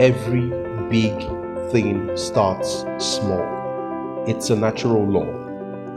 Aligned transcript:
Every 0.00 0.48
big 0.88 1.12
thing 1.72 2.16
starts 2.16 2.86
small. 2.96 4.24
It's 4.26 4.48
a 4.48 4.56
natural 4.56 5.06
law. 5.06 5.28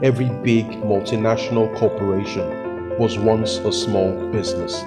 Every 0.02 0.28
big 0.28 0.66
multinational 0.82 1.74
corporation 1.78 2.98
was 2.98 3.18
once 3.18 3.56
a 3.56 3.72
small 3.72 4.12
business. 4.30 4.82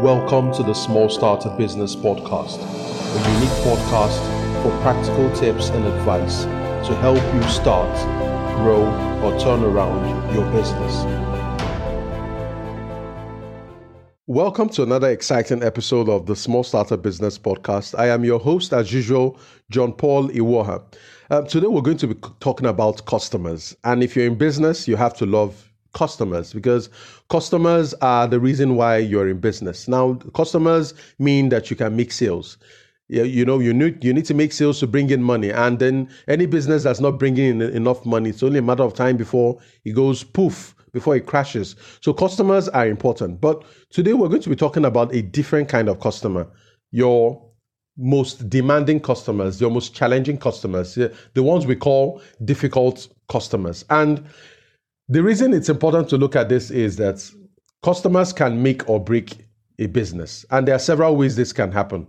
Welcome 0.00 0.52
to 0.52 0.62
the 0.62 0.72
Small 0.72 1.08
Starter 1.08 1.50
Business 1.58 1.96
Podcast, 1.96 2.60
a 2.62 3.32
unique 3.34 3.58
podcast 3.66 4.22
for 4.62 4.70
practical 4.82 5.28
tips 5.34 5.70
and 5.70 5.84
advice 5.84 6.44
to 6.86 6.94
help 7.00 7.18
you 7.34 7.42
start, 7.48 7.92
grow, 8.54 8.86
or 9.20 9.36
turn 9.40 9.64
around 9.64 10.32
your 10.32 10.48
business. 10.52 11.27
Welcome 14.28 14.68
to 14.70 14.82
another 14.82 15.08
exciting 15.08 15.62
episode 15.62 16.10
of 16.10 16.26
the 16.26 16.36
Small 16.36 16.62
Starter 16.62 16.98
Business 16.98 17.38
Podcast. 17.38 17.98
I 17.98 18.08
am 18.08 18.26
your 18.26 18.38
host, 18.38 18.74
as 18.74 18.92
usual, 18.92 19.40
John 19.70 19.90
Paul 19.90 20.28
Iwuoha. 20.28 20.82
Uh, 21.30 21.40
today, 21.40 21.66
we're 21.66 21.80
going 21.80 21.96
to 21.96 22.08
be 22.08 22.14
talking 22.38 22.66
about 22.66 23.06
customers. 23.06 23.74
And 23.84 24.02
if 24.02 24.14
you're 24.14 24.26
in 24.26 24.34
business, 24.34 24.86
you 24.86 24.96
have 24.96 25.14
to 25.14 25.24
love 25.24 25.72
customers 25.94 26.52
because 26.52 26.90
customers 27.30 27.94
are 28.02 28.26
the 28.26 28.38
reason 28.38 28.76
why 28.76 28.98
you're 28.98 29.30
in 29.30 29.40
business. 29.40 29.88
Now, 29.88 30.16
customers 30.34 30.92
mean 31.18 31.48
that 31.48 31.70
you 31.70 31.76
can 31.76 31.96
make 31.96 32.12
sales. 32.12 32.58
You 33.08 33.46
know, 33.46 33.60
you 33.60 33.72
need 33.72 34.04
you 34.04 34.12
need 34.12 34.26
to 34.26 34.34
make 34.34 34.52
sales 34.52 34.78
to 34.80 34.86
bring 34.86 35.08
in 35.08 35.22
money, 35.22 35.50
and 35.50 35.78
then 35.78 36.10
any 36.28 36.44
business 36.44 36.82
that's 36.82 37.00
not 37.00 37.12
bringing 37.12 37.62
in 37.62 37.62
enough 37.62 38.04
money, 38.04 38.28
it's 38.28 38.42
only 38.42 38.58
a 38.58 38.62
matter 38.62 38.82
of 38.82 38.92
time 38.92 39.16
before 39.16 39.58
it 39.86 39.92
goes 39.92 40.22
poof 40.22 40.74
before 40.92 41.16
it 41.16 41.26
crashes. 41.26 41.76
So 42.00 42.12
customers 42.12 42.68
are 42.68 42.86
important. 42.86 43.40
But 43.40 43.64
today 43.90 44.12
we're 44.12 44.28
going 44.28 44.42
to 44.42 44.48
be 44.48 44.56
talking 44.56 44.84
about 44.84 45.14
a 45.14 45.22
different 45.22 45.68
kind 45.68 45.88
of 45.88 46.00
customer. 46.00 46.46
Your 46.90 47.42
most 47.96 48.48
demanding 48.48 49.00
customers, 49.00 49.60
your 49.60 49.70
most 49.70 49.94
challenging 49.94 50.38
customers, 50.38 50.94
the 50.94 51.42
ones 51.42 51.66
we 51.66 51.74
call 51.74 52.22
difficult 52.44 53.08
customers. 53.28 53.84
And 53.90 54.24
the 55.08 55.22
reason 55.22 55.52
it's 55.52 55.68
important 55.68 56.08
to 56.10 56.16
look 56.16 56.36
at 56.36 56.48
this 56.48 56.70
is 56.70 56.96
that 56.96 57.28
customers 57.82 58.32
can 58.32 58.62
make 58.62 58.88
or 58.88 59.02
break 59.02 59.48
a 59.78 59.86
business. 59.86 60.44
And 60.50 60.66
there 60.66 60.74
are 60.74 60.80
several 60.80 61.16
ways 61.16 61.36
this 61.36 61.52
can 61.52 61.72
happen. 61.72 62.06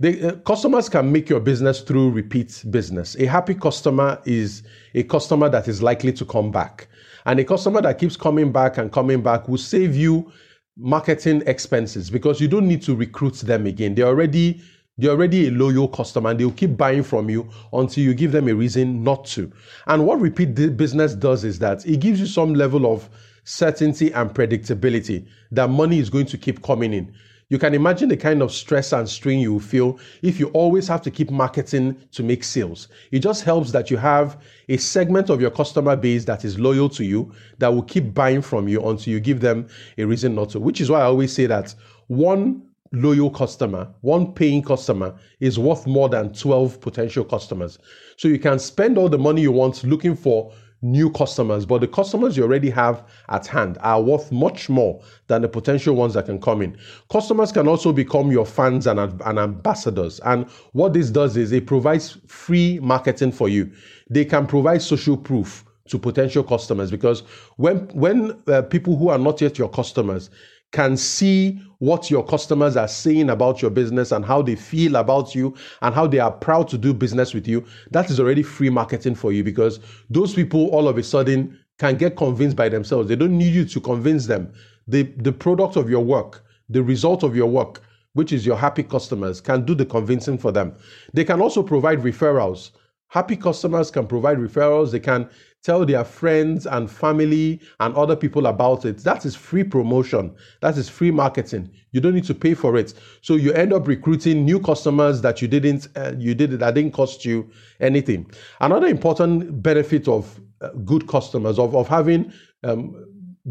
The 0.00 0.28
uh, 0.28 0.36
customers 0.36 0.88
can 0.88 1.12
make 1.12 1.28
your 1.28 1.40
business 1.40 1.82
through 1.82 2.10
repeat 2.10 2.64
business. 2.70 3.16
A 3.16 3.26
happy 3.26 3.54
customer 3.54 4.20
is 4.24 4.62
a 4.94 5.02
customer 5.02 5.50
that 5.50 5.68
is 5.68 5.82
likely 5.82 6.12
to 6.14 6.24
come 6.24 6.50
back. 6.50 6.88
And 7.26 7.38
a 7.40 7.44
customer 7.44 7.80
that 7.82 7.98
keeps 7.98 8.16
coming 8.16 8.52
back 8.52 8.78
and 8.78 8.92
coming 8.92 9.22
back 9.22 9.48
will 9.48 9.58
save 9.58 9.96
you 9.96 10.32
marketing 10.76 11.42
expenses 11.46 12.10
because 12.10 12.40
you 12.40 12.48
don't 12.48 12.66
need 12.66 12.82
to 12.82 12.94
recruit 12.94 13.34
them 13.34 13.66
again. 13.66 13.94
They're 13.94 14.06
already 14.06 14.62
they're 14.98 15.10
already 15.12 15.48
a 15.48 15.50
loyal 15.50 15.88
customer 15.88 16.30
and 16.30 16.38
they'll 16.38 16.52
keep 16.52 16.76
buying 16.76 17.02
from 17.02 17.30
you 17.30 17.48
until 17.72 18.04
you 18.04 18.12
give 18.12 18.32
them 18.32 18.48
a 18.48 18.54
reason 18.54 19.02
not 19.02 19.24
to. 19.26 19.50
And 19.86 20.06
what 20.06 20.20
repeat 20.20 20.54
business 20.76 21.14
does 21.14 21.42
is 21.42 21.58
that 21.60 21.86
it 21.86 22.00
gives 22.00 22.20
you 22.20 22.26
some 22.26 22.54
level 22.54 22.92
of 22.92 23.08
certainty 23.44 24.12
and 24.12 24.30
predictability 24.30 25.26
that 25.52 25.70
money 25.70 25.98
is 25.98 26.10
going 26.10 26.26
to 26.26 26.36
keep 26.36 26.62
coming 26.62 26.92
in. 26.92 27.14
You 27.50 27.58
can 27.58 27.74
imagine 27.74 28.08
the 28.08 28.16
kind 28.16 28.42
of 28.42 28.52
stress 28.52 28.92
and 28.92 29.08
strain 29.08 29.40
you 29.40 29.52
will 29.52 29.60
feel 29.60 29.98
if 30.22 30.38
you 30.38 30.46
always 30.50 30.86
have 30.86 31.02
to 31.02 31.10
keep 31.10 31.32
marketing 31.32 31.96
to 32.12 32.22
make 32.22 32.44
sales. 32.44 32.86
It 33.10 33.18
just 33.18 33.42
helps 33.42 33.72
that 33.72 33.90
you 33.90 33.96
have 33.96 34.40
a 34.68 34.76
segment 34.76 35.30
of 35.30 35.40
your 35.40 35.50
customer 35.50 35.96
base 35.96 36.24
that 36.26 36.44
is 36.44 36.60
loyal 36.60 36.88
to 36.90 37.04
you, 37.04 37.32
that 37.58 37.74
will 37.74 37.82
keep 37.82 38.14
buying 38.14 38.40
from 38.40 38.68
you 38.68 38.80
until 38.88 39.12
you 39.12 39.18
give 39.18 39.40
them 39.40 39.66
a 39.98 40.04
reason 40.04 40.36
not 40.36 40.50
to. 40.50 40.60
Which 40.60 40.80
is 40.80 40.90
why 40.90 41.00
I 41.00 41.04
always 41.06 41.32
say 41.32 41.46
that 41.46 41.74
one 42.06 42.62
loyal 42.92 43.30
customer, 43.30 43.88
one 44.02 44.32
paying 44.32 44.62
customer 44.62 45.14
is 45.40 45.58
worth 45.58 45.88
more 45.88 46.08
than 46.08 46.32
12 46.32 46.80
potential 46.80 47.24
customers. 47.24 47.78
So 48.16 48.28
you 48.28 48.38
can 48.38 48.60
spend 48.60 48.96
all 48.96 49.08
the 49.08 49.18
money 49.18 49.42
you 49.42 49.52
want 49.52 49.82
looking 49.82 50.14
for 50.14 50.52
new 50.82 51.10
customers, 51.10 51.66
but 51.66 51.80
the 51.80 51.88
customers 51.88 52.36
you 52.36 52.42
already 52.42 52.70
have 52.70 53.04
at 53.28 53.46
hand 53.46 53.78
are 53.80 54.00
worth 54.00 54.32
much 54.32 54.68
more 54.68 55.02
than 55.26 55.42
the 55.42 55.48
potential 55.48 55.94
ones 55.94 56.14
that 56.14 56.26
can 56.26 56.40
come 56.40 56.62
in. 56.62 56.76
Customers 57.10 57.52
can 57.52 57.68
also 57.68 57.92
become 57.92 58.30
your 58.30 58.46
fans 58.46 58.86
and, 58.86 58.98
and 58.98 59.38
ambassadors. 59.38 60.20
And 60.20 60.48
what 60.72 60.92
this 60.92 61.10
does 61.10 61.36
is 61.36 61.52
it 61.52 61.66
provides 61.66 62.18
free 62.26 62.78
marketing 62.80 63.32
for 63.32 63.48
you. 63.48 63.70
They 64.08 64.24
can 64.24 64.46
provide 64.46 64.82
social 64.82 65.16
proof 65.16 65.64
to 65.88 65.98
potential 65.98 66.44
customers 66.44 66.90
because 66.90 67.20
when 67.56 67.78
when 67.88 68.40
uh, 68.46 68.62
people 68.62 68.96
who 68.96 69.08
are 69.08 69.18
not 69.18 69.40
yet 69.40 69.58
your 69.58 69.68
customers 69.68 70.30
can 70.72 70.96
see 70.96 71.60
what 71.78 72.10
your 72.10 72.24
customers 72.24 72.76
are 72.76 72.88
saying 72.88 73.30
about 73.30 73.62
your 73.62 73.70
business 73.70 74.12
and 74.12 74.24
how 74.24 74.42
they 74.42 74.54
feel 74.54 74.96
about 74.96 75.34
you 75.34 75.54
and 75.82 75.94
how 75.94 76.06
they 76.06 76.18
are 76.18 76.30
proud 76.30 76.68
to 76.68 76.78
do 76.78 76.92
business 76.92 77.34
with 77.34 77.48
you, 77.48 77.64
that 77.90 78.10
is 78.10 78.20
already 78.20 78.42
free 78.42 78.70
marketing 78.70 79.14
for 79.14 79.32
you 79.32 79.42
because 79.42 79.80
those 80.10 80.34
people 80.34 80.68
all 80.68 80.86
of 80.86 80.98
a 80.98 81.02
sudden 81.02 81.58
can 81.78 81.96
get 81.96 82.16
convinced 82.16 82.56
by 82.56 82.68
themselves. 82.68 83.08
They 83.08 83.16
don't 83.16 83.36
need 83.36 83.54
you 83.54 83.64
to 83.64 83.80
convince 83.80 84.26
them. 84.26 84.52
The, 84.86 85.04
the 85.18 85.32
product 85.32 85.76
of 85.76 85.88
your 85.88 86.04
work, 86.04 86.44
the 86.68 86.82
result 86.82 87.22
of 87.22 87.34
your 87.34 87.48
work, 87.48 87.82
which 88.12 88.32
is 88.32 88.44
your 88.44 88.56
happy 88.56 88.82
customers, 88.82 89.40
can 89.40 89.64
do 89.64 89.74
the 89.74 89.86
convincing 89.86 90.36
for 90.36 90.52
them. 90.52 90.74
They 91.14 91.24
can 91.24 91.40
also 91.40 91.62
provide 91.62 92.00
referrals. 92.00 92.72
Happy 93.08 93.36
customers 93.36 93.90
can 93.90 94.06
provide 94.06 94.38
referrals. 94.38 94.92
They 94.92 95.00
can 95.00 95.28
tell 95.62 95.84
their 95.84 96.04
friends 96.04 96.66
and 96.66 96.90
family 96.90 97.60
and 97.80 97.94
other 97.94 98.16
people 98.16 98.46
about 98.46 98.84
it. 98.84 98.98
That 98.98 99.24
is 99.24 99.36
free 99.36 99.64
promotion. 99.64 100.34
That 100.60 100.76
is 100.78 100.88
free 100.88 101.10
marketing. 101.10 101.70
You 101.92 102.00
don't 102.00 102.14
need 102.14 102.24
to 102.24 102.34
pay 102.34 102.54
for 102.54 102.76
it. 102.76 102.94
So 103.20 103.34
you 103.34 103.52
end 103.52 103.72
up 103.72 103.86
recruiting 103.86 104.44
new 104.44 104.60
customers 104.60 105.20
that 105.22 105.42
you 105.42 105.48
didn't 105.48 105.88
uh, 105.96 106.12
you 106.18 106.34
did 106.34 106.52
that 106.52 106.74
didn't 106.74 106.92
cost 106.92 107.24
you 107.24 107.50
anything. 107.80 108.30
Another 108.60 108.86
important 108.86 109.62
benefit 109.62 110.08
of 110.08 110.40
uh, 110.60 110.70
good 110.84 111.06
customers 111.08 111.58
of 111.58 111.74
of 111.74 111.88
having 111.88 112.32
um, 112.64 113.06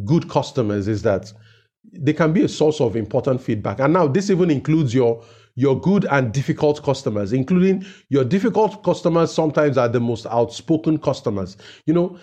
good 0.06 0.30
customers 0.30 0.88
is 0.88 1.02
that 1.03 1.31
they 1.91 2.14
can 2.14 2.34
be 2.34 2.44
a 2.44 2.47
source 2.47 2.81
of 2.81 2.96
important 2.96 3.41
feedback. 3.41 3.80
And 3.80 3.94
now 3.94 4.08
this 4.08 4.30
even 4.30 4.52
includes 4.52 4.94
your 4.94 5.24
your 5.59 5.78
good 5.78 6.06
and 6.06 6.31
difficult 6.31 6.81
customers, 6.81 7.34
including 7.34 7.86
your 8.08 8.24
difficult 8.24 8.81
customers 8.81 9.30
sometimes 9.34 9.78
are 9.78 9.90
the 9.90 10.00
most 10.00 10.25
outspoken 10.28 10.97
customers. 10.97 11.58
You 11.86 11.94
know, 11.94 12.18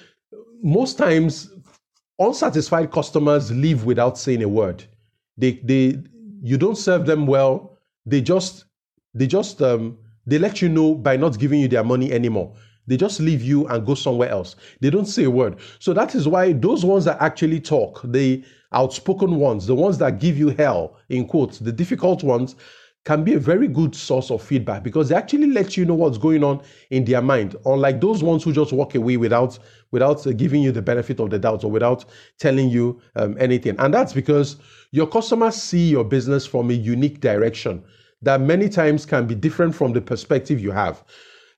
most 0.62 0.96
times 0.96 1.50
unsatisfied 2.18 2.90
customers 2.90 3.52
leave 3.52 3.84
without 3.84 4.16
saying 4.16 4.42
a 4.42 4.48
word. 4.48 4.84
They 5.36 5.60
they 5.64 6.02
you 6.42 6.56
don't 6.56 6.78
serve 6.78 7.04
them 7.04 7.26
well. 7.26 7.78
They 8.06 8.22
just 8.22 8.64
they 9.12 9.26
just 9.26 9.60
um 9.60 9.98
they 10.26 10.38
let 10.38 10.62
you 10.62 10.70
know 10.70 10.94
by 10.94 11.18
not 11.18 11.38
giving 11.38 11.60
you 11.60 11.68
their 11.68 11.84
money 11.84 12.12
anymore. 12.12 12.54
They 12.86 12.96
just 12.96 13.20
leave 13.20 13.42
you 13.42 13.66
and 13.66 13.84
go 13.84 13.94
somewhere 13.94 14.30
else. 14.30 14.56
They 14.80 14.88
don't 14.88 15.04
say 15.04 15.24
a 15.24 15.30
word. 15.30 15.56
So 15.78 15.92
that 15.92 16.14
is 16.14 16.26
why 16.26 16.54
those 16.54 16.86
ones 16.86 17.04
that 17.04 17.20
actually 17.20 17.60
talk, 17.60 18.00
the 18.02 18.42
outspoken 18.72 19.36
ones, 19.36 19.66
the 19.66 19.74
ones 19.74 19.98
that 19.98 20.20
give 20.20 20.38
you 20.38 20.48
hell, 20.50 20.96
in 21.10 21.26
quotes, 21.26 21.58
the 21.58 21.72
difficult 21.72 22.22
ones, 22.22 22.56
can 23.06 23.22
be 23.22 23.34
a 23.34 23.38
very 23.38 23.68
good 23.68 23.94
source 23.94 24.32
of 24.32 24.42
feedback 24.42 24.82
because 24.82 25.08
they 25.08 25.14
actually 25.14 25.46
let 25.46 25.76
you 25.76 25.84
know 25.84 25.94
what's 25.94 26.18
going 26.18 26.42
on 26.42 26.60
in 26.90 27.04
their 27.04 27.22
mind 27.22 27.54
unlike 27.64 28.00
those 28.00 28.20
ones 28.22 28.42
who 28.42 28.52
just 28.52 28.72
walk 28.72 28.96
away 28.96 29.16
without 29.16 29.58
without 29.92 30.26
uh, 30.26 30.32
giving 30.32 30.60
you 30.60 30.72
the 30.72 30.82
benefit 30.82 31.20
of 31.20 31.30
the 31.30 31.38
doubt 31.38 31.62
or 31.62 31.70
without 31.70 32.04
telling 32.38 32.68
you 32.68 33.00
um, 33.14 33.36
anything 33.38 33.76
and 33.78 33.94
that's 33.94 34.12
because 34.12 34.56
your 34.90 35.06
customers 35.06 35.54
see 35.54 35.88
your 35.88 36.04
business 36.04 36.44
from 36.44 36.68
a 36.70 36.74
unique 36.74 37.20
direction 37.20 37.82
that 38.22 38.40
many 38.40 38.68
times 38.68 39.06
can 39.06 39.24
be 39.24 39.36
different 39.36 39.72
from 39.74 39.92
the 39.92 40.00
perspective 40.00 40.60
you 40.60 40.72
have 40.72 41.04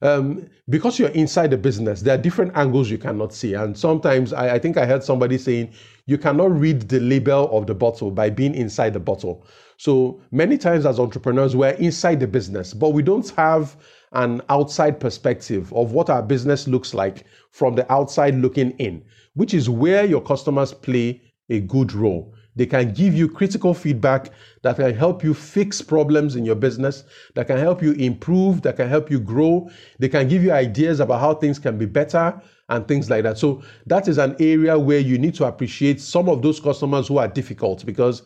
um, 0.03 0.49
because 0.69 0.99
you're 0.99 1.09
inside 1.09 1.51
the 1.51 1.57
business, 1.57 2.03
there 2.03 2.15
are 2.15 2.23
different 2.23 2.57
angles 2.57 2.89
you 2.89 2.99
cannot 2.99 3.35
see. 3.35 3.55
And 3.55 3.77
sometimes 3.77 4.33
I, 4.33 4.55
I, 4.55 4.59
think 4.61 4.77
I 4.77 4.87
heard 4.87 5.03
somebody 5.03 5.39
saying 5.39 5.73
you 6.07 6.19
cannot 6.19 6.53
read 6.53 6.83
the 6.89 7.01
label 7.01 7.51
of 7.57 7.67
the 7.67 7.75
bottle 7.75 8.13
by 8.13 8.31
being 8.31 8.55
inside 8.55 8.93
the 8.93 9.01
bottle. 9.01 9.45
So 9.79 10.21
many 10.33 10.59
times 10.59 10.85
as 10.87 10.99
entrepreneurs, 10.99 11.55
we're 11.55 11.71
inside 11.71 12.19
the 12.19 12.27
business, 12.27 12.75
but 12.75 12.91
we 12.91 13.03
don't 13.03 13.29
have 13.31 13.77
an 14.13 14.43
outside 14.49 14.99
perspective 14.99 15.73
of 15.73 15.93
what 15.93 16.11
our 16.11 16.21
business 16.21 16.67
looks 16.67 16.95
like 16.95 17.25
from 17.53 17.77
the 17.77 17.91
outside 17.93 18.35
looking 18.35 18.73
in, 18.73 19.05
which 19.35 19.55
is 19.55 19.71
where 19.71 20.05
your 20.05 20.21
customers 20.21 20.75
play 20.75 21.23
a 21.49 21.61
good 21.61 21.93
role. 21.93 22.35
They 22.57 22.67
can 22.67 22.93
give 22.93 23.15
you 23.15 23.29
critical 23.29 23.73
feedback 23.73 24.33
that 24.63 24.75
can 24.75 24.93
help 24.93 25.23
you 25.23 25.33
fix 25.33 25.81
problems 25.81 26.35
in 26.35 26.45
your 26.45 26.57
business, 26.57 27.05
that 27.35 27.47
can 27.47 27.59
help 27.59 27.81
you 27.81 27.93
improve, 27.93 28.63
that 28.63 28.75
can 28.75 28.89
help 28.89 29.13
you 29.13 29.21
grow. 29.21 29.71
They 30.01 30.09
can 30.09 30.27
give 30.27 30.43
you 30.43 30.51
ideas 30.51 30.99
about 30.99 31.21
how 31.21 31.35
things 31.35 31.61
can 31.61 31.79
be 31.79 31.87
better 31.87 32.43
and 32.69 32.89
things 32.89 33.09
like 33.09 33.23
that. 33.23 33.39
So, 33.39 33.63
that 33.87 34.09
is 34.09 34.19
an 34.19 34.35
area 34.41 34.77
where 34.77 34.99
you 34.99 35.19
need 35.19 35.37
to 35.37 35.45
appreciate 35.45 36.01
some 36.01 36.29
of 36.29 36.43
those 36.43 36.59
customers 36.59 37.07
who 37.07 37.19
are 37.19 37.29
difficult 37.29 37.87
because 37.87 38.23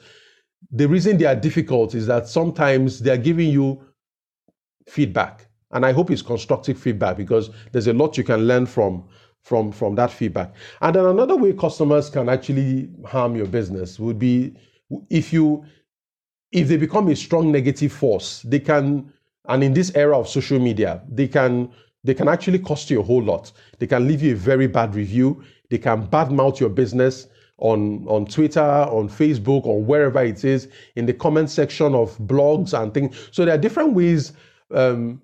the 0.72 0.88
reason 0.88 1.18
they 1.18 1.26
are 1.26 1.36
difficult 1.36 1.94
is 1.94 2.06
that 2.06 2.28
sometimes 2.28 3.00
they 3.00 3.10
are 3.10 3.18
giving 3.18 3.50
you 3.50 3.80
feedback. 4.88 5.46
And 5.72 5.86
I 5.86 5.92
hope 5.92 6.10
it's 6.10 6.22
constructive 6.22 6.78
feedback 6.78 7.16
because 7.16 7.50
there's 7.72 7.86
a 7.86 7.92
lot 7.92 8.18
you 8.18 8.24
can 8.24 8.46
learn 8.46 8.66
from 8.66 9.04
from 9.42 9.72
from 9.72 9.94
that 9.96 10.10
feedback. 10.10 10.54
And 10.80 10.96
then 10.96 11.04
another 11.06 11.36
way 11.36 11.52
customers 11.52 12.10
can 12.10 12.28
actually 12.28 12.90
harm 13.06 13.36
your 13.36 13.46
business 13.46 13.98
would 13.98 14.18
be 14.18 14.54
if 15.10 15.32
you 15.32 15.64
if 16.52 16.68
they 16.68 16.76
become 16.76 17.08
a 17.08 17.16
strong 17.16 17.50
negative 17.52 17.92
force, 17.92 18.42
they 18.42 18.60
can 18.60 19.12
And 19.48 19.64
in 19.64 19.74
this 19.74 19.90
era 19.94 20.18
of 20.18 20.28
social 20.28 20.58
media, 20.58 21.02
they 21.08 21.28
can 21.28 21.70
they 22.04 22.14
can 22.14 22.28
actually 22.28 22.58
cost 22.58 22.90
you 22.90 23.00
a 23.00 23.02
whole 23.02 23.22
lot. 23.22 23.52
They 23.78 23.86
can 23.86 24.06
leave 24.08 24.22
you 24.22 24.32
a 24.32 24.36
very 24.36 24.66
bad 24.66 24.94
review. 24.94 25.42
They 25.70 25.78
can 25.78 26.06
badmouth 26.08 26.60
your 26.60 26.70
business 26.70 27.28
on, 27.58 28.06
on 28.08 28.26
Twitter, 28.26 28.60
on 28.60 29.08
Facebook, 29.08 29.64
or 29.64 29.82
wherever 29.82 30.22
it 30.22 30.44
is, 30.44 30.68
in 30.96 31.06
the 31.06 31.12
comment 31.12 31.50
section 31.50 31.94
of 31.94 32.16
blogs 32.18 32.78
and 32.78 32.92
things. 32.92 33.28
So 33.30 33.44
there 33.44 33.54
are 33.54 33.58
different 33.58 33.94
ways 33.94 34.32
um, 34.72 35.20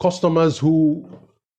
customers 0.00 0.58
who 0.58 1.08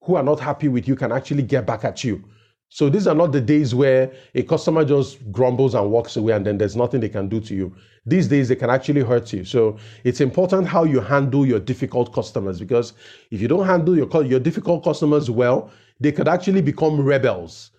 who 0.04 0.16
are 0.16 0.24
not 0.24 0.40
happy 0.40 0.70
with 0.70 0.88
you 0.88 0.96
can 0.96 1.12
actually 1.12 1.44
get 1.44 1.66
back 1.66 1.84
at 1.84 2.02
you. 2.02 2.24
So 2.70 2.90
these 2.90 3.08
are 3.08 3.16
not 3.16 3.32
the 3.32 3.42
days 3.42 3.76
where 3.76 4.12
a 4.36 4.44
customer 4.44 4.84
just 4.86 5.32
grumbles 5.32 5.74
and 5.74 5.90
walks 5.90 6.16
away 6.16 6.34
and 6.34 6.46
then 6.46 6.58
there's 6.58 6.76
nothing 6.76 7.02
they 7.02 7.10
can 7.10 7.28
do 7.28 7.40
to 7.42 7.56
you. 7.56 7.76
These 8.06 8.28
days 8.28 8.48
they 8.48 8.56
can 8.56 8.70
actually 8.70 9.02
hurt 9.02 9.32
you. 9.34 9.44
So 9.44 9.78
it's 10.06 10.22
important 10.22 10.68
how 10.68 10.84
you 10.86 11.02
handle 11.02 11.46
your 11.46 11.60
difficult 11.60 12.14
customers 12.14 12.60
because 12.60 12.94
if 13.32 13.42
you 13.42 13.48
don't 13.50 13.66
handle 13.66 13.98
your 13.98 14.24
your 14.24 14.40
difficult 14.40 14.84
customers 14.84 15.30
well, 15.30 15.72
they 16.00 16.12
could 16.12 16.28
actually 16.28 16.62
become 16.62 17.02
rebels. 17.02 17.72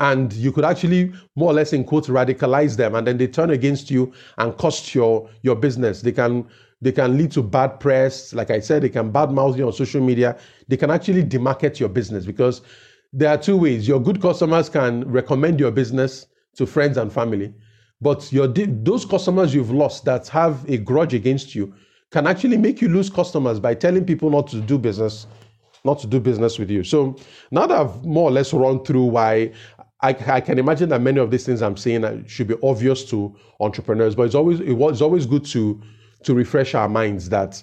And 0.00 0.32
you 0.32 0.50
could 0.50 0.64
actually 0.64 1.12
more 1.36 1.50
or 1.50 1.54
less 1.54 1.72
in 1.72 1.84
quotes 1.84 2.08
radicalize 2.08 2.76
them 2.76 2.94
and 2.94 3.06
then 3.06 3.18
they 3.18 3.26
turn 3.26 3.50
against 3.50 3.90
you 3.90 4.12
and 4.38 4.56
cost 4.56 4.94
your 4.94 5.28
your 5.42 5.54
business. 5.54 6.00
They 6.00 6.12
can 6.12 6.48
they 6.82 6.92
can 6.92 7.18
lead 7.18 7.30
to 7.32 7.42
bad 7.42 7.78
press. 7.78 8.32
Like 8.32 8.50
I 8.50 8.60
said, 8.60 8.82
they 8.82 8.88
can 8.88 9.12
badmouth 9.12 9.56
you 9.58 9.66
on 9.66 9.72
social 9.72 10.00
media. 10.00 10.38
They 10.68 10.78
can 10.78 10.90
actually 10.90 11.22
demarket 11.24 11.78
your 11.78 11.90
business 11.90 12.24
because 12.24 12.62
there 13.12 13.28
are 13.28 13.36
two 13.36 13.56
ways. 13.56 13.86
Your 13.86 14.00
good 14.00 14.22
customers 14.22 14.68
can 14.68 15.06
recommend 15.10 15.60
your 15.60 15.70
business 15.70 16.26
to 16.56 16.66
friends 16.66 16.96
and 16.96 17.12
family, 17.12 17.52
but 18.00 18.32
your 18.32 18.48
those 18.48 19.04
customers 19.04 19.54
you've 19.54 19.70
lost 19.70 20.04
that 20.06 20.28
have 20.28 20.68
a 20.68 20.78
grudge 20.78 21.14
against 21.14 21.54
you 21.54 21.74
can 22.10 22.26
actually 22.26 22.56
make 22.56 22.80
you 22.80 22.88
lose 22.88 23.08
customers 23.08 23.60
by 23.60 23.74
telling 23.74 24.04
people 24.04 24.30
not 24.30 24.48
to 24.48 24.60
do 24.60 24.78
business, 24.78 25.26
not 25.84 25.98
to 26.00 26.06
do 26.06 26.18
business 26.18 26.58
with 26.58 26.70
you. 26.70 26.82
So 26.82 27.16
now 27.50 27.66
that 27.66 27.78
I've 27.78 28.04
more 28.04 28.28
or 28.28 28.32
less 28.32 28.52
run 28.52 28.84
through 28.84 29.04
why 29.04 29.52
I, 30.02 30.16
I, 30.26 30.40
can 30.40 30.58
imagine 30.58 30.88
that 30.88 31.02
many 31.02 31.20
of 31.20 31.30
these 31.30 31.44
things 31.44 31.60
I'm 31.60 31.76
saying 31.76 32.04
uh, 32.04 32.22
should 32.26 32.48
be 32.48 32.56
obvious 32.62 33.04
to 33.10 33.36
entrepreneurs, 33.60 34.14
but 34.14 34.22
it's 34.22 34.34
always 34.34 34.60
it 34.60 34.72
was 34.72 35.02
always 35.02 35.26
good 35.26 35.44
to 35.46 35.80
to 36.22 36.34
refresh 36.34 36.74
our 36.74 36.88
minds 36.88 37.28
that 37.30 37.62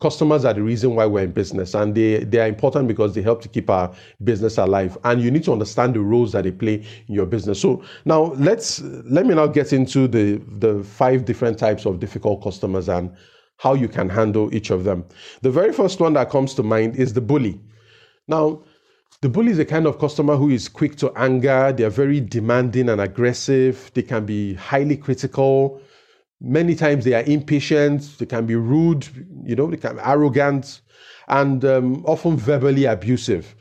customers 0.00 0.44
are 0.44 0.52
the 0.52 0.62
reason 0.62 0.94
why 0.94 1.06
we're 1.06 1.22
in 1.22 1.30
business 1.30 1.72
and 1.74 1.94
they, 1.94 2.24
they 2.24 2.40
are 2.40 2.48
important 2.48 2.88
because 2.88 3.14
they 3.14 3.22
help 3.22 3.40
to 3.40 3.48
keep 3.48 3.70
our 3.70 3.94
business 4.24 4.58
alive 4.58 4.98
and 5.04 5.22
you 5.22 5.30
need 5.30 5.44
to 5.44 5.52
understand 5.52 5.94
the 5.94 6.00
roles 6.00 6.32
that 6.32 6.42
they 6.42 6.50
play 6.50 6.84
in 7.06 7.14
your 7.14 7.24
business. 7.24 7.60
So 7.60 7.82
now 8.04 8.32
let's 8.36 8.80
let 8.80 9.26
me 9.26 9.34
now 9.34 9.46
get 9.46 9.72
into 9.72 10.08
the 10.08 10.42
the 10.58 10.82
five 10.82 11.24
different 11.24 11.58
types 11.58 11.86
of 11.86 12.00
difficult 12.00 12.42
customers 12.42 12.88
and 12.88 13.14
how 13.58 13.74
you 13.74 13.88
can 13.88 14.08
handle 14.08 14.54
each 14.54 14.70
of 14.70 14.84
them. 14.84 15.04
The 15.42 15.50
very 15.50 15.72
first 15.72 16.00
one 16.00 16.12
that 16.14 16.30
comes 16.30 16.52
to 16.54 16.62
mind 16.62 16.96
is 16.96 17.12
the 17.14 17.20
bully. 17.20 17.60
Now 18.28 18.64
the 19.22 19.28
bully 19.28 19.50
is 19.50 19.58
a 19.58 19.64
kind 19.64 19.86
of 19.86 19.98
customer 19.98 20.36
who 20.36 20.50
is 20.50 20.68
quick 20.68 20.96
to 20.96 21.12
anger. 21.16 21.72
They 21.72 21.84
are 21.84 21.90
very 21.90 22.20
demanding 22.20 22.88
and 22.88 23.00
aggressive. 23.00 23.90
They 23.94 24.02
can 24.02 24.26
be 24.26 24.54
highly 24.54 24.96
critical. 24.96 25.80
Many 26.40 26.74
times 26.74 27.04
they 27.04 27.14
are 27.14 27.22
impatient, 27.22 28.18
they 28.18 28.26
can 28.26 28.44
be 28.44 28.56
rude, 28.56 29.08
you 29.44 29.56
know, 29.56 29.70
they 29.70 29.78
can 29.78 29.96
be 29.96 30.02
arrogant, 30.04 30.82
and 31.28 31.64
um, 31.64 32.04
often 32.04 32.36
verbally 32.36 32.84
abusive. 32.84 33.54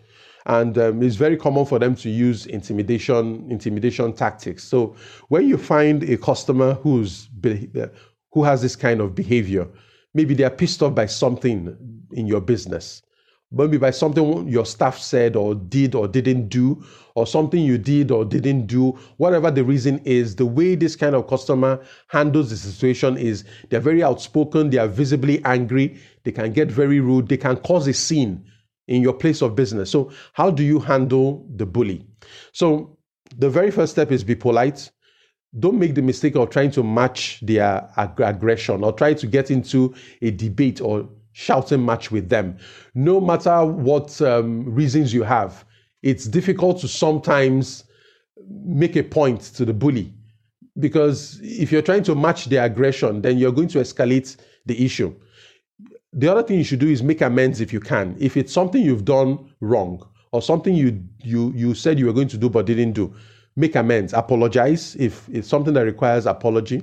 And 0.45 0.77
um, 0.77 1.01
it's 1.01 1.15
very 1.15 1.37
common 1.37 1.65
for 1.65 1.79
them 1.79 1.95
to 1.95 2.09
use 2.09 2.45
intimidation, 2.45 3.47
intimidation 3.49 4.11
tactics. 4.13 4.65
So 4.65 4.95
when 5.29 5.47
you 5.47 5.57
find 5.57 6.03
a 6.03 6.17
customer 6.17 6.73
who's 6.73 7.29
who 8.31 8.43
has 8.43 8.61
this 8.61 8.75
kind 8.75 8.99
of 8.99 9.15
behavior, 9.15 9.67
maybe 10.13 10.33
they 10.33 10.43
are 10.43 10.49
pissed 10.49 10.83
off 10.83 10.93
by 10.93 11.05
something 11.05 11.75
in 12.11 12.27
your 12.27 12.41
business, 12.41 13.01
maybe 13.51 13.77
by 13.77 13.91
something 13.91 14.47
your 14.47 14.65
staff 14.65 14.97
said 14.97 15.35
or 15.35 15.55
did 15.55 15.95
or 15.95 16.07
didn't 16.07 16.49
do, 16.49 16.83
or 17.15 17.25
something 17.25 17.63
you 17.63 17.77
did 17.77 18.11
or 18.11 18.25
didn't 18.25 18.67
do, 18.67 18.91
whatever 19.17 19.49
the 19.49 19.63
reason 19.63 19.99
is, 19.99 20.35
the 20.35 20.45
way 20.45 20.75
this 20.75 20.95
kind 20.95 21.15
of 21.15 21.27
customer 21.27 21.81
handles 22.09 22.49
the 22.49 22.57
situation 22.57 23.17
is 23.17 23.45
they're 23.69 23.79
very 23.79 24.03
outspoken, 24.03 24.69
they 24.69 24.77
are 24.77 24.87
visibly 24.87 25.43
angry, 25.45 25.97
they 26.23 26.31
can 26.31 26.51
get 26.51 26.69
very 26.69 26.99
rude, 26.99 27.29
they 27.29 27.37
can 27.37 27.55
cause 27.57 27.87
a 27.87 27.93
scene 27.93 28.43
in 28.87 29.01
your 29.01 29.13
place 29.13 29.41
of 29.41 29.55
business. 29.55 29.89
So, 29.89 30.11
how 30.33 30.51
do 30.51 30.63
you 30.63 30.79
handle 30.79 31.47
the 31.55 31.65
bully? 31.65 32.05
So, 32.51 32.97
the 33.37 33.49
very 33.49 33.71
first 33.71 33.93
step 33.93 34.11
is 34.11 34.23
be 34.23 34.35
polite. 34.35 34.91
Don't 35.57 35.79
make 35.79 35.95
the 35.95 36.01
mistake 36.01 36.35
of 36.35 36.49
trying 36.49 36.71
to 36.71 36.83
match 36.83 37.39
their 37.41 37.89
ag- 37.95 38.19
aggression 38.19 38.83
or 38.83 38.91
try 38.91 39.13
to 39.13 39.25
get 39.25 39.49
into 39.49 39.95
a 40.21 40.31
debate 40.31 40.81
or 40.81 41.07
shouting 41.37 41.85
match 41.85 42.11
with 42.11 42.29
them. 42.29 42.57
No 42.93 43.19
matter 43.19 43.65
what 43.65 44.21
um, 44.21 44.73
reasons 44.73 45.13
you 45.13 45.23
have, 45.23 45.65
it's 46.01 46.27
difficult 46.27 46.79
to 46.79 46.87
sometimes 46.87 47.83
make 48.63 48.95
a 48.95 49.03
point 49.03 49.41
to 49.41 49.65
the 49.65 49.73
bully 49.73 50.13
because 50.79 51.37
if 51.43 51.73
you're 51.73 51.81
trying 51.81 52.03
to 52.03 52.15
match 52.15 52.45
their 52.45 52.63
aggression, 52.63 53.21
then 53.21 53.37
you're 53.37 53.51
going 53.51 53.67
to 53.67 53.79
escalate 53.79 54.37
the 54.65 54.83
issue. 54.85 55.13
The 56.13 56.29
other 56.29 56.41
thing 56.41 56.57
you 56.57 56.63
should 56.63 56.79
do 56.79 56.87
is 56.87 57.03
make 57.03 57.19
amends 57.19 57.59
if 57.59 57.73
you 57.73 57.81
can. 57.81 58.15
If 58.17 58.37
it's 58.37 58.53
something 58.53 58.81
you've 58.81 59.03
done 59.03 59.53
wrong 59.59 60.07
or 60.31 60.41
something 60.41 60.73
you 60.73 61.03
you 61.21 61.51
you 61.53 61.73
said 61.73 61.99
you 61.99 62.05
were 62.05 62.13
going 62.13 62.29
to 62.29 62.37
do 62.37 62.49
but 62.49 62.65
didn't 62.65 62.93
do, 62.93 63.13
make 63.57 63.75
amends. 63.75 64.13
Apologize 64.13 64.95
if 64.95 65.27
it's 65.29 65.49
something 65.49 65.73
that 65.73 65.81
requires 65.81 66.25
apology 66.27 66.81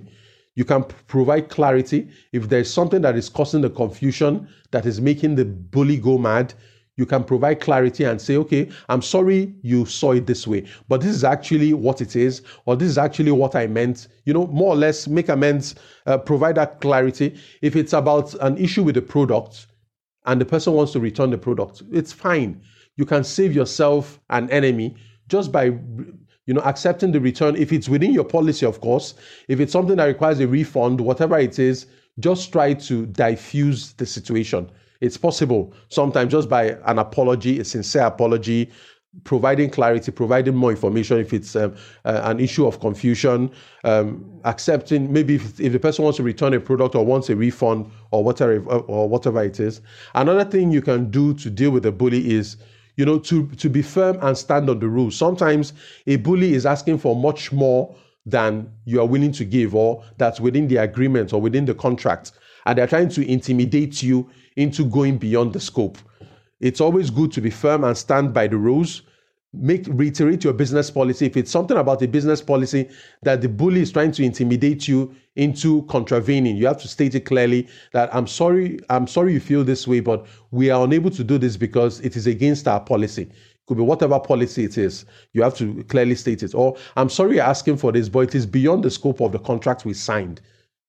you 0.54 0.64
can 0.64 0.84
provide 1.06 1.48
clarity. 1.48 2.08
If 2.32 2.48
there's 2.48 2.72
something 2.72 3.02
that 3.02 3.16
is 3.16 3.28
causing 3.28 3.62
the 3.62 3.70
confusion 3.70 4.48
that 4.70 4.86
is 4.86 5.00
making 5.00 5.36
the 5.36 5.44
bully 5.44 5.96
go 5.96 6.18
mad, 6.18 6.54
you 6.96 7.06
can 7.06 7.24
provide 7.24 7.60
clarity 7.60 8.04
and 8.04 8.20
say, 8.20 8.36
okay, 8.36 8.70
I'm 8.88 9.00
sorry 9.00 9.54
you 9.62 9.86
saw 9.86 10.12
it 10.12 10.26
this 10.26 10.46
way, 10.46 10.66
but 10.88 11.00
this 11.00 11.14
is 11.14 11.24
actually 11.24 11.72
what 11.72 12.02
it 12.02 12.16
is, 12.16 12.42
or 12.66 12.76
this 12.76 12.90
is 12.90 12.98
actually 12.98 13.32
what 13.32 13.56
I 13.56 13.66
meant. 13.66 14.08
You 14.26 14.34
know, 14.34 14.46
more 14.48 14.74
or 14.74 14.76
less 14.76 15.08
make 15.08 15.30
amends, 15.30 15.74
uh, 16.06 16.18
provide 16.18 16.56
that 16.56 16.80
clarity. 16.80 17.38
If 17.62 17.76
it's 17.76 17.94
about 17.94 18.34
an 18.34 18.58
issue 18.58 18.82
with 18.82 18.96
the 18.96 19.02
product 19.02 19.68
and 20.26 20.40
the 20.40 20.44
person 20.44 20.74
wants 20.74 20.92
to 20.92 21.00
return 21.00 21.30
the 21.30 21.38
product, 21.38 21.82
it's 21.90 22.12
fine. 22.12 22.60
You 22.96 23.06
can 23.06 23.24
save 23.24 23.54
yourself 23.54 24.20
an 24.28 24.50
enemy 24.50 24.94
just 25.28 25.50
by 25.50 25.70
you 26.46 26.54
know, 26.54 26.60
accepting 26.62 27.12
the 27.12 27.20
return 27.20 27.56
if 27.56 27.72
it's 27.72 27.88
within 27.88 28.12
your 28.12 28.24
policy, 28.24 28.66
of 28.66 28.80
course. 28.80 29.14
If 29.48 29.60
it's 29.60 29.72
something 29.72 29.96
that 29.96 30.04
requires 30.04 30.40
a 30.40 30.46
refund, 30.46 31.00
whatever 31.00 31.38
it 31.38 31.58
is, 31.58 31.86
just 32.18 32.52
try 32.52 32.74
to 32.74 33.06
diffuse 33.06 33.92
the 33.94 34.06
situation. 34.06 34.70
It's 35.00 35.16
possible 35.16 35.72
sometimes 35.88 36.32
just 36.32 36.48
by 36.48 36.76
an 36.86 36.98
apology, 36.98 37.58
a 37.58 37.64
sincere 37.64 38.04
apology, 38.04 38.70
providing 39.24 39.68
clarity, 39.68 40.10
providing 40.10 40.54
more 40.54 40.70
information 40.70 41.18
if 41.18 41.32
it's 41.32 41.54
um, 41.54 41.74
uh, 42.04 42.20
an 42.24 42.40
issue 42.40 42.66
of 42.66 42.80
confusion, 42.80 43.50
um, 43.84 44.40
accepting 44.44 45.12
maybe 45.12 45.34
if, 45.34 45.60
if, 45.60 45.72
the 45.72 45.78
person 45.78 46.04
wants 46.04 46.16
to 46.16 46.22
return 46.22 46.54
a 46.54 46.60
product 46.60 46.94
or 46.94 47.04
wants 47.04 47.28
a 47.28 47.36
refund 47.36 47.90
or 48.10 48.24
whatever 48.24 48.58
or 48.58 49.08
whatever 49.08 49.42
it 49.42 49.60
is. 49.60 49.80
Another 50.14 50.44
thing 50.44 50.70
you 50.70 50.80
can 50.80 51.10
do 51.10 51.34
to 51.34 51.50
deal 51.50 51.70
with 51.70 51.84
a 51.84 51.92
bully 51.92 52.32
is 52.32 52.56
you 52.96 53.04
know, 53.04 53.18
to, 53.18 53.46
to 53.46 53.68
be 53.70 53.82
firm 53.82 54.18
and 54.22 54.36
stand 54.36 54.68
on 54.68 54.78
the 54.78 54.88
rules. 54.88 55.16
Sometimes 55.16 55.72
a 56.06 56.16
bully 56.16 56.54
is 56.54 56.66
asking 56.66 56.98
for 56.98 57.16
much 57.16 57.52
more 57.52 57.94
than 58.26 58.70
you 58.84 59.00
are 59.00 59.06
willing 59.06 59.32
to 59.32 59.44
give, 59.44 59.74
or 59.74 60.04
that's 60.18 60.40
within 60.40 60.68
the 60.68 60.76
agreement 60.76 61.32
or 61.32 61.40
within 61.40 61.64
the 61.64 61.74
contract. 61.74 62.32
And 62.66 62.78
they're 62.78 62.86
trying 62.86 63.08
to 63.10 63.28
intimidate 63.28 64.02
you 64.02 64.30
into 64.56 64.84
going 64.84 65.18
beyond 65.18 65.52
the 65.52 65.60
scope. 65.60 65.98
It's 66.60 66.80
always 66.80 67.10
good 67.10 67.32
to 67.32 67.40
be 67.40 67.50
firm 67.50 67.82
and 67.82 67.96
stand 67.96 68.32
by 68.32 68.46
the 68.46 68.56
rules 68.56 69.02
make 69.52 69.86
reiterate 69.88 70.44
your 70.44 70.52
business 70.52 70.90
policy. 70.90 71.26
If 71.26 71.36
it's 71.36 71.50
something 71.50 71.76
about 71.76 72.02
a 72.02 72.08
business 72.08 72.40
policy 72.40 72.88
that 73.22 73.42
the 73.42 73.48
bully 73.48 73.82
is 73.82 73.92
trying 73.92 74.12
to 74.12 74.22
intimidate 74.22 74.88
you 74.88 75.14
into 75.36 75.82
contravening 75.84 76.56
you 76.56 76.66
have 76.66 76.80
to 76.80 76.86
state 76.86 77.14
it 77.14 77.20
clearly 77.20 77.66
that 77.92 78.14
i'm 78.14 78.26
sorry 78.26 78.78
i'm 78.90 79.06
sorry 79.06 79.32
you 79.32 79.40
feel 79.40 79.64
this 79.64 79.88
way 79.88 79.98
but 79.98 80.26
we 80.50 80.68
are 80.68 80.84
unable 80.84 81.10
to 81.10 81.24
do 81.24 81.38
this 81.38 81.56
because 81.56 82.00
it 82.00 82.16
is 82.16 82.26
against 82.26 82.68
our 82.68 82.80
policy. 82.80 83.30
Could 83.66 83.76
be 83.76 83.82
whatever 83.82 84.18
policy 84.20 84.64
it 84.64 84.76
is 84.76 85.06
you 85.32 85.42
have 85.42 85.56
to 85.56 85.82
clearly 85.84 86.14
state 86.14 86.42
it. 86.42 86.54
Or 86.54 86.76
i'm 86.96 87.08
sorry 87.08 87.36
you're 87.36 87.44
asking 87.44 87.78
for 87.78 87.92
this 87.92 88.08
but 88.08 88.20
it 88.20 88.34
is 88.34 88.44
beyond 88.44 88.84
the 88.84 88.90
scope 88.90 89.20
of 89.20 89.32
the 89.32 89.38
contract 89.38 89.84
we 89.84 89.94
signed 89.94 90.40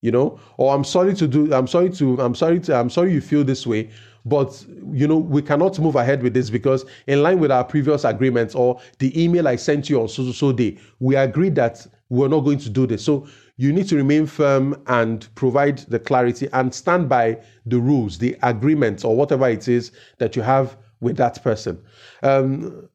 you 0.04 0.12
know? 0.12 0.40
Or 0.58 0.76
i'm 0.76 0.84
sorry 0.84 1.16
to 1.16 1.28
do 1.28 1.52
i'm 1.54 1.68
sorry 1.68 1.90
to 1.90 2.22
i'm 2.22 2.36
sorry 2.36 2.60
to 2.62 2.76
i'm 2.76 2.92
sorry 2.92 3.14
you 3.14 3.22
feel 3.22 3.44
this 3.44 3.66
way 3.66 3.90
but 4.26 4.66
you 4.92 5.08
know 5.08 5.18
we 5.18 5.42
cannot 5.42 5.80
move 5.80 5.96
ahead 5.96 6.22
with 6.22 6.34
this 6.34 6.50
because 6.50 6.86
in 7.08 7.24
line 7.24 7.40
with 7.40 7.52
our 7.52 7.64
previous 7.64 8.04
agreements 8.04 8.54
or 8.56 8.80
the 9.00 9.10
email 9.22 9.48
i 9.48 9.56
sent 9.56 9.90
you 9.90 10.02
on 10.02 10.08
so 10.08 10.24
so 10.24 10.32
so 10.32 10.52
day 10.52 10.78
we 11.00 11.16
agreed 11.16 11.56
that 11.56 11.88
we're 12.14 12.28
not 12.28 12.42
going 12.42 12.60
to 12.60 12.70
do 12.70 12.86
this. 12.86 13.04
So 13.04 13.28
you 13.58 13.74
need 13.74 13.88
to 13.90 13.96
remain 13.96 14.28
firm 14.28 14.82
and 14.88 15.28
provide 15.36 15.80
the 15.80 16.00
clarity 16.00 16.48
and 16.54 16.74
stand 16.74 17.10
by 17.10 17.40
the 17.66 17.80
rules 17.80 18.18
the 18.20 18.38
agreements 18.44 19.04
or 19.04 19.16
whatever 19.16 19.50
it 19.50 19.68
is 19.68 19.92
that 20.20 20.36
you 20.36 20.44
have 20.44 20.78
with 21.02 21.18
that 21.18 21.44
person. 21.44 21.82
Um, 22.22 22.88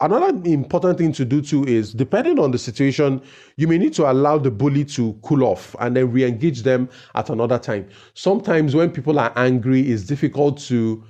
another 0.00 0.38
important 0.44 0.98
thing 0.98 1.12
to 1.12 1.24
do 1.24 1.40
too 1.40 1.64
is 1.64 1.92
depending 1.92 2.38
on 2.38 2.50
the 2.50 2.58
situation 2.58 3.20
you 3.56 3.66
may 3.66 3.78
need 3.78 3.94
to 3.94 4.10
allow 4.10 4.36
the 4.36 4.50
bully 4.50 4.84
to 4.84 5.18
cool 5.22 5.42
off 5.42 5.74
and 5.80 5.96
then 5.96 6.10
re-engage 6.12 6.62
them 6.62 6.88
at 7.14 7.30
another 7.30 7.58
time 7.58 7.88
sometimes 8.14 8.74
when 8.74 8.90
people 8.90 9.18
are 9.18 9.32
angry 9.36 9.80
it's 9.80 10.02
difficult 10.02 10.58
to 10.58 11.02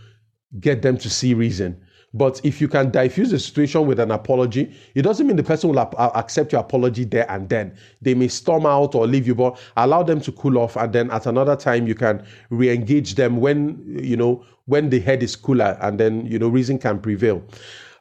get 0.61 0.83
them 0.83 0.97
to 0.97 1.11
see 1.11 1.35
reason 1.35 1.81
but 2.14 2.40
if 2.45 2.62
you 2.62 2.69
can 2.69 2.90
diffuse 2.90 3.31
the 3.31 3.38
situation 3.38 3.87
with 3.87 4.00
an 4.00 4.11
apology, 4.11 4.75
it 4.95 5.02
doesn't 5.02 5.26
mean 5.26 5.37
the 5.37 5.43
person 5.43 5.69
will 5.69 5.81
ap- 5.81 5.99
uh, 5.99 6.11
accept 6.14 6.50
your 6.50 6.62
apology 6.62 7.05
there 7.05 7.31
and 7.31 7.47
then. 7.47 7.76
They 8.00 8.14
may 8.14 8.28
storm 8.28 8.64
out 8.64 8.95
or 8.95 9.07
leave 9.07 9.26
you, 9.26 9.35
but 9.35 9.59
allow 9.76 10.02
them 10.02 10.21
to 10.23 10.33
cool 10.33 10.57
off, 10.57 10.76
and 10.76 10.90
then 10.95 11.11
at 11.11 11.26
another 11.26 11.57
time 11.57 11.87
you 11.87 11.95
can 11.95 12.25
re-engage 12.49 13.16
them 13.16 13.37
when 13.37 13.99
you 14.02 14.16
know 14.16 14.43
when 14.64 14.88
the 14.88 14.99
head 14.99 15.23
is 15.23 15.37
cooler, 15.37 15.76
and 15.83 16.00
then 16.00 16.25
you 16.25 16.38
know 16.38 16.49
reason 16.49 16.78
can 16.78 16.99
prevail. 17.00 17.43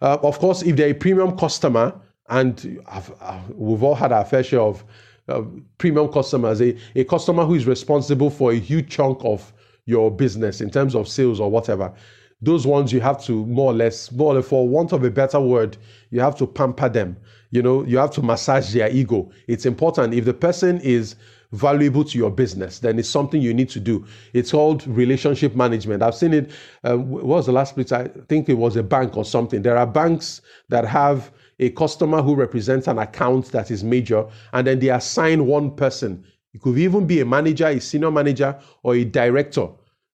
Uh, 0.05 0.19
of 0.21 0.37
course, 0.37 0.61
if 0.61 0.75
they're 0.75 0.91
a 0.91 0.93
premium 0.93 1.35
customer, 1.35 1.99
and 2.29 2.79
I've, 2.85 3.11
I've, 3.19 3.49
we've 3.49 3.81
all 3.81 3.95
had 3.95 4.11
our 4.11 4.23
fair 4.23 4.43
share 4.43 4.61
of 4.61 4.85
uh, 5.27 5.41
premium 5.79 6.11
customers, 6.11 6.61
a, 6.61 6.77
a 6.95 7.03
customer 7.05 7.43
who 7.43 7.55
is 7.55 7.65
responsible 7.65 8.29
for 8.29 8.51
a 8.51 8.55
huge 8.55 8.87
chunk 8.87 9.17
of 9.23 9.51
your 9.87 10.11
business 10.11 10.61
in 10.61 10.69
terms 10.69 10.93
of 10.93 11.07
sales 11.07 11.39
or 11.39 11.49
whatever 11.49 11.91
those 12.41 12.67
ones 12.67 12.91
you 12.91 13.01
have 13.01 13.23
to 13.23 13.45
more 13.45 13.71
or 13.71 13.73
less, 13.73 14.11
more 14.11 14.33
or 14.33 14.35
less, 14.35 14.47
for 14.47 14.67
want 14.67 14.91
of 14.91 15.03
a 15.03 15.09
better 15.09 15.39
word, 15.39 15.77
you 16.11 16.19
have 16.19 16.35
to 16.37 16.45
pamper 16.45 16.89
them. 16.89 17.17
You 17.51 17.61
know, 17.61 17.83
you 17.85 17.97
have 17.97 18.11
to 18.11 18.21
massage 18.21 18.73
their 18.73 18.89
ego. 18.89 19.31
It's 19.47 19.65
important. 19.65 20.13
If 20.13 20.25
the 20.25 20.33
person 20.33 20.79
is 20.81 21.15
valuable 21.55 22.03
to 22.03 22.17
your 22.17 22.31
business, 22.31 22.79
then 22.79 22.99
it's 22.99 23.09
something 23.09 23.41
you 23.41 23.53
need 23.53 23.69
to 23.69 23.79
do. 23.79 24.05
It's 24.33 24.51
called 24.51 24.85
relationship 24.87 25.55
management. 25.55 26.03
I've 26.03 26.15
seen 26.15 26.33
it. 26.33 26.51
Uh, 26.83 26.97
what 26.97 27.25
was 27.25 27.45
the 27.45 27.51
last 27.51 27.75
place? 27.75 27.91
I 27.91 28.07
think 28.29 28.49
it 28.49 28.55
was 28.55 28.75
a 28.75 28.83
bank 28.83 29.17
or 29.17 29.25
something. 29.25 29.61
There 29.61 29.77
are 29.77 29.87
banks 29.87 30.41
that 30.69 30.85
have 30.85 31.31
a 31.59 31.69
customer 31.71 32.21
who 32.21 32.35
represents 32.35 32.87
an 32.87 32.99
account 32.99 33.51
that 33.51 33.71
is 33.71 33.83
major, 33.83 34.25
and 34.53 34.67
then 34.67 34.79
they 34.79 34.89
assign 34.89 35.47
one 35.47 35.71
person. 35.75 36.25
It 36.53 36.61
could 36.61 36.77
even 36.77 37.07
be 37.07 37.21
a 37.21 37.25
manager, 37.25 37.67
a 37.67 37.79
senior 37.79 38.11
manager, 38.11 38.57
or 38.83 38.95
a 38.95 39.03
director 39.03 39.67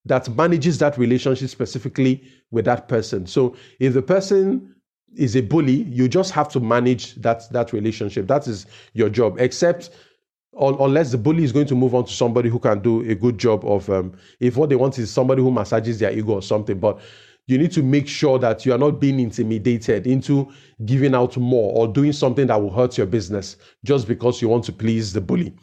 that 0.06 0.28
manages 0.36 0.80
that 0.80 0.98
relationship 0.98 1.50
specifically 1.50 2.24
with 2.52 2.66
that 2.66 2.88
person. 2.88 3.26
So 3.28 3.56
if 3.80 3.94
the 3.94 4.02
person 4.02 4.76
is 5.16 5.36
a 5.36 5.42
bully, 5.42 5.84
you 5.84 6.08
just 6.08 6.32
have 6.32 6.50
to 6.50 6.60
manage 6.60 7.16
that 7.16 7.52
that 7.52 7.74
relationship. 7.74 8.28
That 8.28 8.48
is 8.48 8.66
your 8.94 9.10
job. 9.10 9.40
Except 9.40 9.90
unless 10.60 11.12
the 11.12 11.18
bully 11.18 11.44
is 11.44 11.52
going 11.52 11.66
to 11.66 11.76
move 11.76 11.96
on 11.96 12.06
to 12.06 12.12
somebody 12.12 12.50
who 12.50 12.60
can 12.60 12.80
do 12.82 13.02
a 13.10 13.16
good 13.16 13.38
job 13.38 13.64
of 13.66 13.90
um, 13.90 14.14
if 14.40 14.58
what 14.58 14.70
they 14.70 14.76
want 14.76 14.98
is 15.00 15.10
somebody 15.10 15.42
who 15.42 15.52
massages 15.52 16.00
their 16.00 16.12
ego 16.12 16.34
or 16.34 16.42
something 16.42 16.80
but 16.80 17.00
you 17.48 17.58
need 17.58 17.72
to 17.72 17.82
make 17.82 18.08
sure 18.08 18.38
that 18.38 18.66
you 18.66 18.74
are 18.74 18.78
not 18.78 19.00
being 19.00 19.20
intimidated 19.20 20.06
into 20.06 20.52
giving 20.86 21.16
out 21.16 21.36
more 21.38 21.74
or 21.74 21.88
doing 21.88 22.14
something 22.14 22.48
that 22.48 22.62
will 22.62 22.72
hurt 22.72 22.98
your 22.98 23.08
business 23.08 23.56
just 23.84 24.08
because 24.08 24.42
you 24.42 24.50
want 24.50 24.64
to 24.64 24.74
please 24.74 25.14
the 25.14 25.22
bully 25.22 25.54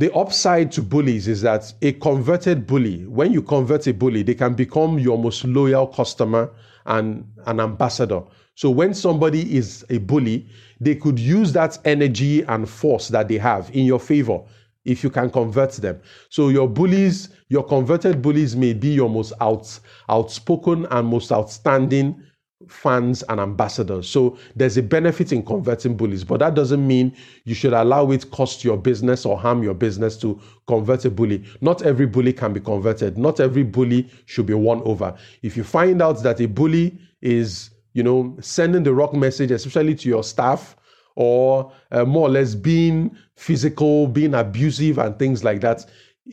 the 0.00 0.10
upside 0.14 0.72
to 0.72 0.82
bullies 0.82 1.28
is 1.28 1.42
that 1.42 1.74
a 1.82 1.92
converted 1.92 2.66
bully, 2.66 3.06
when 3.06 3.34
you 3.34 3.42
convert 3.42 3.86
a 3.86 3.92
bully, 3.92 4.22
they 4.22 4.34
can 4.34 4.54
become 4.54 4.98
your 4.98 5.18
most 5.18 5.44
loyal 5.44 5.86
customer 5.86 6.50
and 6.86 7.30
an 7.44 7.60
ambassador. 7.60 8.22
So 8.60 8.68
when 8.68 8.92
somebody 8.92 9.56
is 9.56 9.86
a 9.88 9.96
bully, 9.96 10.46
they 10.80 10.94
could 10.94 11.18
use 11.18 11.50
that 11.54 11.78
energy 11.86 12.42
and 12.42 12.68
force 12.68 13.08
that 13.08 13.26
they 13.26 13.38
have 13.38 13.70
in 13.74 13.86
your 13.86 13.98
favor 13.98 14.42
if 14.84 15.02
you 15.02 15.08
can 15.08 15.30
convert 15.30 15.72
them. 15.72 15.98
So 16.28 16.50
your 16.50 16.68
bullies, 16.68 17.30
your 17.48 17.64
converted 17.64 18.20
bullies 18.20 18.54
may 18.54 18.74
be 18.74 18.88
your 18.88 19.08
most 19.08 19.32
out, 19.40 19.80
outspoken 20.10 20.84
and 20.90 21.08
most 21.08 21.32
outstanding 21.32 22.22
fans 22.68 23.22
and 23.30 23.40
ambassadors. 23.40 24.06
So 24.10 24.36
there's 24.54 24.76
a 24.76 24.82
benefit 24.82 25.32
in 25.32 25.42
converting 25.42 25.96
bullies, 25.96 26.22
but 26.22 26.40
that 26.40 26.54
doesn't 26.54 26.86
mean 26.86 27.16
you 27.46 27.54
should 27.54 27.72
allow 27.72 28.10
it 28.10 28.30
cost 28.30 28.62
your 28.62 28.76
business 28.76 29.24
or 29.24 29.38
harm 29.38 29.62
your 29.62 29.72
business 29.72 30.18
to 30.18 30.38
convert 30.66 31.06
a 31.06 31.10
bully. 31.10 31.42
Not 31.62 31.80
every 31.80 32.04
bully 32.04 32.34
can 32.34 32.52
be 32.52 32.60
converted. 32.60 33.16
Not 33.16 33.40
every 33.40 33.62
bully 33.62 34.10
should 34.26 34.44
be 34.44 34.52
won 34.52 34.82
over. 34.84 35.16
If 35.40 35.56
you 35.56 35.64
find 35.64 36.02
out 36.02 36.22
that 36.24 36.42
a 36.42 36.46
bully 36.46 36.98
is, 37.22 37.70
you 37.92 38.02
know, 38.02 38.36
sending 38.40 38.82
the 38.82 38.94
wrong 38.94 39.18
message, 39.18 39.50
especially 39.50 39.94
to 39.96 40.08
your 40.08 40.22
staff, 40.22 40.76
or 41.16 41.72
uh, 41.90 42.04
more 42.04 42.28
or 42.28 42.30
less 42.30 42.54
being 42.54 43.16
physical, 43.36 44.06
being 44.06 44.34
abusive, 44.34 44.98
and 44.98 45.18
things 45.18 45.44
like 45.44 45.60
that. 45.60 45.84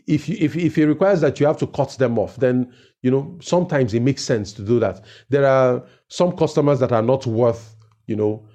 If, 0.06 0.30
you, 0.30 0.38
if, 0.40 0.56
if 0.56 0.78
it 0.78 0.88
requires 0.88 1.22
that 1.22 1.40
you 1.40 1.48
have 1.48 1.58
to 1.58 1.68
cut 1.68 1.90
them 1.98 2.20
off, 2.20 2.36
then 2.38 2.72
you 3.02 3.12
know 3.12 3.38
sometimes 3.42 3.94
it 3.94 4.02
makes 4.02 4.24
sense 4.24 4.54
to 4.54 4.62
do 4.62 4.80
that. 4.80 5.04
There 5.30 5.46
are 5.46 5.84
some 6.10 6.36
customers 6.36 6.80
that 6.80 6.92
are 6.92 7.02
not 7.02 7.26
worth, 7.26 7.76
you 8.06 8.16
know, 8.16 8.46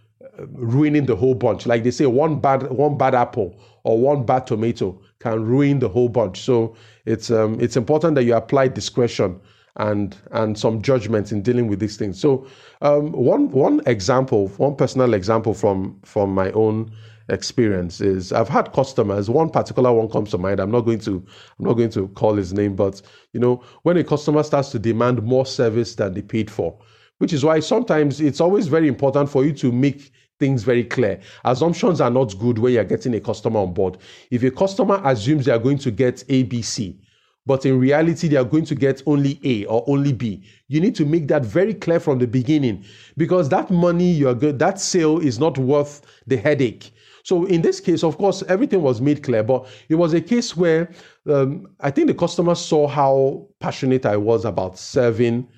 ruining 0.53 1.07
the 1.07 1.17
whole 1.17 1.35
bunch. 1.35 1.67
Like 1.67 1.83
they 1.83 1.91
say, 1.91 2.07
one 2.07 2.41
bad 2.41 2.71
one 2.71 2.97
bad 2.97 3.15
apple 3.15 3.61
or 3.85 3.99
one 3.99 4.25
bad 4.25 4.47
tomato 4.47 5.01
can 5.19 5.45
ruin 5.45 5.79
the 5.79 5.89
whole 5.89 6.09
bunch. 6.09 6.41
So 6.41 6.77
it's 7.05 7.31
um, 7.31 7.61
it's 7.61 7.77
important 7.77 8.15
that 8.17 8.25
you 8.25 8.35
apply 8.35 8.69
discretion 8.69 9.41
and 9.77 10.17
and 10.33 10.59
some 10.59 10.83
judgment 10.83 11.33
in 11.33 11.43
dealing 11.43 11.67
with 11.67 11.81
these 11.81 11.97
things. 11.97 12.21
So 12.21 12.47
um, 12.83 13.13
one 13.13 13.51
one 13.51 13.81
example, 13.87 14.49
one 14.59 14.77
personal 14.77 15.15
example 15.15 15.55
from 15.55 15.99
from 16.05 16.35
my 16.35 16.51
own 16.53 16.93
experience 17.29 18.01
is 18.01 18.33
I've 18.33 18.49
had 18.49 18.73
customers. 18.73 19.31
One 19.31 19.49
particular 19.49 19.93
one 19.93 20.09
comes 20.09 20.31
to 20.33 20.39
mind. 20.39 20.61
I'm 20.61 20.71
not 20.71 20.83
going 20.83 21.01
to 21.01 21.25
I'm 21.59 21.65
not 21.65 21.75
going 21.75 21.91
to 21.91 22.09
call 22.09 22.35
his 22.35 22.53
name, 22.53 22.77
but 22.77 23.01
you 23.33 23.41
know 23.41 23.63
when 23.83 23.97
a 23.97 24.05
customer 24.05 24.43
starts 24.43 24.71
to 24.71 24.79
demand 24.79 25.23
more 25.23 25.47
service 25.47 25.95
than 25.95 26.15
they 26.15 26.23
paid 26.23 26.51
for 26.51 26.79
which 27.23 27.33
is 27.33 27.45
why 27.45 27.61
sometimes 27.61 28.21
it's 28.21 28.41
always 28.41 28.67
very 28.67 28.89
important 28.89 29.31
for 29.31 29.45
you 29.45 29.53
to 29.53 29.71
make 29.71 30.11
things 30.41 30.65
very 30.65 30.83
clear. 30.83 31.21
Assumptions 31.45 32.01
are 32.01 32.11
not 32.11 32.37
good 32.37 32.59
when 32.59 32.73
you're 32.73 32.83
getting 32.83 33.15
a 33.15 33.21
customer 33.21 33.61
on 33.61 33.73
board. 33.73 33.97
If 34.33 34.43
a 34.43 34.51
customer 34.51 35.01
assumes 35.05 35.45
they 35.45 35.53
are 35.53 35.59
going 35.61 35.79
to 35.79 35.93
get 35.93 36.25
A, 36.29 36.43
B, 36.43 36.63
C, 36.63 36.99
but 37.47 37.67
in 37.67 37.79
reality 37.79 38.29
they 38.29 38.37
are 38.37 38.45
going 38.45 38.65
to 38.65 38.75
get 38.75 39.03
only 39.07 39.41
A 39.45 39.65
or 39.67 39.85
only 39.87 40.13
B, 40.13 40.45
you 40.69 40.81
need 40.81 40.95
to 40.97 41.05
make 41.05 41.29
that 41.29 41.45
very 41.45 41.75
clear 41.75 42.01
from 42.01 42.19
the 42.19 42.27
beginning 42.27 42.85
because 43.17 43.49
that 43.49 43.71
money 43.71 44.11
you're 44.11 44.35
good, 44.35 44.59
that 44.59 44.81
sale 44.81 45.19
is 45.19 45.39
not 45.39 45.59
worth 45.59 46.03
the 46.27 46.37
headache. 46.37 46.93
So 47.25 47.45
in 47.47 47.63
this 47.63 47.81
case, 47.81 48.03
of 48.03 48.19
course, 48.19 48.43
everything 48.49 48.83
was 48.83 49.01
made 49.01 49.23
clear, 49.23 49.43
but 49.43 49.67
it 49.89 49.95
was 49.95 50.13
a 50.13 50.21
case 50.21 50.57
where 50.57 50.91
um, 51.31 51.69
I 51.81 51.91
think 51.91 52.09
the 52.09 52.15
customer 52.15 52.55
saw 52.55 52.89
how 52.89 53.47
passionate 53.61 54.07
I 54.07 54.17
was 54.17 54.45
about 54.45 54.79
serving 54.79 55.49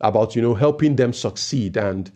about 0.00 0.36
you 0.36 0.42
know 0.42 0.54
helping 0.54 0.96
them 0.96 1.12
succeed. 1.12 1.76
And 1.76 2.10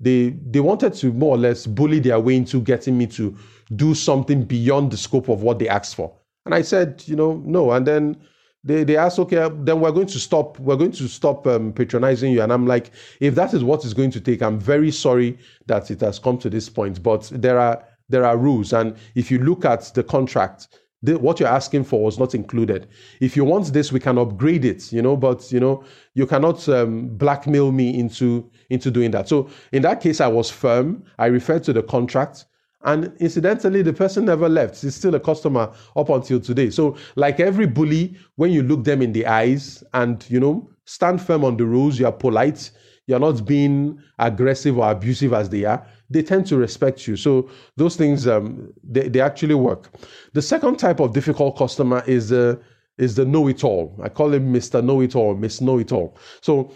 they 0.00 0.30
they 0.50 0.60
wanted 0.60 0.94
to 0.94 1.12
more 1.12 1.36
or 1.36 1.38
less 1.38 1.66
bully 1.66 2.00
their 2.00 2.18
way 2.18 2.36
into 2.36 2.60
getting 2.60 2.98
me 2.98 3.06
to 3.08 3.36
do 3.76 3.94
something 3.94 4.42
beyond 4.42 4.90
the 4.90 4.96
scope 4.96 5.28
of 5.28 5.42
what 5.42 5.58
they 5.58 5.68
asked 5.68 5.94
for. 5.94 6.12
And 6.46 6.54
i 6.54 6.62
said 6.62 7.02
you 7.06 7.14
know 7.14 7.40
no. 7.44 7.70
And 7.70 7.86
then 7.86 8.16
they, 8.62 8.84
they 8.84 8.96
asked 8.96 9.18
okay 9.18 9.48
then 9.60 9.80
we're 9.80 9.92
going 9.92 10.06
to 10.06 10.18
stop 10.18 10.58
we're 10.58 10.76
going 10.76 10.92
to 10.92 11.08
stop 11.08 11.46
um, 11.46 11.72
patronizing 11.72 12.32
you 12.32 12.42
and 12.42 12.52
i'm 12.52 12.66
like 12.66 12.90
if 13.20 13.34
that 13.34 13.54
is 13.54 13.64
what 13.64 13.84
it's 13.84 13.94
going 13.94 14.10
to 14.10 14.20
take 14.20 14.42
i'm 14.42 14.58
very 14.58 14.90
sorry 14.90 15.38
that 15.66 15.90
it 15.90 16.00
has 16.00 16.18
come 16.18 16.36
to 16.38 16.50
this 16.50 16.68
point 16.68 17.02
but 17.02 17.30
there 17.34 17.58
are 17.58 17.84
there 18.08 18.24
are 18.24 18.36
rules 18.36 18.72
and 18.72 18.96
if 19.14 19.30
you 19.30 19.38
look 19.38 19.64
at 19.64 19.92
the 19.94 20.02
contract 20.02 20.68
the, 21.02 21.18
what 21.18 21.40
you're 21.40 21.48
asking 21.48 21.84
for 21.84 22.02
was 22.02 22.18
not 22.18 22.34
included. 22.34 22.88
If 23.20 23.36
you 23.36 23.44
want 23.44 23.72
this, 23.72 23.90
we 23.90 24.00
can 24.00 24.18
upgrade 24.18 24.64
it, 24.64 24.92
you 24.92 25.00
know, 25.00 25.16
but 25.16 25.50
you 25.50 25.60
know, 25.60 25.82
you 26.14 26.26
cannot 26.26 26.68
um, 26.68 27.08
blackmail 27.16 27.72
me 27.72 27.98
into 27.98 28.50
into 28.68 28.90
doing 28.90 29.10
that. 29.12 29.28
So 29.28 29.48
in 29.72 29.82
that 29.82 30.00
case, 30.00 30.20
I 30.20 30.26
was 30.26 30.50
firm. 30.50 31.02
I 31.18 31.26
referred 31.26 31.64
to 31.64 31.72
the 31.72 31.82
contract. 31.82 32.44
And 32.82 33.12
incidentally, 33.20 33.82
the 33.82 33.92
person 33.92 34.24
never 34.24 34.48
left. 34.48 34.80
He's 34.80 34.94
still 34.94 35.14
a 35.14 35.20
customer 35.20 35.72
up 35.96 36.08
until 36.08 36.40
today. 36.40 36.70
So, 36.70 36.96
like 37.14 37.38
every 37.38 37.66
bully, 37.66 38.16
when 38.36 38.52
you 38.52 38.62
look 38.62 38.84
them 38.84 39.02
in 39.02 39.12
the 39.12 39.26
eyes 39.26 39.84
and 39.92 40.24
you 40.30 40.40
know, 40.40 40.70
stand 40.86 41.20
firm 41.20 41.44
on 41.44 41.56
the 41.56 41.66
rules, 41.66 41.98
you 41.98 42.06
are 42.06 42.12
polite, 42.12 42.70
you're 43.06 43.18
not 43.18 43.44
being 43.44 44.00
aggressive 44.18 44.78
or 44.78 44.90
abusive 44.90 45.32
as 45.32 45.50
they 45.50 45.64
are, 45.64 45.86
they 46.08 46.22
tend 46.22 46.46
to 46.46 46.56
respect 46.56 47.06
you. 47.06 47.16
So 47.16 47.50
those 47.76 47.96
things 47.96 48.26
um, 48.26 48.72
they, 48.82 49.08
they 49.08 49.20
actually 49.20 49.54
work. 49.54 49.90
The 50.32 50.42
second 50.42 50.78
type 50.78 51.00
of 51.00 51.12
difficult 51.12 51.58
customer 51.58 52.02
is 52.06 52.30
the 52.30 52.50
uh, 52.50 52.62
is 52.98 53.14
the 53.14 53.24
know-it-all. 53.24 53.98
I 54.02 54.10
call 54.10 54.34
him 54.34 54.52
Mr. 54.52 54.84
Know-it-all, 54.84 55.34
Miss 55.34 55.62
Know-it-all. 55.62 56.18
So 56.42 56.70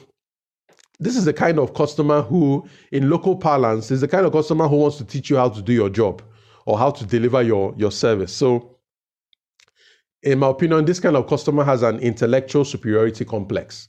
this 1.01 1.17
is 1.17 1.25
the 1.25 1.33
kind 1.33 1.59
of 1.59 1.75
customer 1.75 2.23
who, 2.23 2.67
in 2.93 3.11
local 3.11 3.37
parlance, 3.37 3.91
is 3.91 4.01
the 4.01 4.09
kind 4.09 4.25
of 4.25 4.33
customer 4.33 4.69
who 4.69 4.77
wants 4.77 4.97
to 4.99 5.05
teach 5.05 5.31
you 5.31 5.37
how 5.37 5.49
to 5.49 5.61
do 5.61 5.73
your 5.73 5.91
job 5.91 6.23
or 6.67 6.79
how 6.79 6.91
to 6.91 7.05
deliver 7.05 7.43
your, 7.43 7.75
your 7.77 7.91
service. 7.91 8.33
So, 8.33 8.79
in 10.23 10.39
my 10.39 10.49
opinion, 10.49 10.85
this 10.85 11.01
kind 11.01 11.17
of 11.17 11.27
customer 11.27 11.65
has 11.65 11.83
an 11.83 11.99
intellectual 11.99 12.65
superiority 12.65 13.25
complex. 13.25 13.89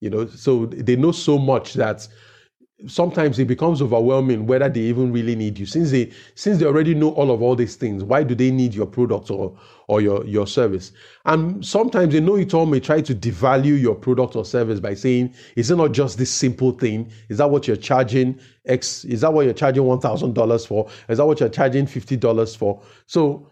You 0.00 0.10
know, 0.10 0.26
so 0.26 0.66
they 0.66 0.96
know 0.96 1.12
so 1.12 1.38
much 1.38 1.74
that 1.74 2.06
sometimes 2.86 3.38
it 3.38 3.46
becomes 3.46 3.82
overwhelming 3.82 4.46
whether 4.46 4.68
they 4.68 4.80
even 4.80 5.12
really 5.12 5.34
need 5.34 5.58
you 5.58 5.66
since 5.66 5.90
they 5.90 6.12
since 6.36 6.58
they 6.58 6.64
already 6.64 6.94
know 6.94 7.10
all 7.10 7.32
of 7.32 7.42
all 7.42 7.56
these 7.56 7.74
things 7.74 8.04
why 8.04 8.22
do 8.22 8.36
they 8.36 8.52
need 8.52 8.72
your 8.72 8.86
product 8.86 9.32
or 9.32 9.58
or 9.88 10.02
your, 10.02 10.24
your 10.26 10.46
service. 10.46 10.92
And 11.24 11.64
sometimes 11.64 12.12
they 12.12 12.20
know 12.20 12.36
it 12.36 12.54
all 12.54 12.66
may 12.66 12.78
try 12.78 13.00
to 13.00 13.14
devalue 13.14 13.80
your 13.80 13.94
product 13.94 14.36
or 14.36 14.44
service 14.44 14.80
by 14.80 14.94
saying, 14.94 15.34
is 15.56 15.70
it 15.70 15.76
not 15.76 15.92
just 15.92 16.18
this 16.18 16.30
simple 16.30 16.72
thing? 16.72 17.10
Is 17.30 17.38
that 17.38 17.50
what 17.50 17.66
you're 17.66 17.76
charging 17.76 18.38
X? 18.66 19.04
Is 19.06 19.22
that 19.22 19.32
what 19.32 19.46
you're 19.46 19.54
charging 19.54 19.82
$1,000 19.82 20.66
for? 20.66 20.88
Is 21.08 21.18
that 21.18 21.26
what 21.26 21.40
you're 21.40 21.48
charging 21.48 21.86
$50 21.86 22.56
for? 22.56 22.82
So, 23.06 23.50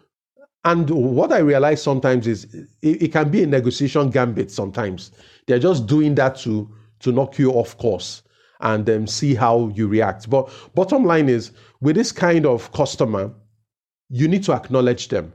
and 0.63 0.89
what 0.89 1.33
I 1.33 1.39
realize 1.39 1.81
sometimes 1.81 2.27
is 2.27 2.45
it, 2.53 3.01
it 3.01 3.11
can 3.11 3.31
be 3.31 3.43
a 3.43 3.47
negotiation 3.47 4.11
gambit 4.11 4.51
sometimes. 4.51 5.11
They're 5.47 5.59
just 5.59 5.87
doing 5.87 6.13
that 6.15 6.37
to, 6.39 6.69
to 6.99 7.11
knock 7.11 7.39
you 7.39 7.51
off 7.53 7.77
course 7.77 8.21
and 8.59 8.87
um, 8.89 9.07
see 9.07 9.33
how 9.33 9.69
you 9.69 9.87
react. 9.87 10.29
But 10.29 10.49
bottom 10.75 11.03
line 11.03 11.29
is, 11.29 11.51
with 11.81 11.95
this 11.95 12.11
kind 12.11 12.45
of 12.45 12.71
customer, 12.73 13.31
you 14.09 14.27
need 14.27 14.43
to 14.43 14.53
acknowledge 14.53 15.07
them. 15.07 15.33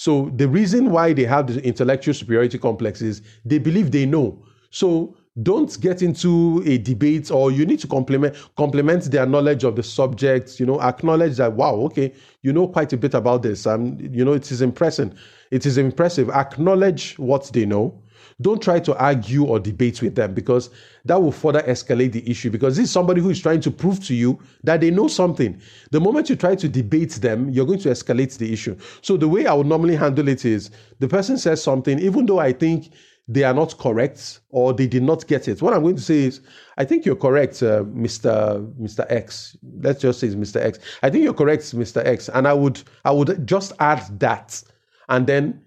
So 0.00 0.30
the 0.34 0.48
reason 0.48 0.90
why 0.90 1.12
they 1.12 1.24
have 1.24 1.46
the 1.46 1.62
intellectual 1.62 2.14
superiority 2.14 2.56
complex 2.56 3.02
is 3.02 3.20
they 3.44 3.58
believe 3.58 3.90
they 3.90 4.06
know. 4.06 4.42
So 4.70 5.14
don't 5.42 5.78
get 5.78 6.00
into 6.00 6.62
a 6.64 6.78
debate 6.78 7.30
or 7.30 7.52
you 7.52 7.66
need 7.66 7.80
to 7.80 7.86
complement 7.86 8.34
complement 8.56 9.10
their 9.10 9.26
knowledge 9.26 9.62
of 9.62 9.76
the 9.76 9.82
subject 9.82 10.58
you 10.58 10.64
know 10.64 10.80
acknowledge 10.80 11.36
that 11.36 11.52
wow 11.52 11.74
okay 11.74 12.14
you 12.40 12.50
know 12.50 12.66
quite 12.66 12.94
a 12.94 12.96
bit 12.96 13.12
about 13.12 13.42
this 13.42 13.66
and 13.66 14.00
you 14.16 14.24
know 14.24 14.32
it 14.32 14.50
is 14.50 14.62
impressive. 14.62 15.12
It 15.50 15.66
is 15.66 15.76
impressive. 15.76 16.30
Acknowledge 16.30 17.18
what 17.18 17.50
they 17.52 17.66
know 17.66 17.99
don't 18.40 18.62
try 18.62 18.80
to 18.80 18.96
argue 18.96 19.44
or 19.44 19.58
debate 19.58 20.00
with 20.02 20.14
them 20.14 20.34
because 20.34 20.70
that 21.04 21.20
will 21.20 21.32
further 21.32 21.62
escalate 21.62 22.12
the 22.12 22.28
issue. 22.30 22.50
Because 22.50 22.76
this 22.76 22.86
is 22.86 22.90
somebody 22.90 23.20
who 23.20 23.30
is 23.30 23.40
trying 23.40 23.60
to 23.60 23.70
prove 23.70 24.02
to 24.06 24.14
you 24.14 24.38
that 24.64 24.80
they 24.80 24.90
know 24.90 25.08
something. 25.08 25.60
The 25.90 26.00
moment 26.00 26.30
you 26.30 26.36
try 26.36 26.54
to 26.54 26.68
debate 26.68 27.12
them, 27.12 27.50
you're 27.50 27.66
going 27.66 27.80
to 27.80 27.90
escalate 27.90 28.36
the 28.38 28.52
issue. 28.52 28.76
So 29.02 29.16
the 29.16 29.28
way 29.28 29.46
I 29.46 29.54
would 29.54 29.66
normally 29.66 29.96
handle 29.96 30.28
it 30.28 30.44
is 30.44 30.70
the 30.98 31.08
person 31.08 31.38
says 31.38 31.62
something, 31.62 31.98
even 31.98 32.26
though 32.26 32.38
I 32.38 32.52
think 32.52 32.92
they 33.28 33.44
are 33.44 33.54
not 33.54 33.78
correct 33.78 34.40
or 34.48 34.72
they 34.72 34.88
did 34.88 35.04
not 35.04 35.26
get 35.28 35.46
it. 35.46 35.62
What 35.62 35.72
I'm 35.72 35.82
going 35.82 35.96
to 35.96 36.02
say 36.02 36.24
is, 36.24 36.40
I 36.78 36.84
think 36.84 37.06
you're 37.06 37.14
correct, 37.14 37.62
uh, 37.62 37.84
Mr. 37.84 38.66
Mr. 38.80 39.06
X. 39.08 39.56
Let's 39.82 40.00
just 40.00 40.18
say 40.18 40.26
it's 40.26 40.36
Mr. 40.36 40.60
X. 40.60 40.80
I 41.02 41.10
think 41.10 41.22
you're 41.22 41.34
correct, 41.34 41.62
Mr. 41.76 42.04
X, 42.04 42.28
and 42.28 42.48
I 42.48 42.52
would 42.52 42.82
I 43.04 43.12
would 43.12 43.46
just 43.46 43.72
add 43.78 44.18
that, 44.18 44.60
and 45.08 45.28
then 45.28 45.62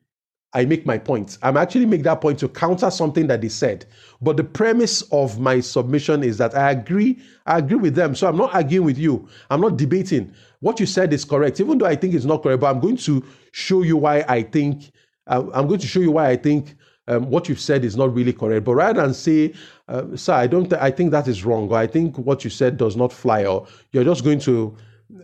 I 0.53 0.65
make 0.65 0.86
my 0.86 0.98
point. 0.98 1.38
I'm 1.41 1.57
actually 1.57 1.86
make 1.86 2.03
that 2.03 2.22
point 2.22 2.39
to 2.39 2.48
counter 2.48 2.91
something 2.91 3.27
that 3.27 3.41
they 3.41 3.50
said. 3.50 3.86
But 4.22 4.38
the 4.38 4.43
premise 4.43 5.01
of 5.12 5.39
my 5.39 5.60
submission 5.60 6.24
is 6.24 6.38
that 6.38 6.55
I 6.55 6.72
agree, 6.72 7.19
I 7.45 7.57
agree 7.57 7.77
with 7.77 7.95
them. 7.95 8.15
So 8.15 8.27
I'm 8.27 8.38
not 8.38 8.53
arguing 8.53 8.86
with 8.86 8.98
you. 8.98 9.27
I'm 9.50 9.62
not 9.62 9.77
debating. 9.77 10.33
What 10.60 10.79
you 10.79 10.86
said 10.86 11.12
is 11.12 11.25
correct, 11.25 11.60
even 11.60 11.77
though 11.77 11.88
I 11.88 11.95
think 11.95 12.13
it's 12.13 12.25
not 12.25 12.43
correct, 12.43 12.62
but 12.62 12.67
I'm 12.67 12.79
going 12.79 12.98
to 12.98 13.24
show 13.51 13.81
you 13.81 13.98
why 13.98 14.24
I 14.27 14.43
think 14.43 14.91
uh, 15.27 15.43
I'm 15.53 15.67
going 15.67 15.79
to 15.79 15.88
show 15.88 16.00
you 16.00 16.12
why 16.12 16.29
I 16.29 16.36
think 16.36 16.75
um, 17.07 17.29
what 17.29 17.50
you've 17.50 17.60
said 17.60 17.83
is 17.83 17.95
not 17.95 18.13
really 18.13 18.33
correct. 18.33 18.65
But 18.65 18.75
rather 18.75 19.01
than 19.01 19.13
say, 19.13 19.53
uh, 19.88 20.15
sir, 20.15 20.33
I 20.33 20.48
don't, 20.48 20.69
th- 20.69 20.81
I 20.81 20.91
think 20.91 21.12
that 21.12 21.27
is 21.27 21.43
wrong, 21.43 21.69
or 21.69 21.77
I 21.77 21.88
think 21.88 22.17
what 22.17 22.43
you 22.43 22.50
said 22.50 22.77
does 22.77 22.95
not 22.95 23.12
fly, 23.12 23.45
or 23.45 23.67
you're 23.91 24.03
just 24.03 24.24
going 24.24 24.39
to, 24.39 24.75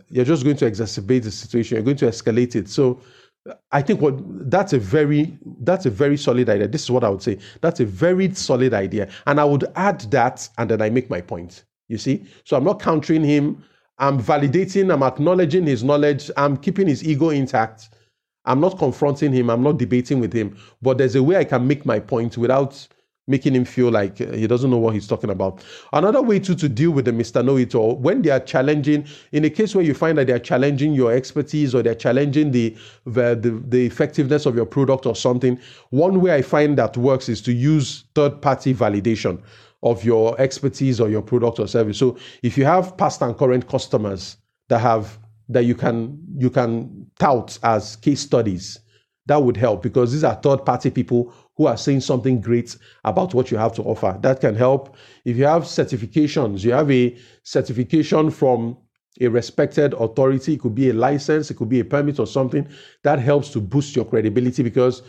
you're 0.08 0.24
just 0.24 0.44
going 0.44 0.56
to 0.56 0.70
exacerbate 0.70 1.22
the 1.22 1.30
situation. 1.30 1.76
You're 1.76 1.84
going 1.84 1.96
to 1.98 2.06
escalate 2.06 2.54
it. 2.54 2.68
So 2.68 3.00
I 3.72 3.80
think 3.80 4.00
what 4.00 4.14
that's 4.50 4.72
a 4.72 4.78
very 4.78 5.38
that's 5.62 5.86
a 5.86 5.90
very 5.90 6.16
solid 6.16 6.48
idea. 6.48 6.68
This 6.68 6.82
is 6.82 6.90
what 6.90 7.04
I 7.04 7.08
would 7.08 7.22
say. 7.22 7.38
That's 7.62 7.80
a 7.80 7.86
very 7.86 8.32
solid 8.34 8.74
idea. 8.74 9.08
And 9.26 9.40
I 9.40 9.44
would 9.44 9.64
add 9.76 10.00
that 10.10 10.48
and 10.58 10.70
then 10.70 10.82
I 10.82 10.90
make 10.90 11.08
my 11.08 11.20
point. 11.20 11.64
You 11.88 11.98
see? 11.98 12.24
So 12.44 12.56
I'm 12.56 12.64
not 12.64 12.80
countering 12.80 13.24
him. 13.24 13.64
I'm 14.00 14.18
validating, 14.18 14.92
I'm 14.92 15.02
acknowledging 15.02 15.66
his 15.66 15.84
knowledge, 15.84 16.30
I'm 16.38 16.56
keeping 16.56 16.88
his 16.88 17.06
ego 17.06 17.28
intact. 17.28 17.90
I'm 18.46 18.58
not 18.58 18.78
confronting 18.78 19.30
him, 19.30 19.50
I'm 19.50 19.62
not 19.62 19.76
debating 19.76 20.20
with 20.20 20.32
him. 20.32 20.56
But 20.80 20.96
there's 20.96 21.16
a 21.16 21.22
way 21.22 21.36
I 21.36 21.44
can 21.44 21.66
make 21.66 21.84
my 21.84 22.00
point 22.00 22.38
without 22.38 22.88
making 23.26 23.54
him 23.54 23.64
feel 23.64 23.90
like 23.90 24.20
uh, 24.20 24.32
he 24.32 24.46
doesn't 24.46 24.70
know 24.70 24.78
what 24.78 24.94
he's 24.94 25.06
talking 25.06 25.30
about. 25.30 25.62
Another 25.92 26.22
way 26.22 26.38
to, 26.40 26.54
to 26.54 26.68
deal 26.68 26.90
with 26.90 27.04
the 27.04 27.12
Mr. 27.12 27.44
Know 27.44 27.56
It 27.56 27.74
All, 27.74 27.96
when 27.96 28.22
they 28.22 28.30
are 28.30 28.40
challenging, 28.40 29.06
in 29.32 29.44
a 29.44 29.50
case 29.50 29.74
where 29.74 29.84
you 29.84 29.94
find 29.94 30.18
that 30.18 30.26
they're 30.26 30.38
challenging 30.38 30.92
your 30.92 31.12
expertise 31.12 31.74
or 31.74 31.82
they're 31.82 31.94
challenging 31.94 32.50
the, 32.50 32.76
the, 33.06 33.38
the, 33.40 33.62
the 33.68 33.86
effectiveness 33.86 34.46
of 34.46 34.56
your 34.56 34.66
product 34.66 35.06
or 35.06 35.14
something, 35.14 35.58
one 35.90 36.20
way 36.20 36.34
I 36.34 36.42
find 36.42 36.76
that 36.78 36.96
works 36.96 37.28
is 37.28 37.40
to 37.42 37.52
use 37.52 38.04
third 38.14 38.42
party 38.42 38.74
validation 38.74 39.40
of 39.82 40.04
your 40.04 40.38
expertise 40.40 41.00
or 41.00 41.08
your 41.08 41.22
product 41.22 41.58
or 41.58 41.66
service. 41.66 41.98
So 41.98 42.18
if 42.42 42.58
you 42.58 42.64
have 42.64 42.96
past 42.96 43.22
and 43.22 43.36
current 43.36 43.68
customers 43.68 44.36
that 44.68 44.80
have 44.80 45.18
that 45.48 45.64
you 45.64 45.74
can 45.74 46.18
you 46.36 46.48
can 46.48 47.06
tout 47.18 47.58
as 47.62 47.96
case 47.96 48.20
studies, 48.20 48.78
that 49.26 49.42
would 49.42 49.56
help 49.56 49.82
because 49.82 50.12
these 50.12 50.24
are 50.24 50.34
third 50.34 50.64
party 50.64 50.90
people 50.90 51.32
who 51.60 51.66
are 51.66 51.76
saying 51.76 52.00
something 52.00 52.40
great 52.40 52.74
about 53.04 53.34
what 53.34 53.50
you 53.50 53.58
have 53.58 53.74
to 53.74 53.82
offer. 53.82 54.18
That 54.22 54.40
can 54.40 54.54
help. 54.54 54.96
If 55.26 55.36
you 55.36 55.44
have 55.44 55.64
certifications, 55.64 56.64
you 56.64 56.72
have 56.72 56.90
a 56.90 57.14
certification 57.42 58.30
from 58.30 58.78
a 59.20 59.28
respected 59.28 59.92
authority, 59.92 60.54
it 60.54 60.60
could 60.60 60.74
be 60.74 60.88
a 60.88 60.94
license, 60.94 61.50
it 61.50 61.58
could 61.58 61.68
be 61.68 61.80
a 61.80 61.84
permit 61.84 62.18
or 62.18 62.26
something, 62.26 62.66
that 63.02 63.18
helps 63.18 63.50
to 63.50 63.60
boost 63.60 63.94
your 63.94 64.06
credibility 64.06 64.62
because 64.62 65.02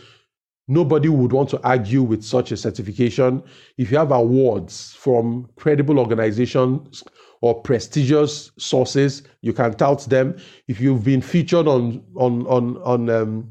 nobody 0.68 1.08
would 1.08 1.32
want 1.32 1.48
to 1.48 1.62
argue 1.66 2.02
with 2.02 2.22
such 2.22 2.52
a 2.52 2.56
certification. 2.58 3.42
If 3.78 3.90
you 3.90 3.96
have 3.96 4.12
awards 4.12 4.92
from 4.92 5.48
credible 5.56 5.98
organizations 5.98 7.02
or 7.40 7.62
prestigious 7.62 8.50
sources, 8.58 9.22
you 9.40 9.54
can 9.54 9.72
tout 9.72 10.04
them. 10.04 10.36
If 10.68 10.82
you've 10.82 11.02
been 11.02 11.22
featured 11.22 11.66
on 11.66 12.04
on 12.14 12.46
on 12.46 12.76
on 12.82 13.08
um, 13.08 13.50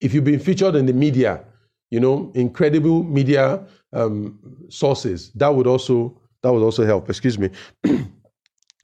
if 0.00 0.12
you've 0.12 0.24
been 0.24 0.40
featured 0.40 0.74
in 0.74 0.86
the 0.86 0.92
media, 0.92 1.44
you 1.92 2.00
know, 2.00 2.32
incredible 2.34 3.04
media 3.04 3.62
um, 3.92 4.38
sources. 4.70 5.30
That 5.34 5.54
would 5.54 5.66
also 5.66 6.18
that 6.42 6.50
would 6.50 6.62
also 6.62 6.86
help. 6.86 7.10
Excuse 7.10 7.38
me. 7.38 7.50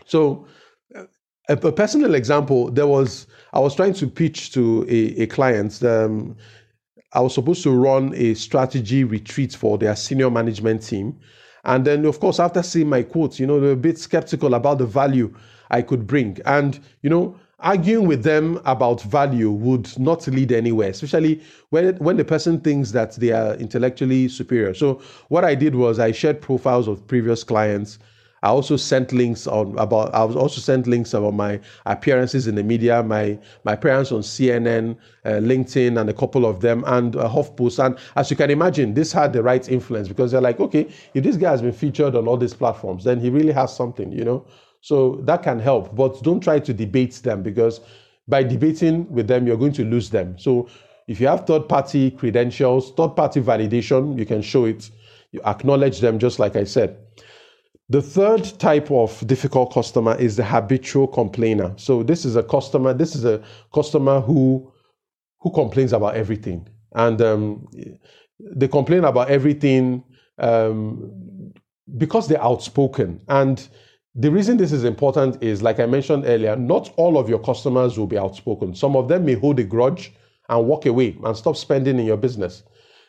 so, 0.05 0.47
a, 1.49 1.55
a, 1.55 1.73
personal 1.73 2.15
example. 2.15 2.71
There 2.71 2.87
was 2.87 3.27
I 3.55 3.61
was 3.61 3.75
trying 3.75 3.95
to 3.95 4.07
pitch 4.07 4.53
to 4.53 4.85
a, 4.91 5.23
a 5.23 5.27
client. 5.27 5.83
Um, 5.83 6.37
I 7.15 7.21
was 7.21 7.33
supposed 7.33 7.63
to 7.63 7.71
run 7.71 8.13
a 8.15 8.35
strategy 8.35 9.05
retreat 9.05 9.57
for 9.57 9.79
their 9.79 9.97
senior 9.97 10.31
management 10.31 10.83
team. 10.83 11.19
And 11.65 11.87
then, 11.87 12.05
of 12.05 12.21
course, 12.21 12.39
after 12.39 12.63
seeing 12.63 12.91
my 12.91 13.03
quotes, 13.03 13.41
you 13.41 13.47
know, 13.47 13.59
they're 13.59 13.73
a 13.73 13.77
bit 13.77 13.99
skeptical 13.99 14.53
about 14.53 14.77
the 14.77 14.87
value 14.87 15.35
I 15.71 15.81
could 15.81 16.07
bring. 16.07 16.37
And, 16.45 16.79
you 17.01 17.09
know, 17.09 17.41
arguing 17.61 18.07
with 18.07 18.23
them 18.23 18.61
about 18.65 19.03
value 19.03 19.51
would 19.51 19.99
not 19.99 20.27
lead 20.29 20.53
anywhere, 20.53 20.91
especially 20.91 21.43
when 21.71 21.97
when 21.97 22.17
the 22.17 22.25
person 22.25 22.61
thinks 22.61 22.93
that 22.93 23.13
they 23.17 23.33
are 23.33 23.55
intellectually 23.55 24.29
superior. 24.29 24.75
So 24.75 25.01
what 25.29 25.45
I 25.45 25.55
did 25.55 25.75
was 25.75 25.99
I 25.99 26.13
shared 26.13 26.41
profiles 26.41 26.89
of 26.89 27.07
previous 27.07 27.43
clients. 27.45 27.99
I 28.41 28.51
also 28.51 28.77
sent 28.77 29.13
links 29.13 29.49
on 29.49 29.77
about. 29.79 30.15
I 30.15 30.23
was 30.23 30.37
also 30.37 30.61
sent 30.61 30.87
links 30.87 31.13
about 31.13 31.35
my 31.35 31.59
appearances 31.87 32.47
in 32.47 32.55
the 32.55 32.63
media, 32.63 33.03
my 33.03 33.37
my 33.65 33.73
appearance 33.73 34.13
on 34.13 34.21
CNN, 34.21 34.97
uh, 35.25 35.31
LinkedIn, 35.31 36.01
and 36.01 36.09
a 36.09 36.13
couple 36.15 36.47
of 36.47 36.61
them, 36.61 36.85
and 36.87 37.17
uh, 37.17 37.29
HuffPost. 37.29 37.85
And 37.85 37.99
as 38.15 38.31
you 38.31 38.37
can 38.37 38.51
imagine, 38.51 38.95
this 38.95 39.11
had 39.13 39.33
the 39.33 39.43
right 39.43 39.69
influence 39.69 40.07
because 40.07 40.31
they're 40.31 40.41
like, 40.41 40.61
okay, 40.61 40.89
if 41.15 41.25
this 41.25 41.37
guy 41.37 41.51
has 41.51 41.63
been 41.63 41.73
featured 41.73 42.15
on 42.15 42.29
all 42.29 42.37
these 42.37 42.55
platforms, 42.55 43.03
then 43.03 43.19
he 43.19 43.29
really 43.29 43.53
has 43.53 43.75
something, 43.75 44.13
you 44.13 44.25
know. 44.25 44.45
So 44.81 45.21
that 45.25 45.43
can 45.43 45.59
help, 45.59 45.95
but 45.95 46.23
don't 46.23 46.41
try 46.41 46.61
to 46.61 46.73
debate 46.73 47.15
them 47.23 47.43
because 47.43 47.81
by 48.29 48.43
debating 48.43 49.11
with 49.11 49.27
them, 49.27 49.47
you're 49.47 49.57
going 49.57 49.73
to 49.73 49.85
lose 49.85 50.11
them. 50.11 50.39
So 50.39 50.69
if 51.09 51.21
you 51.21 51.27
have 51.27 51.47
third 51.47 51.69
party 51.69 52.11
credentials, 52.11 52.93
third 52.93 53.17
party 53.17 53.41
validation, 53.41 54.19
you 54.19 54.27
can 54.27 54.43
show 54.43 54.67
it, 54.67 54.91
you 55.33 55.41
acknowledge 55.47 56.01
them, 56.01 56.19
just 56.19 56.39
like 56.39 56.55
I 56.55 56.65
said. 56.65 56.97
The 57.89 58.03
third 58.03 58.45
type 58.59 58.91
of 58.91 59.27
difficult 59.27 59.73
customer 59.73 60.15
is 60.17 60.37
the 60.37 60.45
habitual 60.45 61.07
complainer. 61.07 61.73
So 61.77 62.03
this 62.03 62.27
is 62.27 62.37
a 62.37 62.43
customer, 62.43 62.93
this 62.93 63.17
is 63.17 63.25
a 63.25 63.43
customer 63.75 64.21
who 64.21 64.71
who 65.41 65.51
complains 65.53 65.93
about 65.93 66.17
everything. 66.17 66.69
And 66.95 67.21
um, 67.23 67.69
they 68.41 68.69
complain 68.69 69.05
about 69.05 69.31
everything 69.31 70.03
um, 70.39 71.53
because 71.97 72.29
they're 72.29 72.43
outspoken. 72.43 73.21
And 73.29 73.67
the 74.15 74.31
reason 74.31 74.57
this 74.57 74.73
is 74.73 74.85
important 74.85 75.43
is, 75.43 75.63
like 75.63 75.81
I 75.81 75.87
mentioned 75.87 76.25
earlier, 76.27 76.57
not 76.57 76.93
all 76.97 77.19
of 77.19 77.29
your 77.29 77.39
customers 77.39 77.99
will 77.99 78.07
be 78.07 78.19
outspoken. 78.19 78.75
Some 78.75 78.97
of 78.97 79.09
them 79.09 79.25
may 79.25 79.35
hold 79.35 79.59
a 79.61 79.65
grudge 79.65 80.13
and 80.49 80.67
walk 80.67 80.87
away 80.87 81.17
and 81.25 81.37
stop 81.37 81.57
spending 81.57 81.99
in 81.99 82.07
your 82.07 82.17
business. 82.17 82.63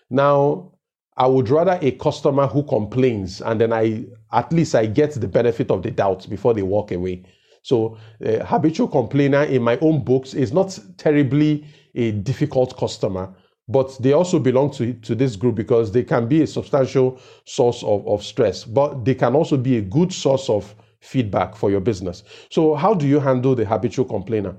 Now, 0.10 0.74
I 1.18 1.28
would 1.28 1.50
rather 1.50 1.78
a 1.82 1.92
customer 1.92 2.48
who 2.48 2.64
complains 2.64 3.42
and 3.42 3.60
then 3.60 3.74
I 3.74 4.06
at 4.32 4.54
least 4.54 4.76
I 4.76 4.86
get 4.86 5.12
the 5.14 5.28
benefit 5.28 5.72
of 5.72 5.84
the 5.84 5.92
doubt 5.92 6.30
before 6.30 6.54
they 6.54 6.62
walk 6.62 6.92
away. 6.92 7.24
So, 7.62 7.98
a 8.22 8.44
habitual 8.46 8.88
complainer 8.88 9.44
in 9.44 9.62
my 9.62 9.78
own 9.80 10.04
books 10.04 10.34
is 10.34 10.54
not 10.54 10.78
terribly 10.98 11.66
a 11.96 12.12
difficult 12.12 12.78
customer, 12.78 13.34
but 13.68 13.98
they 14.02 14.14
also 14.14 14.40
belong 14.40 14.72
to, 14.72 14.94
to 14.94 15.16
this 15.16 15.36
group 15.36 15.56
because 15.56 15.92
they 15.92 16.04
can 16.04 16.28
be 16.28 16.42
a 16.42 16.48
substantial 16.48 17.20
source 17.46 17.84
of, 17.84 18.08
of 18.08 18.24
stress, 18.24 18.64
but 18.64 19.04
they 19.04 19.16
can 19.16 19.36
also 19.36 19.58
be 19.58 19.78
a 19.78 19.82
good 19.82 20.14
source 20.14 20.50
of 20.50 20.74
feedback 21.00 21.56
for 21.56 21.72
your 21.72 21.80
business. 21.80 22.24
So, 22.50 22.76
how 22.76 22.94
do 22.94 23.08
you 23.08 23.20
handle 23.20 23.56
the 23.56 23.66
habitual 23.66 24.06
complainer? 24.06 24.56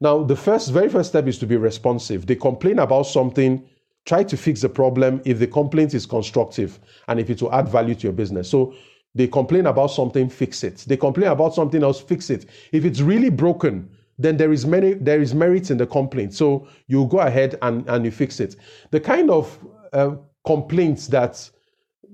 Now, 0.00 0.22
the 0.22 0.36
first, 0.36 0.70
very 0.70 0.88
first 0.88 1.10
step 1.10 1.26
is 1.26 1.38
to 1.38 1.46
be 1.46 1.56
responsive. 1.56 2.26
They 2.26 2.36
complain 2.36 2.78
about 2.78 3.04
something, 3.04 3.64
try 4.04 4.22
to 4.24 4.36
fix 4.36 4.60
the 4.60 4.68
problem 4.68 5.20
if 5.24 5.38
the 5.38 5.46
complaint 5.46 5.94
is 5.94 6.06
constructive 6.06 6.78
and 7.08 7.18
if 7.18 7.30
it 7.30 7.42
will 7.42 7.52
add 7.52 7.68
value 7.68 7.94
to 7.96 8.02
your 8.04 8.12
business. 8.12 8.48
So 8.48 8.74
they 9.14 9.26
complain 9.26 9.66
about 9.66 9.88
something, 9.88 10.28
fix 10.28 10.62
it. 10.62 10.84
They 10.86 10.96
complain 10.96 11.28
about 11.28 11.54
something 11.54 11.82
else, 11.82 12.00
fix 12.00 12.30
it. 12.30 12.46
If 12.72 12.84
it's 12.84 13.00
really 13.00 13.30
broken, 13.30 13.90
then 14.18 14.36
there 14.36 14.52
is 14.52 14.66
many 14.66 14.94
there 14.94 15.20
is 15.20 15.34
merit 15.34 15.70
in 15.70 15.78
the 15.78 15.86
complaint. 15.86 16.34
So 16.34 16.68
you 16.86 17.06
go 17.06 17.20
ahead 17.20 17.58
and, 17.62 17.88
and 17.88 18.04
you 18.04 18.10
fix 18.10 18.40
it. 18.40 18.56
The 18.90 19.00
kind 19.00 19.30
of 19.30 19.58
uh, 19.92 20.16
complaints 20.44 21.08
that 21.08 21.50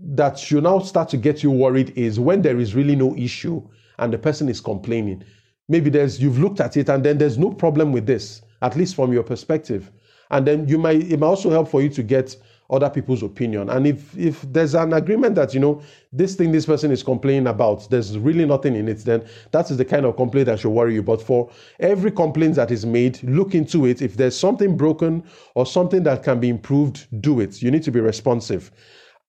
that 0.00 0.38
should 0.38 0.64
now 0.64 0.78
start 0.78 1.08
to 1.10 1.16
get 1.16 1.42
you 1.42 1.50
worried 1.50 1.96
is 1.96 2.20
when 2.20 2.42
there 2.42 2.58
is 2.58 2.74
really 2.74 2.96
no 2.96 3.16
issue 3.16 3.62
and 3.98 4.12
the 4.12 4.18
person 4.18 4.48
is 4.48 4.60
complaining. 4.60 5.24
Maybe 5.68 5.90
there's 5.90 6.20
you've 6.20 6.38
looked 6.38 6.60
at 6.60 6.76
it 6.76 6.88
and 6.88 7.04
then 7.04 7.18
there's 7.18 7.38
no 7.38 7.50
problem 7.50 7.92
with 7.92 8.06
this, 8.06 8.42
at 8.62 8.76
least 8.76 8.94
from 8.94 9.12
your 9.12 9.22
perspective. 9.22 9.90
And 10.30 10.46
then 10.46 10.68
you 10.68 10.78
might 10.78 11.10
it 11.10 11.18
might 11.18 11.26
also 11.26 11.50
help 11.50 11.68
for 11.68 11.80
you 11.82 11.88
to 11.90 12.02
get 12.02 12.36
other 12.70 12.88
people's 12.90 13.22
opinion. 13.22 13.70
And 13.70 13.86
if 13.86 14.16
if 14.16 14.42
there's 14.52 14.74
an 14.74 14.92
agreement 14.92 15.34
that 15.36 15.54
you 15.54 15.60
know 15.60 15.82
this 16.12 16.34
thing 16.34 16.52
this 16.52 16.66
person 16.66 16.90
is 16.90 17.02
complaining 17.02 17.46
about, 17.46 17.88
there's 17.90 18.18
really 18.18 18.44
nothing 18.44 18.74
in 18.74 18.88
it, 18.88 18.98
then 19.04 19.26
that 19.52 19.70
is 19.70 19.76
the 19.76 19.84
kind 19.84 20.04
of 20.04 20.16
complaint 20.16 20.46
that 20.46 20.60
should 20.60 20.70
worry 20.70 20.94
you. 20.94 21.02
But 21.02 21.22
for 21.22 21.50
every 21.80 22.10
complaint 22.10 22.56
that 22.56 22.70
is 22.70 22.84
made, 22.84 23.22
look 23.22 23.54
into 23.54 23.86
it. 23.86 24.02
If 24.02 24.16
there's 24.16 24.38
something 24.38 24.76
broken 24.76 25.24
or 25.54 25.66
something 25.66 26.02
that 26.04 26.22
can 26.22 26.40
be 26.40 26.48
improved, 26.48 27.06
do 27.22 27.40
it. 27.40 27.62
You 27.62 27.70
need 27.70 27.82
to 27.84 27.90
be 27.90 28.00
responsive. 28.00 28.70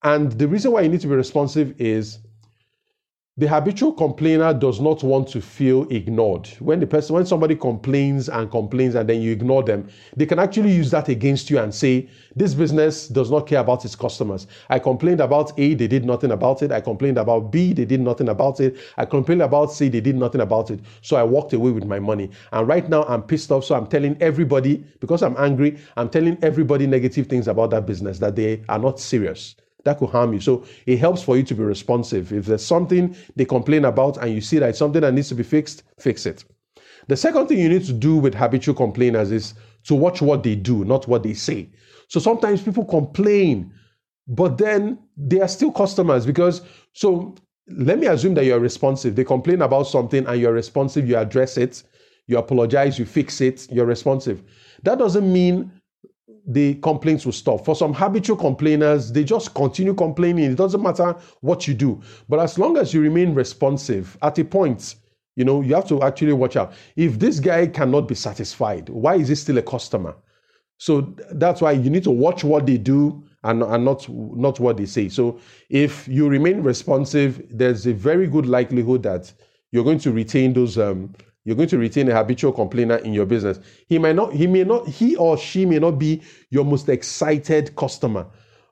And 0.03 0.31
the 0.33 0.47
reason 0.47 0.71
why 0.71 0.81
you 0.81 0.89
need 0.89 1.01
to 1.01 1.07
be 1.07 1.15
responsive 1.15 1.79
is 1.79 2.19
the 3.37 3.49
habitual 3.49 3.91
complainer 3.91 4.53
does 4.53 4.79
not 4.79 5.03
want 5.03 5.27
to 5.27 5.41
feel 5.41 5.85
ignored. 5.89 6.47
When 6.59 6.79
the 6.79 6.87
person, 6.87 7.15
when 7.15 7.25
somebody 7.25 7.57
complains 7.57 8.29
and 8.29 8.49
complains 8.49 8.95
and 8.95 9.09
then 9.09 9.21
you 9.21 9.33
ignore 9.33 9.61
them, 9.61 9.89
they 10.15 10.25
can 10.25 10.39
actually 10.39 10.71
use 10.71 10.89
that 10.91 11.09
against 11.09 11.49
you 11.49 11.59
and 11.59 11.75
say, 11.75 12.07
this 12.33 12.53
business 12.53 13.09
does 13.09 13.29
not 13.29 13.45
care 13.45 13.59
about 13.59 13.83
its 13.83 13.93
customers. 13.93 14.47
I 14.69 14.79
complained 14.79 15.19
about 15.19 15.51
A, 15.59 15.73
they 15.73 15.87
did 15.87 16.05
nothing 16.05 16.31
about 16.31 16.61
it. 16.61 16.71
I 16.71 16.79
complained 16.79 17.17
about 17.17 17.51
B, 17.51 17.73
they 17.73 17.83
did 17.83 17.99
nothing 17.99 18.29
about 18.29 18.61
it. 18.61 18.77
I 18.95 19.03
complained 19.03 19.41
about 19.41 19.73
C, 19.73 19.89
they 19.89 19.99
did 19.99 20.15
nothing 20.15 20.39
about 20.39 20.71
it. 20.71 20.79
So 21.01 21.17
I 21.17 21.23
walked 21.23 21.51
away 21.51 21.71
with 21.71 21.83
my 21.83 21.99
money. 21.99 22.29
And 22.53 22.65
right 22.65 22.87
now 22.87 23.03
I'm 23.03 23.21
pissed 23.21 23.51
off. 23.51 23.65
So 23.65 23.75
I'm 23.75 23.87
telling 23.87 24.15
everybody, 24.21 24.77
because 25.01 25.21
I'm 25.21 25.35
angry, 25.37 25.77
I'm 25.97 26.07
telling 26.07 26.37
everybody 26.41 26.87
negative 26.87 27.27
things 27.27 27.49
about 27.49 27.71
that 27.71 27.85
business 27.85 28.17
that 28.19 28.37
they 28.37 28.63
are 28.69 28.79
not 28.79 28.97
serious 28.97 29.55
that 29.85 29.99
could 29.99 30.09
harm 30.09 30.33
you. 30.33 30.41
So 30.41 30.65
it 30.85 30.97
helps 30.97 31.23
for 31.23 31.37
you 31.37 31.43
to 31.43 31.55
be 31.55 31.63
responsive. 31.63 32.33
If 32.33 32.45
there's 32.45 32.65
something 32.65 33.15
they 33.35 33.45
complain 33.45 33.85
about 33.85 34.17
and 34.17 34.33
you 34.33 34.41
see 34.41 34.59
that 34.59 34.69
it's 34.69 34.79
something 34.79 35.01
that 35.01 35.13
needs 35.13 35.29
to 35.29 35.35
be 35.35 35.43
fixed, 35.43 35.83
fix 35.99 36.25
it. 36.25 36.43
The 37.07 37.15
second 37.15 37.47
thing 37.47 37.59
you 37.59 37.69
need 37.69 37.85
to 37.85 37.93
do 37.93 38.17
with 38.17 38.33
habitual 38.33 38.75
complainers 38.75 39.31
is 39.31 39.53
to 39.85 39.95
watch 39.95 40.21
what 40.21 40.43
they 40.43 40.55
do, 40.55 40.83
not 40.83 41.07
what 41.07 41.23
they 41.23 41.33
say. 41.33 41.69
So 42.07 42.19
sometimes 42.19 42.63
people 42.63 42.83
complain, 42.83 43.71
but 44.27 44.57
then 44.57 44.97
they 45.15 45.39
are 45.39 45.47
still 45.47 45.71
customers 45.71 46.25
because 46.25 46.61
so 46.93 47.35
let 47.67 47.99
me 47.99 48.07
assume 48.07 48.33
that 48.35 48.45
you're 48.45 48.59
responsive. 48.59 49.15
They 49.15 49.23
complain 49.23 49.61
about 49.61 49.83
something 49.83 50.25
and 50.25 50.39
you're 50.39 50.53
responsive, 50.53 51.07
you 51.07 51.17
address 51.17 51.57
it, 51.57 51.83
you 52.27 52.37
apologize, 52.39 52.97
you 52.97 53.05
fix 53.05 53.39
it, 53.41 53.71
you're 53.71 53.85
responsive. 53.85 54.43
That 54.83 54.97
doesn't 54.97 55.31
mean 55.31 55.71
the 56.47 56.75
complaints 56.75 57.25
will 57.25 57.33
stop. 57.33 57.65
For 57.65 57.75
some 57.75 57.93
habitual 57.93 58.37
complainers, 58.37 59.11
they 59.11 59.23
just 59.23 59.53
continue 59.53 59.93
complaining. 59.93 60.51
It 60.51 60.55
doesn't 60.55 60.81
matter 60.81 61.15
what 61.41 61.67
you 61.67 61.73
do. 61.73 62.01
But 62.29 62.39
as 62.39 62.59
long 62.59 62.77
as 62.77 62.93
you 62.93 63.01
remain 63.01 63.33
responsive, 63.33 64.17
at 64.21 64.37
a 64.37 64.45
point, 64.45 64.95
you 65.35 65.43
know, 65.43 65.61
you 65.61 65.75
have 65.75 65.87
to 65.89 66.01
actually 66.03 66.33
watch 66.33 66.55
out. 66.55 66.73
If 66.95 67.19
this 67.19 67.39
guy 67.39 67.67
cannot 67.67 68.07
be 68.07 68.15
satisfied, 68.15 68.89
why 68.89 69.15
is 69.15 69.27
he 69.27 69.35
still 69.35 69.57
a 69.57 69.61
customer? 69.61 70.15
So 70.77 71.13
that's 71.31 71.61
why 71.61 71.71
you 71.71 71.89
need 71.89 72.03
to 72.03 72.11
watch 72.11 72.43
what 72.43 72.65
they 72.65 72.77
do 72.77 73.23
and, 73.43 73.63
and 73.63 73.85
not, 73.85 74.07
not 74.09 74.59
what 74.59 74.77
they 74.77 74.85
say. 74.85 75.09
So 75.09 75.39
if 75.69 76.07
you 76.07 76.27
remain 76.27 76.61
responsive, 76.61 77.45
there's 77.49 77.85
a 77.85 77.93
very 77.93 78.27
good 78.27 78.45
likelihood 78.45 79.03
that 79.03 79.31
you're 79.71 79.83
going 79.83 79.99
to 79.99 80.11
retain 80.11 80.53
those 80.53 80.77
um, 80.77 81.13
you're 81.45 81.55
going 81.55 81.69
to 81.69 81.77
retain 81.77 82.09
a 82.09 82.15
habitual 82.15 82.51
complainer 82.51 82.97
in 82.97 83.13
your 83.13 83.25
business. 83.27 83.59
He 83.87 83.99
might 83.99 84.15
not, 84.15 84.33
he 84.33 84.47
may 84.47 84.63
not, 84.63 84.87
he 84.87 85.15
or 85.15 85.37
she 85.37 85.65
may 85.65 85.79
not 85.79 85.99
be 85.99 86.21
your 86.49 86.65
most 86.65 86.89
excited 86.89 87.75
customer, 87.75 88.27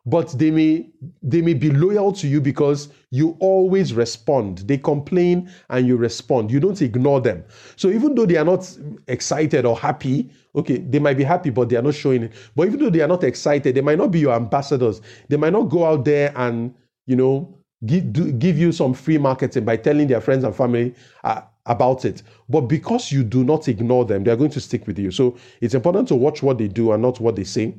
but 0.05 0.29
they 0.38 0.51
may 0.51 0.89
they 1.21 1.41
may 1.41 1.53
be 1.53 1.71
loyal 1.71 2.12
to 2.13 2.27
you 2.27 2.41
because 2.41 2.89
you 3.12 3.38
always 3.39 3.93
respond. 3.93 4.59
They 4.59 4.77
complain 4.77 5.49
and 5.69 5.88
you 5.88 5.95
respond. 5.95 6.51
You 6.51 6.59
don't 6.59 6.81
ignore 6.81 7.21
them. 7.21 7.45
So 7.77 7.89
even 7.89 8.15
though 8.15 8.25
they 8.25 8.38
are 8.38 8.43
not 8.45 8.77
excited 9.07 9.65
or 9.65 9.77
happy, 9.77 10.29
okay, 10.55 10.79
they 10.79 10.99
might 10.99 11.17
be 11.17 11.23
happy, 11.23 11.51
but 11.51 11.69
they 11.69 11.77
are 11.77 11.81
not 11.83 11.93
showing 11.95 12.23
it. 12.23 12.33
But 12.55 12.67
even 12.67 12.79
though 12.79 12.89
they 12.89 13.01
are 13.01 13.07
not 13.07 13.23
excited, 13.23 13.75
they 13.75 13.81
might 13.81 13.97
not 13.99 14.12
be 14.12 14.19
your 14.19 14.33
ambassadors. 14.33 14.99
They 15.29 15.38
might 15.38 15.53
not 15.53 15.69
go 15.69 15.86
out 15.86 16.05
there 16.05 16.33
and 16.36 16.73
you 17.05 17.15
know 17.15 17.57
give 17.86 18.12
do, 18.12 18.31
give 18.33 18.57
you 18.57 18.71
some 18.71 18.93
free 18.93 19.17
marketing 19.19 19.63
by 19.63 19.77
telling 19.77 20.07
their 20.07 20.21
friends 20.21 20.43
and 20.43 20.55
family. 20.55 20.95
Uh, 21.23 21.41
about 21.65 22.06
it. 22.06 22.23
But 22.49 22.62
because 22.62 23.12
you 23.12 23.23
do 23.23 23.43
not 23.43 23.67
ignore 23.67 24.06
them, 24.06 24.23
they 24.23 24.32
are 24.32 24.36
going 24.36 24.52
to 24.52 24.60
stick 24.60 24.86
with 24.86 24.99
you. 24.99 25.12
So 25.12 25.38
it's 25.62 25.73
important 25.73 26.08
to 26.10 26.15
watch 26.15 26.43
what 26.43 26.58
they 26.58 26.67
do 26.67 26.91
and 26.91 27.02
not 27.02 27.19
what 27.19 27.36
they 27.36 27.43
say. 27.43 27.76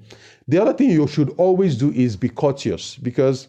The 0.48 0.60
other 0.60 0.72
thing 0.72 0.90
you 0.90 1.06
should 1.06 1.30
always 1.36 1.76
do 1.76 1.90
is 1.92 2.16
be 2.16 2.28
courteous 2.28 2.96
because 2.96 3.48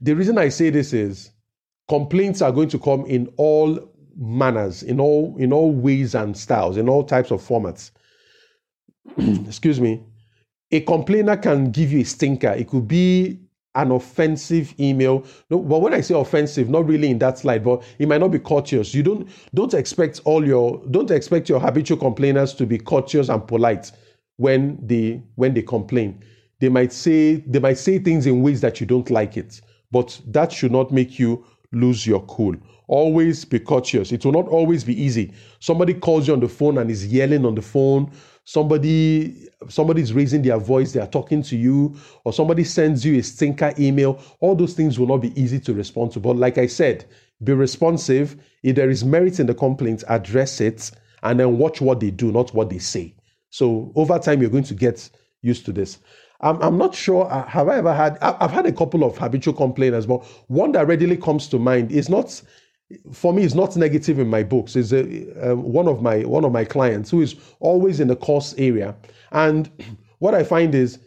the 0.00 0.14
reason 0.14 0.38
I 0.38 0.48
say 0.48 0.70
this 0.70 0.92
is 0.92 1.30
complaints 1.88 2.42
are 2.42 2.52
going 2.52 2.68
to 2.70 2.78
come 2.78 3.04
in 3.06 3.32
all 3.36 3.90
manners, 4.16 4.82
in 4.82 5.00
all 5.00 5.36
in 5.38 5.52
all 5.52 5.72
ways 5.72 6.14
and 6.14 6.36
styles, 6.36 6.76
in 6.76 6.88
all 6.88 7.04
types 7.04 7.30
of 7.30 7.42
formats. 7.46 7.90
Excuse 9.46 9.80
me. 9.80 10.02
A 10.70 10.80
complainer 10.80 11.36
can 11.36 11.70
give 11.70 11.92
you 11.92 12.00
a 12.00 12.04
stinker. 12.04 12.48
It 12.48 12.68
could 12.68 12.88
be 12.88 13.43
an 13.74 13.90
offensive 13.90 14.74
email. 14.78 15.24
No, 15.50 15.58
but 15.58 15.80
when 15.80 15.94
I 15.94 16.00
say 16.00 16.18
offensive, 16.18 16.68
not 16.68 16.86
really 16.86 17.10
in 17.10 17.18
that 17.18 17.38
slide, 17.38 17.64
but 17.64 17.82
it 17.98 18.08
might 18.08 18.20
not 18.20 18.30
be 18.30 18.38
courteous. 18.38 18.94
You 18.94 19.02
don't 19.02 19.28
don't 19.54 19.74
expect 19.74 20.20
all 20.24 20.46
your 20.46 20.82
don't 20.90 21.10
expect 21.10 21.48
your 21.48 21.60
habitual 21.60 21.98
complainers 21.98 22.54
to 22.54 22.66
be 22.66 22.78
courteous 22.78 23.28
and 23.28 23.46
polite 23.46 23.90
when 24.36 24.78
they 24.86 25.22
when 25.34 25.54
they 25.54 25.62
complain. 25.62 26.22
They 26.60 26.68
might 26.68 26.92
say 26.92 27.36
they 27.46 27.58
might 27.58 27.78
say 27.78 27.98
things 27.98 28.26
in 28.26 28.42
ways 28.42 28.60
that 28.60 28.80
you 28.80 28.86
don't 28.86 29.10
like 29.10 29.36
it, 29.36 29.60
but 29.90 30.20
that 30.28 30.52
should 30.52 30.72
not 30.72 30.92
make 30.92 31.18
you 31.18 31.44
lose 31.72 32.06
your 32.06 32.20
cool. 32.26 32.54
Always 32.86 33.44
be 33.44 33.58
courteous. 33.58 34.12
It 34.12 34.24
will 34.24 34.32
not 34.32 34.46
always 34.48 34.84
be 34.84 35.00
easy. 35.00 35.32
Somebody 35.58 35.94
calls 35.94 36.28
you 36.28 36.34
on 36.34 36.40
the 36.40 36.48
phone 36.48 36.78
and 36.78 36.90
is 36.90 37.06
yelling 37.06 37.44
on 37.46 37.54
the 37.54 37.62
phone 37.62 38.12
somebody 38.44 39.48
somebody's 39.68 40.12
raising 40.12 40.42
their 40.42 40.58
voice 40.58 40.92
they 40.92 41.00
are 41.00 41.06
talking 41.06 41.42
to 41.42 41.56
you 41.56 41.94
or 42.24 42.32
somebody 42.32 42.62
sends 42.62 43.04
you 43.04 43.18
a 43.18 43.22
stinker 43.22 43.72
email 43.78 44.22
all 44.40 44.54
those 44.54 44.74
things 44.74 44.98
will 44.98 45.06
not 45.06 45.18
be 45.18 45.38
easy 45.40 45.58
to 45.58 45.72
respond 45.72 46.12
to. 46.12 46.20
But 46.20 46.36
like 46.36 46.58
i 46.58 46.66
said 46.66 47.06
be 47.42 47.52
responsive. 47.52 48.36
If 48.62 48.76
there 48.76 48.90
is 48.90 49.04
merit 49.04 49.40
in 49.40 49.46
the 49.46 49.54
complaint 49.54 50.04
address 50.08 50.60
it 50.60 50.90
and 51.22 51.40
then 51.40 51.58
watch 51.58 51.80
what 51.80 52.00
they 52.00 52.10
do 52.10 52.32
not 52.32 52.54
what 52.54 52.70
they 52.70 52.78
say. 52.78 53.14
So 53.50 53.92
over 53.96 54.18
time 54.18 54.40
you're 54.40 54.50
going 54.50 54.64
to 54.64 54.74
get 54.74 55.08
used 55.42 55.64
to 55.66 55.72
this. 55.72 55.98
I'm, 56.40 56.60
I'm 56.62 56.78
not 56.78 56.94
sure 56.94 57.30
uh, 57.32 57.46
have 57.46 57.68
i 57.68 57.76
ever 57.78 57.94
had 57.94 58.18
i've 58.20 58.50
had 58.50 58.66
a 58.66 58.72
couple 58.72 59.04
of 59.04 59.16
habitual 59.16 59.54
complainers 59.54 60.04
but 60.04 60.24
one 60.48 60.72
that 60.72 60.86
readily 60.86 61.16
comes 61.16 61.48
to 61.48 61.58
mind 61.58 61.92
is 61.92 62.08
not 62.08 62.42
for 63.12 63.32
me 63.32 63.42
it's 63.44 63.54
not 63.54 63.76
negative 63.76 64.18
in 64.18 64.28
my 64.28 64.42
books. 64.42 64.76
Is 64.76 64.92
uh, 64.92 65.54
one 65.56 65.88
of 65.88 66.02
my 66.02 66.20
one 66.24 66.44
of 66.44 66.52
my 66.52 66.64
clients 66.64 67.10
who 67.10 67.22
is 67.22 67.36
always 67.60 68.00
in 68.00 68.08
the 68.08 68.16
course 68.16 68.54
area. 68.58 68.94
And 69.32 69.70
what 70.18 70.34
i 70.34 70.42
find 70.42 70.74
is 70.74 70.98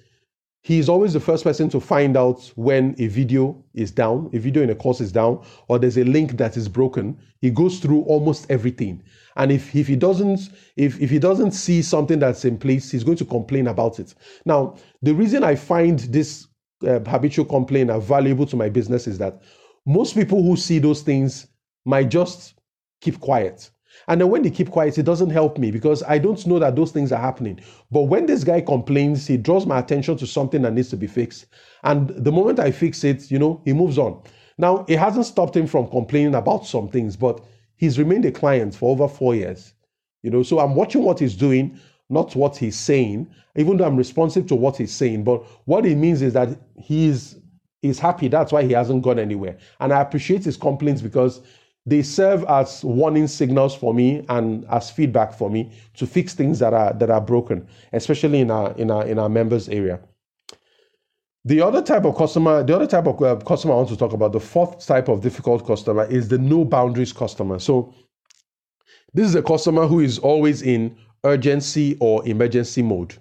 he's 0.62 0.90
always 0.90 1.14
the 1.14 1.20
first 1.20 1.44
person 1.44 1.70
to 1.70 1.80
find 1.80 2.18
out 2.18 2.52
when 2.56 2.94
a 3.00 3.08
video 3.08 3.64
is 3.74 3.90
down 3.90 4.30
a 4.34 4.40
video 4.40 4.62
in 4.64 4.70
a 4.70 4.76
course 4.76 5.02
is 5.02 5.12
down 5.12 5.44
or 5.70 5.80
there's 5.80 5.98
a 5.98 6.04
link 6.04 6.38
that 6.38 6.58
is 6.58 6.68
broken. 6.68 7.18
He 7.40 7.52
goes 7.52 7.80
through 7.80 8.02
almost 8.02 8.50
everything. 8.50 9.04
And 9.36 9.52
if, 9.52 9.76
if 9.76 9.88
he 9.88 9.96
doesn't 9.96 10.50
if, 10.76 11.00
if 11.00 11.10
he 11.10 11.20
doesn't 11.20 11.52
see 11.52 11.82
something 11.82 12.20
that's 12.20 12.44
in 12.44 12.58
place 12.58 12.92
he's 12.92 13.04
going 13.04 13.18
to 13.18 13.26
complain 13.26 13.68
about 13.68 14.00
it. 14.00 14.16
Now 14.46 14.76
the 15.02 15.14
reason 15.14 15.44
i 15.44 15.56
find 15.56 16.00
this 16.00 16.48
uh, 16.88 17.00
habitual 17.00 17.46
complainer 17.46 18.00
valuable 18.00 18.46
to 18.48 18.56
my 18.56 18.70
business 18.70 19.08
is 19.08 19.18
that 19.20 19.42
most 19.86 20.16
people 20.16 20.44
who 20.44 20.58
see 20.58 20.80
those 20.80 21.02
things 21.02 21.48
might 21.88 22.10
just 22.10 22.54
keep 23.02 23.20
quiet. 23.20 23.70
And 24.08 24.22
then 24.22 24.30
when 24.30 24.44
they 24.44 24.52
keep 24.52 24.70
quiet, 24.70 24.98
it 24.98 25.04
doesn't 25.04 25.32
help 25.32 25.58
me 25.58 25.72
because 25.72 26.04
I 26.04 26.18
don't 26.20 26.46
know 26.46 26.60
that 26.60 26.76
those 26.76 26.92
things 26.92 27.12
are 27.12 27.22
happening. 27.22 27.60
But 27.90 28.04
when 28.04 28.26
this 28.26 28.44
guy 28.44 28.62
complains, 28.62 29.26
he 29.26 29.38
draws 29.38 29.66
my 29.66 29.80
attention 29.80 30.18
to 30.18 30.28
something 30.28 30.62
that 30.62 30.74
needs 30.74 30.90
to 30.90 30.98
be 30.98 31.08
fixed. 31.08 31.48
And 31.84 32.10
the 32.10 32.32
moment 32.32 32.60
I 32.60 32.72
fix 32.72 33.04
it, 33.04 33.32
you 33.32 33.40
know, 33.40 33.62
he 33.66 33.74
moves 33.74 33.98
on. 33.98 34.22
Now, 34.58 34.86
it 34.88 35.00
hasn't 35.00 35.26
stopped 35.26 35.56
him 35.56 35.68
from 35.68 35.90
complaining 35.90 36.36
about 36.36 36.66
some 36.66 36.90
things, 36.90 37.16
but 37.16 37.42
he's 37.76 38.00
remained 38.00 38.26
a 38.26 38.32
client 38.32 38.76
for 38.76 38.92
over 38.92 39.08
four 39.08 39.36
years. 39.36 39.74
You 40.24 40.32
know, 40.32 40.44
so 40.44 40.60
I'm 40.60 40.76
watching 40.76 41.04
what 41.04 41.20
he's 41.20 41.36
doing, 41.36 41.80
not 42.10 42.36
what 42.36 42.58
he's 42.58 42.78
saying, 42.78 43.28
even 43.56 43.78
though 43.78 43.86
I'm 43.86 43.98
responsive 43.98 44.48
to 44.48 44.56
what 44.56 44.78
he's 44.78 44.94
saying. 44.94 45.24
But 45.24 45.44
what 45.66 45.86
it 45.86 45.96
means 45.96 46.22
is 46.22 46.34
that 46.34 46.50
he's 46.78 47.36
he's 47.82 48.00
happy. 48.00 48.28
That's 48.28 48.52
why 48.52 48.64
he 48.64 48.74
hasn't 48.74 49.04
gone 49.04 49.20
anywhere. 49.20 49.58
And 49.80 49.94
I 49.94 50.02
appreciate 50.02 50.44
his 50.44 50.58
complaints 50.58 51.02
because 51.02 51.42
they 51.88 52.04
serve 52.04 52.44
as 52.50 52.84
warning 52.84 53.28
signals 53.28 53.74
for 53.74 53.94
me 53.94 54.26
and 54.28 54.66
as 54.66 54.92
feedback 54.92 55.34
for 55.34 55.50
me 55.50 55.72
to 55.96 56.06
fix 56.06 56.34
things 56.34 56.60
that 56.60 56.74
are 56.74 56.94
that 56.94 57.10
are 57.10 57.22
broken, 57.22 57.66
especially 57.94 58.42
in 58.42 58.52
our 58.52 58.74
in 58.74 58.92
our 58.92 59.08
in 59.08 59.18
our 59.18 59.30
members 59.30 59.70
area. 59.70 60.00
The 61.46 61.62
other 61.62 61.82
type 61.82 62.04
of 62.04 62.18
customer, 62.18 62.62
the 62.62 62.76
other 62.76 62.88
type 62.88 63.08
of 63.08 63.22
uh, 63.22 63.38
customer 63.38 63.74
I 63.74 63.78
want 63.78 63.90
to 63.90 63.96
talk 63.96 64.12
about, 64.12 64.34
the 64.34 64.40
fourth 64.42 64.86
type 64.86 65.08
of 65.08 65.22
difficult 65.22 65.66
customer 65.66 66.04
is 66.06 66.28
the 66.28 66.38
no 66.38 66.66
boundaries 66.66 67.14
customer. 67.14 67.58
So 67.58 67.96
this 69.14 69.26
is 69.26 69.36
a 69.36 69.42
customer 69.42 69.88
who 69.88 70.02
is 70.02 70.20
always 70.20 70.62
in 70.62 70.98
urgency 71.24 71.96
or 72.02 72.28
emergency 72.28 72.82
mode. 72.82 73.16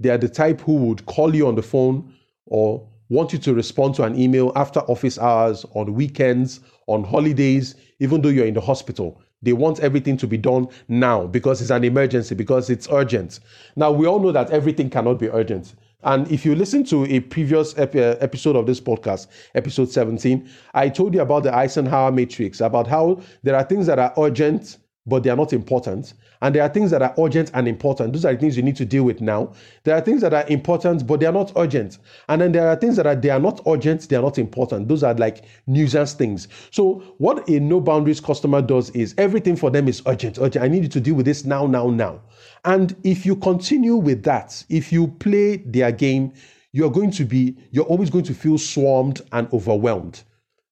They 0.00 0.10
are 0.10 0.18
the 0.18 0.28
type 0.28 0.60
who 0.62 0.74
would 0.74 1.06
call 1.06 1.32
you 1.32 1.46
on 1.46 1.54
the 1.54 1.62
phone 1.62 2.12
or 2.46 2.88
want 3.08 3.32
you 3.32 3.38
to 3.38 3.54
respond 3.54 3.94
to 3.96 4.02
an 4.02 4.18
email 4.18 4.50
after 4.56 4.80
office 4.80 5.18
hours, 5.18 5.64
on 5.74 5.94
weekends, 5.94 6.60
on 6.88 7.04
holidays, 7.04 7.76
even 8.00 8.20
though 8.20 8.28
you're 8.28 8.46
in 8.46 8.54
the 8.54 8.60
hospital. 8.60 9.20
They 9.42 9.52
want 9.52 9.80
everything 9.80 10.16
to 10.18 10.26
be 10.26 10.36
done 10.36 10.68
now 10.88 11.26
because 11.26 11.62
it's 11.62 11.70
an 11.70 11.84
emergency, 11.84 12.34
because 12.34 12.68
it's 12.68 12.88
urgent. 12.90 13.40
Now, 13.76 13.90
we 13.90 14.06
all 14.06 14.18
know 14.18 14.32
that 14.32 14.50
everything 14.50 14.90
cannot 14.90 15.18
be 15.18 15.30
urgent. 15.30 15.74
And 16.02 16.30
if 16.30 16.44
you 16.44 16.54
listen 16.54 16.84
to 16.84 17.04
a 17.06 17.20
previous 17.20 17.76
ep- 17.78 17.94
episode 17.94 18.56
of 18.56 18.66
this 18.66 18.80
podcast, 18.80 19.28
episode 19.54 19.90
17, 19.90 20.48
I 20.74 20.88
told 20.88 21.14
you 21.14 21.20
about 21.20 21.42
the 21.42 21.54
Eisenhower 21.54 22.10
matrix, 22.10 22.60
about 22.60 22.86
how 22.86 23.20
there 23.42 23.54
are 23.54 23.64
things 23.64 23.86
that 23.86 23.98
are 23.98 24.12
urgent 24.18 24.78
but 25.06 25.22
they 25.22 25.30
are 25.30 25.36
not 25.36 25.52
important. 25.52 26.14
And 26.42 26.54
there 26.54 26.62
are 26.62 26.68
things 26.68 26.90
that 26.90 27.02
are 27.02 27.14
urgent 27.18 27.50
and 27.54 27.66
important. 27.66 28.12
Those 28.12 28.24
are 28.24 28.32
the 28.32 28.38
things 28.38 28.56
you 28.56 28.62
need 28.62 28.76
to 28.76 28.84
deal 28.84 29.04
with 29.04 29.20
now. 29.20 29.52
There 29.84 29.94
are 29.94 30.00
things 30.00 30.20
that 30.22 30.32
are 30.32 30.46
important, 30.48 31.06
but 31.06 31.20
they 31.20 31.26
are 31.26 31.32
not 31.32 31.52
urgent. 31.56 31.98
And 32.28 32.40
then 32.40 32.52
there 32.52 32.68
are 32.68 32.76
things 32.76 32.96
that 32.96 33.06
are 33.06 33.16
they 33.16 33.30
are 33.30 33.40
not 33.40 33.60
urgent, 33.66 34.08
they 34.08 34.16
are 34.16 34.22
not 34.22 34.38
important. 34.38 34.88
Those 34.88 35.02
are 35.02 35.14
like 35.14 35.44
nuisance 35.66 36.12
things. 36.12 36.48
So 36.70 37.00
what 37.18 37.48
a 37.48 37.60
no 37.60 37.80
boundaries 37.80 38.20
customer 38.20 38.62
does 38.62 38.90
is 38.90 39.14
everything 39.18 39.56
for 39.56 39.70
them 39.70 39.88
is 39.88 40.02
urgent, 40.06 40.38
urgent. 40.38 40.64
I 40.64 40.68
need 40.68 40.82
you 40.82 40.88
to 40.90 41.00
deal 41.00 41.14
with 41.14 41.26
this 41.26 41.44
now, 41.44 41.66
now, 41.66 41.88
now. 41.88 42.20
And 42.64 42.94
if 43.04 43.24
you 43.24 43.36
continue 43.36 43.96
with 43.96 44.22
that, 44.24 44.64
if 44.68 44.92
you 44.92 45.08
play 45.08 45.58
their 45.58 45.92
game, 45.92 46.32
you're 46.72 46.90
going 46.90 47.10
to 47.12 47.24
be, 47.24 47.56
you're 47.70 47.86
always 47.86 48.10
going 48.10 48.24
to 48.24 48.34
feel 48.34 48.58
swarmed 48.58 49.22
and 49.32 49.52
overwhelmed. 49.52 50.22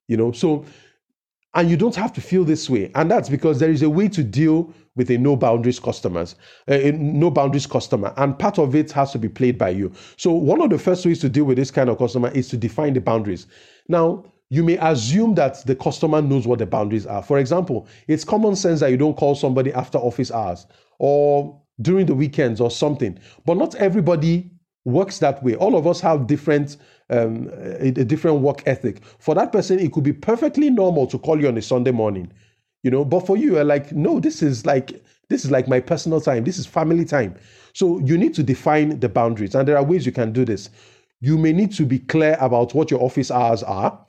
You 0.07 0.17
know, 0.17 0.33
so 0.33 0.65
and 1.59 1.69
you 1.69 1.77
don't 1.77 1.97
have 1.97 2.13
to 2.13 2.21
feel 2.21 2.45
this 2.45 2.71
way. 2.71 2.89
And 2.95 3.11
that's 3.11 3.29
because 3.29 3.59
there 3.59 3.73
is 3.73 3.83
a 3.83 3.91
way 3.91 4.09
to 4.11 4.23
deal 4.23 4.73
with 4.95 5.11
a 5.11 5.19
no 5.19 5.35
boundaries 5.35 5.81
customers, 5.81 6.37
a 6.69 6.93
no 6.93 7.33
boundaries 7.33 7.67
customer, 7.67 8.15
and 8.17 8.39
part 8.39 8.61
of 8.61 8.77
it 8.77 8.93
has 8.93 9.11
to 9.11 9.19
be 9.19 9.29
played 9.29 9.59
by 9.59 9.71
you. 9.71 9.93
So 10.17 10.31
one 10.31 10.63
of 10.63 10.71
the 10.71 10.79
first 10.79 11.05
ways 11.05 11.19
to 11.19 11.29
deal 11.29 11.43
with 11.43 11.59
this 11.59 11.73
kind 11.73 11.91
of 11.91 11.99
customer 11.99 12.29
is 12.29 12.49
to 12.51 12.57
define 12.57 12.95
the 12.95 13.01
boundaries. 13.01 13.49
Now, 13.89 14.25
you 14.51 14.63
may 14.63 14.77
assume 14.77 15.35
that 15.35 15.67
the 15.67 15.75
customer 15.75 16.23
knows 16.23 16.47
what 16.47 16.61
the 16.61 16.67
boundaries 16.67 17.07
are. 17.07 17.25
For 17.25 17.41
example, 17.41 17.89
it's 18.07 18.23
common 18.23 18.55
sense 18.55 18.79
that 18.79 18.93
you 18.93 18.97
don't 18.97 19.17
call 19.17 19.35
somebody 19.35 19.73
after 19.73 19.99
office 19.99 20.31
hours 20.31 20.65
or 21.01 21.61
during 21.83 22.07
the 22.07 22.15
weekends 22.15 22.61
or 22.61 22.71
something. 22.71 23.19
But 23.45 23.57
not 23.57 23.75
everybody 23.75 24.49
works 24.85 25.19
that 25.19 25.43
way. 25.43 25.57
All 25.57 25.75
of 25.75 25.89
us 25.89 26.01
have 26.03 26.29
different 26.29 26.77
um, 27.11 27.51
a, 27.53 27.89
a, 27.89 28.05
different 28.05 28.41
work 28.41 28.63
ethic. 28.67 29.03
For 29.19 29.35
that 29.35 29.53
person, 29.53 29.79
it 29.79 29.93
could 29.93 30.05
be 30.05 30.13
perfectly 30.13 30.71
normal 30.71 31.07
to 31.09 31.19
call 31.19 31.41
you 31.41 31.49
on 31.49 31.57
a 31.57 31.63
Sunday 31.63 31.91
morning, 31.91 32.31
you 32.83 32.91
know. 32.91 33.05
But 33.05 33.27
for 33.27 33.37
you, 33.37 33.55
you're 33.55 33.65
like, 33.65 33.93
no, 33.93 34.21
this 34.21 34.43
is 34.43 34.67
like 34.67 35.03
this 35.29 35.45
is 35.45 35.51
like 35.51 35.69
my 35.69 35.81
personal 35.81 36.21
time. 36.21 36.45
This 36.45 36.59
is 36.59 36.67
family 36.67 37.05
time. 37.05 37.35
So 37.75 37.99
you 38.01 38.19
need 38.19 38.35
to 38.35 38.43
define 38.43 39.01
the 39.01 39.09
boundaries, 39.09 39.55
and 39.55 39.67
there 39.67 39.77
are 39.77 39.85
ways 39.85 40.05
you 40.05 40.13
can 40.13 40.33
do 40.33 40.45
this. 40.45 40.71
You 41.21 41.37
may 41.39 41.53
need 41.53 41.73
to 41.75 41.85
be 41.85 41.99
clear 41.99 42.37
about 42.41 42.75
what 42.75 42.91
your 42.91 43.03
office 43.03 43.31
hours 43.31 43.63
are 43.63 44.07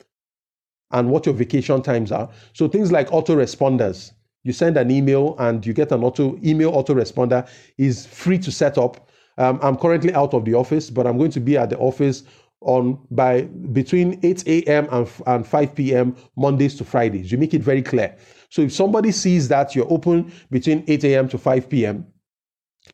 and 0.92 1.10
what 1.10 1.26
your 1.26 1.34
vacation 1.34 1.82
times 1.82 2.12
are. 2.12 2.28
So 2.52 2.68
things 2.68 2.92
like 2.92 3.08
autoresponders. 3.08 4.12
You 4.42 4.52
send 4.52 4.76
an 4.76 4.90
email 4.90 5.36
and 5.38 5.64
you 5.66 5.72
get 5.72 5.92
an 5.92 6.02
auto 6.02 6.38
email 6.42 6.72
autoresponder 6.72 7.46
is 7.76 8.06
free 8.06 8.38
to 8.38 8.50
set 8.50 8.78
up. 8.78 9.08
Um, 9.38 9.58
I'm 9.62 9.76
currently 9.76 10.14
out 10.14 10.34
of 10.34 10.44
the 10.44 10.54
office, 10.54 10.88
but 10.88 11.06
I'm 11.06 11.18
going 11.18 11.30
to 11.32 11.40
be 11.40 11.56
at 11.58 11.70
the 11.70 11.78
office 11.78 12.24
on 12.60 12.98
by 13.10 13.42
between 13.42 14.18
8 14.22 14.46
a.m. 14.46 14.88
And, 14.90 15.08
and 15.26 15.46
5 15.46 15.74
p.m. 15.74 16.16
Mondays 16.36 16.74
to 16.76 16.84
Fridays. 16.84 17.32
You 17.32 17.38
make 17.38 17.54
it 17.54 17.62
very 17.62 17.82
clear. 17.82 18.16
So 18.50 18.62
if 18.62 18.72
somebody 18.72 19.12
sees 19.12 19.48
that 19.48 19.74
you're 19.74 19.90
open 19.90 20.32
between 20.50 20.84
8 20.86 21.04
a.m. 21.04 21.28
to 21.28 21.38
5 21.38 21.68
p.m., 21.70 22.06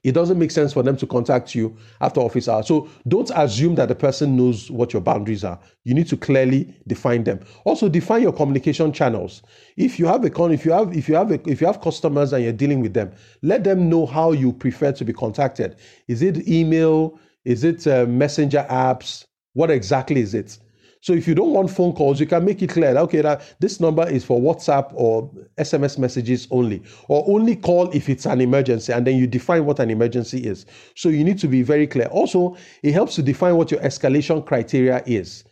it 0.02 0.12
doesn't 0.12 0.38
make 0.38 0.50
sense 0.50 0.72
for 0.72 0.82
them 0.82 0.96
to 0.96 1.06
contact 1.06 1.54
you 1.54 1.76
after 2.00 2.20
office 2.20 2.48
hours. 2.48 2.66
So 2.66 2.88
don't 3.08 3.30
assume 3.34 3.76
that 3.76 3.88
the 3.88 3.94
person 3.94 4.36
knows 4.36 4.70
what 4.70 4.92
your 4.92 5.02
boundaries 5.02 5.44
are. 5.44 5.58
You 5.84 5.94
need 5.94 6.08
to 6.08 6.16
clearly 6.16 6.74
define 6.86 7.24
them. 7.24 7.40
Also 7.64 7.88
define 7.88 8.22
your 8.22 8.32
communication 8.32 8.92
channels. 8.92 9.42
If 9.76 9.98
you 9.98 10.06
have 10.06 10.24
a 10.24 10.30
con, 10.30 10.52
if 10.52 10.64
you 10.64 10.72
have 10.72 10.96
if 10.96 11.08
you 11.08 11.14
have 11.14 11.30
a, 11.30 11.40
if 11.48 11.60
you 11.60 11.66
have 11.66 11.80
customers 11.80 12.32
and 12.32 12.44
you're 12.44 12.52
dealing 12.52 12.80
with 12.80 12.94
them, 12.94 13.12
let 13.42 13.64
them 13.64 13.88
know 13.88 14.06
how 14.06 14.32
you 14.32 14.52
prefer 14.52 14.92
to 14.92 15.04
be 15.04 15.12
contacted. 15.12 15.76
Is 16.08 16.22
it 16.22 16.48
email? 16.48 17.18
Is 17.44 17.62
it 17.64 17.86
uh, 17.86 18.06
messenger 18.06 18.66
apps? 18.68 19.25
What 19.56 19.70
exactly 19.70 20.20
is 20.20 20.34
it? 20.34 20.58
So 21.00 21.14
if 21.14 21.26
you 21.26 21.34
don't 21.34 21.54
want 21.54 21.70
phone 21.70 21.94
calls, 21.94 22.20
you 22.20 22.26
can 22.26 22.44
make 22.44 22.60
it 22.60 22.68
clear 22.68 22.94
okay, 22.98 23.22
that 23.22 23.54
this 23.58 23.80
number 23.80 24.06
is 24.06 24.22
for 24.22 24.38
WhatsApp 24.38 24.92
or 24.92 25.30
SMS 25.56 25.96
messages 25.96 26.46
only, 26.50 26.82
or 27.08 27.24
only 27.26 27.56
call 27.56 27.88
if 27.92 28.10
it's 28.10 28.26
an 28.26 28.42
emergency, 28.42 28.92
and 28.92 29.06
then 29.06 29.16
you 29.16 29.26
define 29.26 29.64
what 29.64 29.80
an 29.80 29.88
emergency 29.88 30.46
is. 30.46 30.66
So 30.94 31.08
you 31.08 31.24
need 31.24 31.38
to 31.38 31.48
be 31.48 31.62
very 31.62 31.86
clear. 31.86 32.08
Also, 32.08 32.54
it 32.82 32.92
helps 32.92 33.14
to 33.14 33.22
define 33.22 33.56
what 33.56 33.70
your 33.70 33.80
escalation 33.80 34.44
criteria 34.44 35.02
is. 35.06 35.44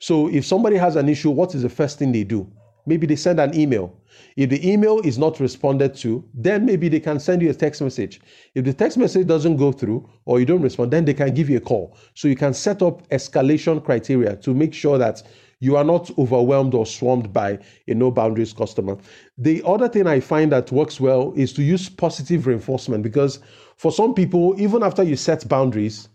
So 0.00 0.28
if 0.28 0.44
somebody 0.44 0.74
has 0.74 0.96
an 0.96 1.08
issue, 1.08 1.30
what 1.30 1.54
is 1.54 1.62
the 1.62 1.68
first 1.68 2.00
thing 2.00 2.10
they 2.10 2.24
do? 2.24 2.50
Maybe 2.86 3.06
they 3.06 3.16
send 3.16 3.40
an 3.40 3.54
email. 3.58 3.94
If 4.36 4.50
the 4.50 4.68
email 4.68 5.00
is 5.00 5.18
not 5.18 5.40
responded 5.40 5.94
to, 5.96 6.24
then 6.34 6.64
maybe 6.66 6.88
they 6.88 7.00
can 7.00 7.20
send 7.20 7.42
you 7.42 7.50
a 7.50 7.54
text 7.54 7.80
message. 7.80 8.20
If 8.54 8.64
the 8.64 8.72
text 8.72 8.98
message 8.98 9.26
doesn't 9.26 9.56
go 9.56 9.72
through 9.72 10.08
or 10.24 10.40
you 10.40 10.46
don't 10.46 10.62
respond, 10.62 10.90
then 10.90 11.04
they 11.04 11.14
can 11.14 11.34
give 11.34 11.48
you 11.48 11.58
a 11.58 11.60
call. 11.60 11.96
So 12.14 12.28
you 12.28 12.36
can 12.36 12.54
set 12.54 12.82
up 12.82 13.08
escalation 13.10 13.84
criteria 13.84 14.36
to 14.36 14.54
make 14.54 14.74
sure 14.74 14.98
that 14.98 15.22
you 15.60 15.76
are 15.76 15.84
not 15.84 16.10
overwhelmed 16.18 16.74
or 16.74 16.84
swarmed 16.84 17.32
by 17.32 17.56
a 17.86 17.94
no 17.94 18.10
boundaries 18.10 18.52
customer. 18.52 18.96
The 19.38 19.62
other 19.64 19.88
thing 19.88 20.08
I 20.08 20.18
find 20.18 20.50
that 20.50 20.72
works 20.72 21.00
well 21.00 21.32
is 21.36 21.52
to 21.52 21.62
use 21.62 21.88
positive 21.88 22.48
reinforcement 22.48 23.04
because 23.04 23.38
for 23.76 23.92
some 23.92 24.12
people, 24.12 24.60
even 24.60 24.82
after 24.82 25.04
you 25.04 25.14
set 25.14 25.46
boundaries, 25.48 26.08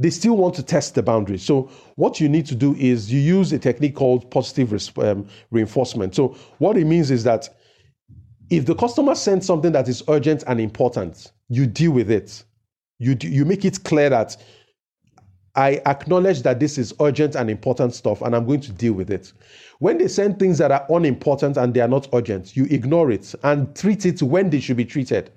they 0.00 0.08
still 0.08 0.34
want 0.34 0.54
to 0.54 0.62
test 0.62 0.94
the 0.94 1.02
boundaries. 1.02 1.42
So, 1.42 1.70
what 1.96 2.20
you 2.20 2.28
need 2.28 2.46
to 2.46 2.54
do 2.54 2.74
is 2.76 3.12
you 3.12 3.20
use 3.20 3.52
a 3.52 3.58
technique 3.58 3.94
called 3.94 4.30
positive 4.30 4.72
um, 4.98 5.28
reinforcement. 5.50 6.14
So, 6.14 6.28
what 6.56 6.78
it 6.78 6.86
means 6.86 7.10
is 7.10 7.22
that 7.24 7.50
if 8.48 8.64
the 8.64 8.74
customer 8.74 9.14
sends 9.14 9.46
something 9.46 9.72
that 9.72 9.88
is 9.88 10.02
urgent 10.08 10.42
and 10.46 10.58
important, 10.58 11.32
you 11.50 11.66
deal 11.66 11.92
with 11.92 12.10
it. 12.10 12.42
You, 12.98 13.16
you 13.20 13.44
make 13.44 13.64
it 13.64 13.84
clear 13.84 14.08
that 14.08 14.36
I 15.54 15.82
acknowledge 15.84 16.42
that 16.42 16.60
this 16.60 16.78
is 16.78 16.94
urgent 17.00 17.34
and 17.34 17.50
important 17.50 17.94
stuff, 17.94 18.22
and 18.22 18.34
I'm 18.34 18.46
going 18.46 18.60
to 18.62 18.72
deal 18.72 18.94
with 18.94 19.10
it. 19.10 19.32
When 19.80 19.98
they 19.98 20.08
send 20.08 20.38
things 20.38 20.58
that 20.58 20.72
are 20.72 20.86
unimportant 20.88 21.58
and 21.58 21.74
they 21.74 21.80
are 21.80 21.88
not 21.88 22.08
urgent, 22.14 22.56
you 22.56 22.64
ignore 22.70 23.10
it 23.10 23.34
and 23.42 23.74
treat 23.76 24.06
it 24.06 24.22
when 24.22 24.48
they 24.48 24.60
should 24.60 24.78
be 24.78 24.84
treated. 24.86 25.30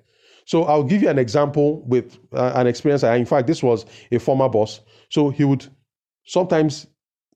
So 0.45 0.63
I'll 0.63 0.83
give 0.83 1.01
you 1.01 1.09
an 1.09 1.19
example 1.19 1.81
with 1.83 2.17
uh, 2.33 2.51
an 2.55 2.67
experience. 2.67 3.03
In 3.03 3.25
fact, 3.25 3.47
this 3.47 3.63
was 3.63 3.85
a 4.11 4.19
former 4.19 4.49
boss. 4.49 4.81
So 5.09 5.29
he 5.29 5.43
would 5.43 5.65
sometimes 6.25 6.87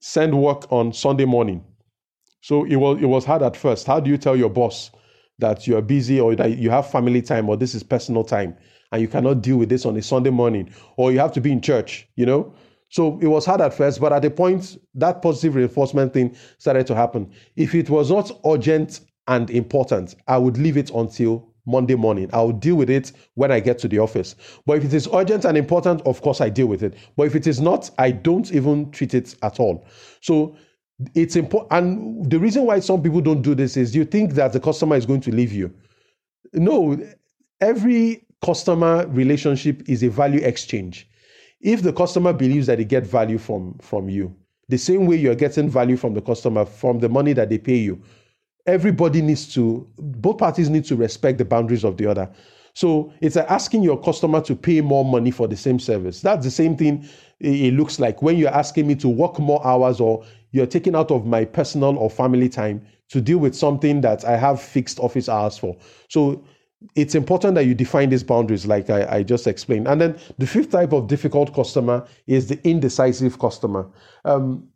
send 0.02 0.40
work 0.40 0.72
on 0.72 0.94
Sunday 0.94 1.26
morning. 1.26 1.64
So 2.42 2.66
it 2.66 2.76
was 2.76 3.02
it 3.02 3.06
was 3.06 3.26
hard 3.26 3.42
at 3.42 3.56
first. 3.58 3.88
How 3.88 4.00
do 4.00 4.10
you 4.10 4.18
tell 4.18 4.36
your 4.36 4.50
boss 4.50 4.92
that 5.40 5.68
you 5.68 5.78
are 5.78 5.82
busy 5.82 6.20
or 6.20 6.36
that 6.36 6.58
you 6.58 6.70
have 6.70 6.90
family 6.90 7.22
time 7.22 7.50
or 7.50 7.58
this 7.58 7.76
is 7.76 7.84
personal 7.84 8.24
time 8.24 8.56
and 8.92 9.02
you 9.02 9.08
cannot 9.08 9.42
deal 9.42 9.58
with 9.58 9.70
this 9.70 9.86
on 9.86 9.96
a 9.98 10.02
Sunday 10.02 10.30
morning 10.30 10.72
or 10.96 11.12
you 11.12 11.20
have 11.20 11.32
to 11.34 11.42
be 11.42 11.52
in 11.52 11.62
church, 11.62 12.08
you 12.16 12.26
know? 12.26 12.54
So 12.90 13.20
it 13.22 13.28
was 13.28 13.46
hard 13.46 13.62
at 13.62 13.74
first, 13.74 14.00
but 14.00 14.14
at 14.14 14.22
the 14.22 14.32
point 14.32 14.78
that 14.96 15.22
positive 15.22 15.56
reinforcement 15.56 16.14
thing 16.14 16.36
started 16.58 16.88
to 16.88 16.96
happen. 16.96 17.32
If 17.56 17.76
it 17.76 17.90
was 17.90 18.10
not 18.10 18.32
urgent 18.46 19.02
and 19.28 19.50
important, 19.50 20.16
I 20.28 20.38
would 20.38 20.58
leave 20.58 20.78
it 20.78 20.90
until 20.92 21.54
Monday 21.68 21.96
morning. 21.96 22.30
I'll 22.34 22.52
deal 22.52 22.76
with 22.76 22.90
it 22.90 23.12
when 23.36 23.52
I 23.52 23.60
get 23.60 23.78
to 23.80 23.88
the 23.88 24.00
office. 24.00 24.36
But 24.66 24.78
if 24.78 24.86
it 24.86 24.94
is 24.94 25.08
urgent 25.14 25.46
and 25.46 25.58
important, 25.58 26.02
of 26.04 26.22
course 26.22 26.42
I 26.42 26.50
deal 26.50 26.68
with 26.68 26.82
it. 26.82 26.96
But 27.16 27.28
if 27.28 27.36
it 27.36 27.46
is 27.46 27.60
not, 27.60 27.92
I 28.00 28.12
don't 28.12 28.52
even 28.52 28.90
treat 28.92 29.14
it 29.14 29.36
at 29.44 29.60
all. 29.60 29.86
So 30.22 30.56
it's 31.14 31.36
important. 31.36 31.72
And 31.72 32.32
the 32.32 32.40
reason 32.40 32.66
why 32.66 32.80
some 32.80 33.04
people 33.04 33.22
don't 33.22 33.42
do 33.42 33.54
this 33.54 33.78
is 33.78 33.96
you 33.96 34.06
think 34.06 34.34
that 34.34 34.54
the 34.54 34.60
customer 34.60 34.96
is 34.96 35.06
going 35.06 35.22
to 35.22 35.32
leave 35.32 35.52
you. 35.52 35.74
No, 36.54 36.98
every 37.62 38.26
customer 38.44 39.06
relationship 39.08 39.88
is 39.90 40.04
a 40.04 40.10
value 40.10 40.40
exchange. 40.42 41.08
If 41.60 41.82
the 41.82 41.94
customer 41.94 42.34
believes 42.34 42.68
that 42.68 42.78
they 42.78 42.86
get 42.86 43.06
value 43.06 43.38
from, 43.38 43.78
from 43.80 44.10
you, 44.10 44.36
the 44.70 44.78
same 44.78 45.06
way 45.06 45.16
you're 45.16 45.36
getting 45.36 45.70
value 45.70 45.98
from 45.98 46.14
the 46.14 46.22
customer 46.22 46.66
from 46.66 47.00
the 47.00 47.10
money 47.10 47.34
that 47.34 47.50
they 47.50 47.58
pay 47.58 47.78
you, 47.78 48.02
everybody 48.68 49.22
needs 49.22 49.52
to, 49.54 49.88
both 49.98 50.38
parties 50.38 50.70
need 50.70 50.86
to 50.86 50.96
respect 50.96 51.38
the 51.38 51.46
boundaries 51.46 51.84
of 51.84 51.98
the 51.98 52.06
other. 52.06 52.30
So 52.74 53.12
it's 53.22 53.36
like 53.36 53.50
asking 53.50 53.82
your 53.82 54.00
customer 54.00 54.40
to 54.42 54.56
pay 54.56 54.82
more 54.82 55.04
money 55.04 55.32
for 55.32 55.48
the 55.48 55.58
same 55.58 55.80
service. 55.80 56.22
That's 56.22 56.46
the 56.46 56.52
same 56.52 56.78
thing 56.78 57.10
it 57.40 57.74
looks 57.74 58.00
like 58.00 58.22
when 58.22 58.38
you're 58.38 58.54
asking 58.54 58.88
me 58.88 58.96
to 58.96 59.08
work 59.08 59.40
more 59.40 59.66
hours 59.66 60.00
or 60.00 60.24
you're 60.52 60.68
taking 60.68 60.96
out 60.96 61.12
of 61.12 61.26
my 61.26 61.46
personal 61.46 61.98
or 61.98 62.10
family 62.10 62.50
time 62.50 62.86
to 63.10 63.22
deal 63.22 63.38
with 63.38 63.56
something 63.56 64.02
that 64.02 64.26
I 64.26 64.38
have 64.38 64.62
fixed 64.62 65.00
office 65.00 65.30
hours 65.30 65.58
for. 65.58 65.78
So 66.10 66.44
it's 66.96 67.16
important 67.16 67.56
that 67.56 67.66
you 67.66 67.74
define 67.74 68.10
these 68.10 68.24
boundaries, 68.24 68.66
like 68.66 68.90
I, 68.90 69.18
I, 69.18 69.24
just 69.24 69.48
explained. 69.48 69.88
And 69.88 70.00
then 70.00 70.20
the 70.38 70.46
fifth 70.46 70.72
type 70.72 70.94
of 70.94 71.08
difficult 71.08 71.54
customer 71.54 72.06
is 72.28 72.48
the 72.48 72.60
indecisive 72.68 73.40
customer. 73.40 73.90
Um, 74.26 74.68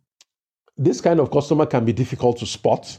this 0.76 1.00
kind 1.00 1.20
of 1.20 1.30
customer 1.30 1.66
can 1.66 1.84
be 1.84 1.92
difficult 1.92 2.38
to 2.38 2.46
spot, 2.46 2.98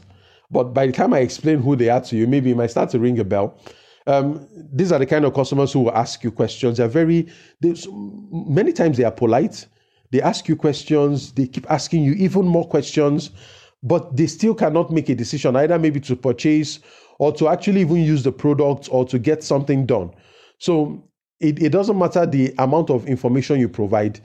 but 0.54 0.72
by 0.72 0.86
the 0.86 0.92
time 0.92 1.12
I 1.12 1.18
explain 1.18 1.60
who 1.60 1.74
they 1.74 1.88
are 1.88 2.00
to 2.02 2.16
you, 2.16 2.28
maybe 2.28 2.52
it 2.52 2.56
might 2.56 2.70
start 2.70 2.88
to 2.90 3.00
ring 3.00 3.18
a 3.18 3.24
bell. 3.24 3.58
Um, 4.06 4.46
these 4.72 4.92
are 4.92 5.00
the 5.00 5.06
kind 5.06 5.24
of 5.24 5.34
customers 5.34 5.72
who 5.72 5.80
will 5.80 5.96
ask 5.96 6.22
you 6.22 6.30
questions. 6.30 6.76
They're 6.76 6.86
very, 6.86 7.26
many 8.30 8.72
times 8.72 8.96
they 8.96 9.02
are 9.02 9.10
polite. 9.10 9.66
They 10.12 10.22
ask 10.22 10.48
you 10.48 10.54
questions. 10.54 11.32
They 11.32 11.48
keep 11.48 11.68
asking 11.68 12.04
you 12.04 12.12
even 12.12 12.46
more 12.46 12.68
questions, 12.68 13.30
but 13.82 14.16
they 14.16 14.28
still 14.28 14.54
cannot 14.54 14.92
make 14.92 15.08
a 15.08 15.16
decision 15.16 15.56
either 15.56 15.76
maybe 15.76 15.98
to 16.00 16.14
purchase 16.14 16.78
or 17.18 17.32
to 17.32 17.48
actually 17.48 17.80
even 17.80 17.96
use 17.96 18.22
the 18.22 18.32
product 18.32 18.88
or 18.92 19.04
to 19.06 19.18
get 19.18 19.42
something 19.42 19.86
done. 19.86 20.12
So 20.58 21.02
it, 21.40 21.60
it 21.60 21.70
doesn't 21.70 21.98
matter 21.98 22.26
the 22.26 22.54
amount 22.58 22.90
of 22.90 23.06
information 23.08 23.58
you 23.58 23.68
provide 23.68 24.20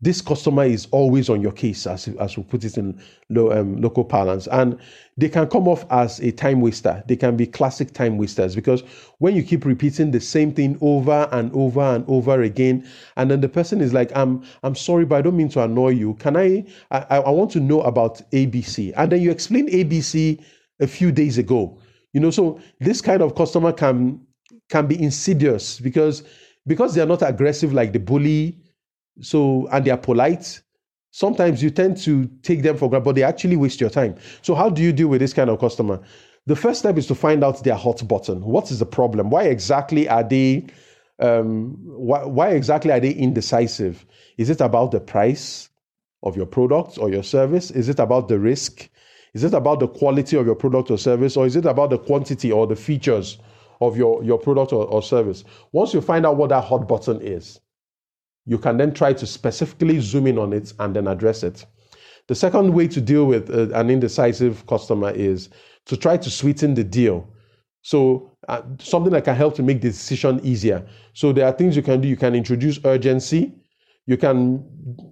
this 0.00 0.20
customer 0.20 0.64
is 0.64 0.86
always 0.90 1.30
on 1.30 1.40
your 1.40 1.52
case, 1.52 1.86
as, 1.86 2.06
as 2.08 2.36
we 2.36 2.42
put 2.42 2.64
it 2.64 2.76
in 2.76 3.00
low, 3.30 3.50
um, 3.50 3.80
local 3.80 4.04
parlance. 4.04 4.46
And 4.48 4.78
they 5.16 5.30
can 5.30 5.48
come 5.48 5.66
off 5.66 5.86
as 5.90 6.20
a 6.20 6.30
time 6.32 6.60
waster. 6.60 7.02
They 7.06 7.16
can 7.16 7.34
be 7.36 7.46
classic 7.46 7.92
time 7.92 8.18
wasters 8.18 8.54
because 8.54 8.82
when 9.18 9.34
you 9.34 9.42
keep 9.42 9.64
repeating 9.64 10.10
the 10.10 10.20
same 10.20 10.52
thing 10.52 10.76
over 10.82 11.28
and 11.32 11.50
over 11.54 11.80
and 11.80 12.04
over 12.08 12.42
again, 12.42 12.86
and 13.16 13.30
then 13.30 13.40
the 13.40 13.48
person 13.48 13.80
is 13.80 13.94
like, 13.94 14.14
I'm, 14.14 14.44
I'm 14.62 14.74
sorry, 14.74 15.06
but 15.06 15.16
I 15.16 15.22
don't 15.22 15.36
mean 15.36 15.48
to 15.50 15.62
annoy 15.62 15.90
you. 15.90 16.14
Can 16.14 16.36
I, 16.36 16.66
I, 16.90 17.18
I 17.18 17.30
want 17.30 17.50
to 17.52 17.60
know 17.60 17.80
about 17.80 18.20
ABC. 18.32 18.92
And 18.96 19.10
then 19.10 19.22
you 19.22 19.30
explain 19.30 19.70
ABC 19.70 20.44
a 20.80 20.86
few 20.86 21.10
days 21.10 21.38
ago. 21.38 21.80
You 22.12 22.20
know, 22.20 22.30
so 22.30 22.60
this 22.80 23.00
kind 23.00 23.22
of 23.22 23.34
customer 23.34 23.72
can, 23.72 24.20
can 24.68 24.86
be 24.86 25.02
insidious 25.02 25.80
because, 25.80 26.22
because 26.66 26.94
they're 26.94 27.06
not 27.06 27.22
aggressive 27.22 27.72
like 27.72 27.94
the 27.94 27.98
bully, 27.98 28.58
so, 29.20 29.68
and 29.72 29.84
they 29.84 29.90
are 29.90 29.98
polite. 29.98 30.60
Sometimes 31.10 31.62
you 31.62 31.70
tend 31.70 31.96
to 31.98 32.26
take 32.42 32.62
them 32.62 32.76
for 32.76 32.90
granted, 32.90 33.04
but 33.04 33.14
they 33.14 33.22
actually 33.22 33.56
waste 33.56 33.80
your 33.80 33.90
time. 33.90 34.16
So, 34.42 34.54
how 34.54 34.68
do 34.68 34.82
you 34.82 34.92
deal 34.92 35.08
with 35.08 35.20
this 35.20 35.32
kind 35.32 35.48
of 35.50 35.58
customer? 35.58 36.00
The 36.46 36.56
first 36.56 36.80
step 36.80 36.96
is 36.96 37.06
to 37.08 37.14
find 37.14 37.42
out 37.42 37.64
their 37.64 37.74
hot 37.74 38.06
button. 38.06 38.44
What 38.44 38.70
is 38.70 38.78
the 38.78 38.86
problem? 38.86 39.30
Why 39.30 39.44
exactly 39.44 40.08
are 40.08 40.22
they? 40.22 40.66
Um, 41.18 41.76
why, 41.82 42.24
why 42.24 42.50
exactly 42.50 42.92
are 42.92 43.00
they 43.00 43.12
indecisive? 43.12 44.04
Is 44.36 44.50
it 44.50 44.60
about 44.60 44.90
the 44.90 45.00
price 45.00 45.70
of 46.22 46.36
your 46.36 46.46
product 46.46 46.98
or 46.98 47.08
your 47.10 47.22
service? 47.22 47.70
Is 47.70 47.88
it 47.88 47.98
about 47.98 48.28
the 48.28 48.38
risk? 48.38 48.88
Is 49.32 49.44
it 49.44 49.54
about 49.54 49.80
the 49.80 49.88
quality 49.88 50.36
of 50.36 50.46
your 50.46 50.54
product 50.54 50.90
or 50.90 50.98
service? 50.98 51.36
Or 51.36 51.46
is 51.46 51.56
it 51.56 51.64
about 51.64 51.90
the 51.90 51.98
quantity 51.98 52.52
or 52.52 52.66
the 52.66 52.76
features 52.76 53.38
of 53.80 53.96
your, 53.96 54.22
your 54.22 54.38
product 54.38 54.72
or, 54.72 54.86
or 54.86 55.02
service? 55.02 55.44
Once 55.72 55.94
you 55.94 56.00
find 56.00 56.26
out 56.26 56.36
what 56.36 56.50
that 56.50 56.64
hot 56.64 56.86
button 56.86 57.20
is, 57.20 57.60
you 58.46 58.58
can 58.58 58.76
then 58.76 58.94
try 58.94 59.12
to 59.12 59.26
specifically 59.26 60.00
zoom 60.00 60.26
in 60.26 60.38
on 60.38 60.52
it 60.52 60.72
and 60.78 60.94
then 60.94 61.08
address 61.08 61.42
it. 61.42 61.66
The 62.28 62.34
second 62.34 62.72
way 62.72 62.88
to 62.88 63.00
deal 63.00 63.26
with 63.26 63.50
uh, 63.50 63.68
an 63.78 63.90
indecisive 63.90 64.66
customer 64.66 65.10
is 65.10 65.48
to 65.86 65.96
try 65.96 66.16
to 66.16 66.30
sweeten 66.30 66.74
the 66.74 66.84
deal. 66.84 67.28
So, 67.82 68.36
uh, 68.48 68.62
something 68.80 69.12
that 69.12 69.24
can 69.24 69.36
help 69.36 69.54
to 69.56 69.62
make 69.62 69.80
the 69.80 69.88
decision 69.88 70.40
easier. 70.42 70.84
So, 71.12 71.32
there 71.32 71.46
are 71.46 71.52
things 71.52 71.76
you 71.76 71.82
can 71.82 72.00
do. 72.00 72.08
You 72.08 72.16
can 72.16 72.34
introduce 72.34 72.80
urgency. 72.84 73.52
You 74.06 74.16
can 74.16 74.64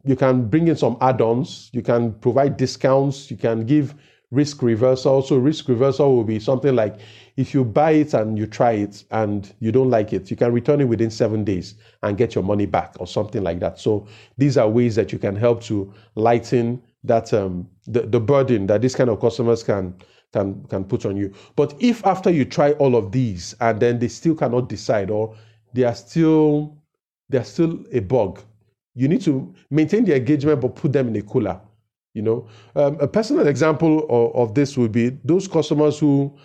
you 0.04 0.16
can 0.16 0.48
bring 0.48 0.68
in 0.68 0.76
some 0.76 0.96
add-ons. 1.00 1.70
You 1.72 1.82
can 1.82 2.14
provide 2.14 2.56
discounts. 2.56 3.30
You 3.30 3.36
can 3.36 3.64
give 3.64 3.94
risk 4.34 4.62
reversal. 4.62 5.22
So, 5.22 5.36
risk 5.36 5.68
reversal 5.68 6.14
will 6.14 6.24
be 6.24 6.40
something 6.40 6.74
like 6.74 6.98
if 7.36 7.54
you 7.54 7.64
buy 7.64 7.92
it 7.92 8.14
and 8.14 8.38
you 8.38 8.46
try 8.46 8.72
it 8.72 9.04
and 9.10 9.52
you 9.60 9.72
don't 9.72 9.90
like 9.90 10.12
it, 10.12 10.30
you 10.30 10.36
can 10.36 10.52
return 10.52 10.80
it 10.80 10.84
within 10.84 11.10
seven 11.10 11.44
days 11.44 11.74
and 12.02 12.16
get 12.16 12.34
your 12.34 12.44
money 12.44 12.66
back 12.66 12.94
or 12.98 13.06
something 13.06 13.42
like 13.42 13.60
that. 13.60 13.78
So 13.78 14.06
these 14.38 14.56
are 14.56 14.68
ways 14.68 14.94
that 14.96 15.12
you 15.12 15.18
can 15.18 15.34
help 15.34 15.62
to 15.64 15.92
lighten 16.14 16.82
that 17.02 17.32
um, 17.34 17.68
the, 17.86 18.02
the 18.02 18.20
burden 18.20 18.66
that 18.68 18.82
these 18.82 18.94
kind 18.94 19.10
of 19.10 19.20
customers 19.20 19.62
can 19.62 19.94
can 20.32 20.64
can 20.66 20.84
put 20.84 21.06
on 21.06 21.16
you. 21.16 21.32
But 21.56 21.74
if 21.80 22.04
after 22.06 22.30
you 22.30 22.44
try 22.44 22.72
all 22.72 22.96
of 22.96 23.12
these 23.12 23.54
and 23.60 23.80
then 23.80 23.98
they 23.98 24.08
still 24.08 24.34
cannot 24.34 24.68
decide 24.68 25.10
or 25.10 25.34
they 25.72 25.84
are 25.84 25.94
still 25.94 26.76
they 27.28 27.38
are 27.38 27.44
still 27.44 27.84
a 27.92 28.00
bug, 28.00 28.40
you 28.94 29.08
need 29.08 29.22
to 29.22 29.54
maintain 29.70 30.04
the 30.04 30.14
engagement 30.14 30.60
but 30.60 30.76
put 30.76 30.92
them 30.92 31.08
in 31.08 31.16
a 31.16 31.22
cooler. 31.22 31.60
You 32.14 32.22
know, 32.22 32.48
um, 32.76 32.96
a 33.00 33.08
personal 33.08 33.46
example 33.48 34.06
of, 34.08 34.34
of 34.36 34.54
this 34.54 34.78
would 34.78 34.92
be 34.92 35.10
those 35.24 35.48
customers 35.48 35.98
who 35.98 36.36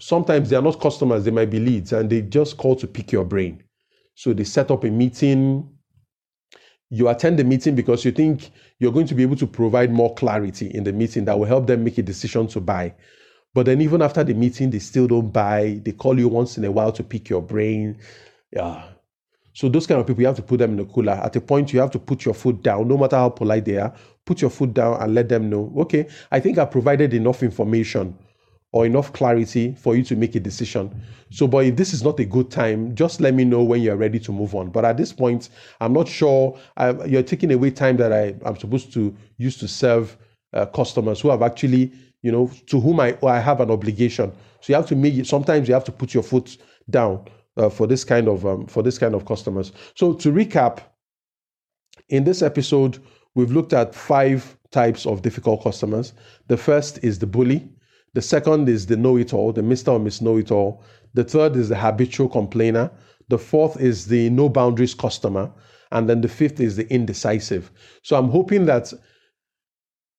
sometimes 0.00 0.50
they 0.50 0.56
are 0.56 0.62
not 0.62 0.80
customers, 0.80 1.24
they 1.24 1.30
might 1.30 1.50
be 1.50 1.60
leads, 1.60 1.92
and 1.92 2.08
they 2.08 2.22
just 2.22 2.56
call 2.56 2.74
to 2.76 2.86
pick 2.86 3.12
your 3.12 3.24
brain. 3.24 3.62
So 4.14 4.32
they 4.32 4.44
set 4.44 4.70
up 4.70 4.84
a 4.84 4.90
meeting. 4.90 5.68
You 6.90 7.08
attend 7.08 7.38
the 7.38 7.44
meeting 7.44 7.74
because 7.74 8.04
you 8.04 8.12
think 8.12 8.50
you're 8.78 8.92
going 8.92 9.06
to 9.06 9.14
be 9.14 9.22
able 9.22 9.36
to 9.36 9.46
provide 9.46 9.92
more 9.92 10.14
clarity 10.14 10.66
in 10.68 10.84
the 10.84 10.92
meeting 10.92 11.24
that 11.26 11.38
will 11.38 11.46
help 11.46 11.66
them 11.66 11.84
make 11.84 11.98
a 11.98 12.02
decision 12.02 12.46
to 12.48 12.60
buy. 12.60 12.94
But 13.54 13.66
then, 13.66 13.82
even 13.82 14.00
after 14.00 14.24
the 14.24 14.34
meeting, 14.34 14.70
they 14.70 14.78
still 14.78 15.06
don't 15.06 15.30
buy. 15.30 15.80
They 15.84 15.92
call 15.92 16.18
you 16.18 16.28
once 16.28 16.56
in 16.56 16.64
a 16.64 16.72
while 16.72 16.92
to 16.92 17.02
pick 17.02 17.28
your 17.28 17.42
brain. 17.42 17.98
Yeah. 18.50 18.91
So, 19.54 19.68
those 19.68 19.86
kind 19.86 20.00
of 20.00 20.06
people, 20.06 20.22
you 20.22 20.26
have 20.26 20.36
to 20.36 20.42
put 20.42 20.58
them 20.58 20.72
in 20.72 20.80
a 20.80 20.84
cooler. 20.84 21.12
At 21.12 21.36
a 21.36 21.40
point, 21.40 21.72
you 21.72 21.80
have 21.80 21.90
to 21.92 21.98
put 21.98 22.24
your 22.24 22.34
foot 22.34 22.62
down, 22.62 22.88
no 22.88 22.96
matter 22.96 23.16
how 23.16 23.28
polite 23.28 23.64
they 23.64 23.78
are. 23.78 23.92
Put 24.24 24.40
your 24.40 24.50
foot 24.50 24.72
down 24.72 25.02
and 25.02 25.14
let 25.14 25.28
them 25.28 25.50
know, 25.50 25.72
okay, 25.78 26.08
I 26.30 26.40
think 26.40 26.56
I 26.56 26.64
provided 26.64 27.12
enough 27.12 27.42
information 27.42 28.16
or 28.72 28.86
enough 28.86 29.12
clarity 29.12 29.74
for 29.74 29.94
you 29.94 30.02
to 30.02 30.16
make 30.16 30.34
a 30.34 30.40
decision. 30.40 31.02
So, 31.30 31.46
but 31.46 31.66
if 31.66 31.76
this 31.76 31.92
is 31.92 32.02
not 32.02 32.18
a 32.20 32.24
good 32.24 32.50
time, 32.50 32.94
just 32.94 33.20
let 33.20 33.34
me 33.34 33.44
know 33.44 33.62
when 33.62 33.82
you're 33.82 33.96
ready 33.96 34.18
to 34.20 34.32
move 34.32 34.54
on. 34.54 34.70
But 34.70 34.84
at 34.84 34.96
this 34.96 35.12
point, 35.12 35.50
I'm 35.80 35.92
not 35.92 36.08
sure 36.08 36.58
I, 36.76 36.92
you're 37.04 37.22
taking 37.22 37.52
away 37.52 37.70
time 37.70 37.98
that 37.98 38.12
I, 38.12 38.34
am 38.48 38.58
supposed 38.58 38.92
to 38.94 39.14
use 39.36 39.58
to 39.58 39.68
serve 39.68 40.16
uh, 40.54 40.66
customers 40.66 41.20
who 41.20 41.28
have 41.28 41.42
actually, 41.42 41.92
you 42.22 42.32
know, 42.32 42.50
to 42.66 42.80
whom 42.80 43.00
I, 43.00 43.16
I 43.22 43.40
have 43.40 43.60
an 43.60 43.70
obligation. 43.70 44.32
So 44.60 44.72
you 44.72 44.74
have 44.76 44.86
to 44.86 44.96
make 44.96 45.14
it, 45.14 45.26
sometimes 45.26 45.68
you 45.68 45.74
have 45.74 45.84
to 45.84 45.92
put 45.92 46.14
your 46.14 46.22
foot 46.22 46.56
down 46.88 47.26
uh, 47.56 47.68
for 47.68 47.86
this 47.86 48.04
kind 48.04 48.28
of 48.28 48.46
um, 48.46 48.66
for 48.66 48.82
this 48.82 48.98
kind 48.98 49.14
of 49.14 49.24
customers. 49.24 49.72
So 49.94 50.12
to 50.14 50.32
recap, 50.32 50.80
in 52.08 52.24
this 52.24 52.42
episode, 52.42 52.98
we've 53.34 53.52
looked 53.52 53.72
at 53.72 53.94
five 53.94 54.56
types 54.70 55.06
of 55.06 55.22
difficult 55.22 55.62
customers. 55.62 56.12
The 56.48 56.56
first 56.56 56.98
is 57.02 57.18
the 57.18 57.26
bully. 57.26 57.68
The 58.14 58.22
second 58.22 58.68
is 58.68 58.86
the 58.86 58.96
know 58.96 59.16
it 59.16 59.32
all, 59.32 59.52
the 59.52 59.62
Mr. 59.62 59.92
or 59.92 59.98
Miss 59.98 60.20
Know 60.20 60.36
It 60.36 60.50
All. 60.50 60.84
The 61.14 61.24
third 61.24 61.56
is 61.56 61.68
the 61.68 61.76
habitual 61.76 62.28
complainer. 62.28 62.90
The 63.28 63.38
fourth 63.38 63.80
is 63.80 64.06
the 64.06 64.28
no 64.30 64.48
boundaries 64.48 64.94
customer. 64.94 65.50
And 65.92 66.08
then 66.08 66.20
the 66.20 66.28
fifth 66.28 66.60
is 66.60 66.76
the 66.76 66.90
indecisive. 66.92 67.70
So 68.02 68.16
I'm 68.16 68.28
hoping 68.28 68.66
that 68.66 68.92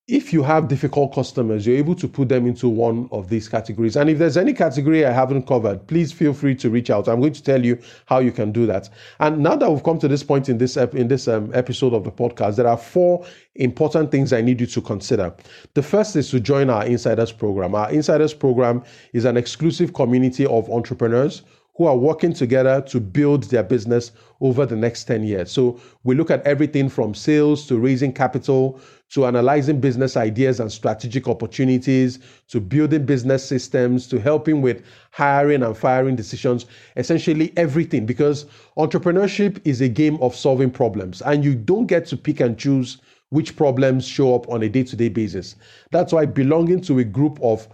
if 0.08 0.34
you 0.34 0.44
have 0.44 0.68
difficult 0.68 1.14
customers, 1.14 1.66
you're 1.66 1.78
able 1.78 1.96
to 1.96 2.10
put 2.10 2.28
them 2.28 2.46
into 2.46 2.68
one 2.68 3.08
of 3.14 3.30
these 3.30 3.48
categories. 3.48 3.96
And 3.96 4.10
if 4.10 4.18
there's 4.18 4.36
any 4.36 4.52
category 4.52 5.06
I 5.06 5.12
haven't 5.12 5.48
covered, 5.48 5.88
please 5.88 6.12
feel 6.12 6.34
free 6.34 6.56
to 6.56 6.70
reach 6.70 6.90
out. 6.90 7.08
I'm 7.08 7.22
going 7.22 7.32
to 7.32 7.44
tell 7.44 7.64
you 7.64 7.80
how 8.06 8.20
you 8.20 8.34
can 8.34 8.52
do 8.52 8.66
that. 8.66 8.90
And 9.22 9.40
now 9.40 9.56
that 9.56 9.72
we've 9.72 9.84
come 9.84 10.00
to 10.00 10.10
this 10.10 10.22
point 10.22 10.50
in 10.50 10.58
this 10.58 10.76
ep- 10.76 10.96
in 10.96 11.08
this 11.08 11.30
um, 11.30 11.52
episode 11.54 11.94
of 11.94 12.04
the 12.04 12.12
podcast, 12.12 12.58
there 12.58 12.68
are 12.68 12.76
four 12.76 13.26
important 13.56 14.12
things 14.12 14.34
I 14.34 14.42
need 14.42 14.60
you 14.60 14.68
to 14.68 14.82
consider. 14.82 15.34
The 15.74 15.84
first 15.84 16.18
is 16.18 16.30
to 16.32 16.42
join 16.42 16.70
our 16.70 16.86
Insiders 16.86 17.32
program. 17.32 17.74
Our 17.74 17.90
Insiders 17.90 18.34
program 18.34 18.84
is 19.14 19.24
an 19.24 19.38
exclusive 19.38 19.94
community 19.94 20.46
of 20.46 20.70
entrepreneurs 20.70 21.44
who 21.76 21.86
are 21.86 21.98
working 21.98 22.34
together 22.34 22.82
to 22.82 23.00
build 23.00 23.44
their 23.46 23.64
business 23.64 24.12
over 24.42 24.66
the 24.66 24.76
next 24.76 25.06
10 25.06 25.24
years. 25.24 25.52
So 25.52 25.80
we 26.04 26.14
look 26.14 26.30
at 26.30 26.46
everything 26.46 26.88
from 26.88 27.16
sales 27.16 27.66
to 27.68 27.80
raising 27.80 28.14
capital 28.14 28.80
to 29.14 29.28
analyzing 29.28 29.80
business 29.80 30.18
ideas 30.18 30.60
and 30.60 30.72
strategic 30.72 31.28
opportunities 31.28 32.18
to 32.48 32.60
building 32.60 33.06
business 33.06 33.46
systems 33.46 34.08
to 34.08 34.20
helping 34.20 34.60
with 34.60 34.82
hiring 35.12 35.62
and 35.62 35.78
firing 35.78 36.16
decisions, 36.16 36.66
essentially 36.98 37.54
everything 37.56 38.08
because 38.08 38.46
entrepreneurship 38.76 39.62
is 39.66 39.82
a 39.82 39.88
game 39.88 40.18
of 40.22 40.36
solving 40.36 40.72
problems 40.72 41.22
and 41.22 41.46
you 41.46 41.54
don't 41.54 41.86
get 41.86 42.08
to 42.08 42.18
pick 42.18 42.40
and 42.40 42.58
choose 42.58 42.98
which 43.30 43.56
problems 43.56 44.08
show 44.08 44.34
up 44.34 44.50
on 44.50 44.64
a 44.64 44.70
day-to-day 44.70 45.10
basis. 45.10 45.56
That's 45.92 46.12
why 46.12 46.26
belonging 46.26 46.82
to 46.82 47.00
a 47.00 47.04
group 47.04 47.40
of 47.42 47.68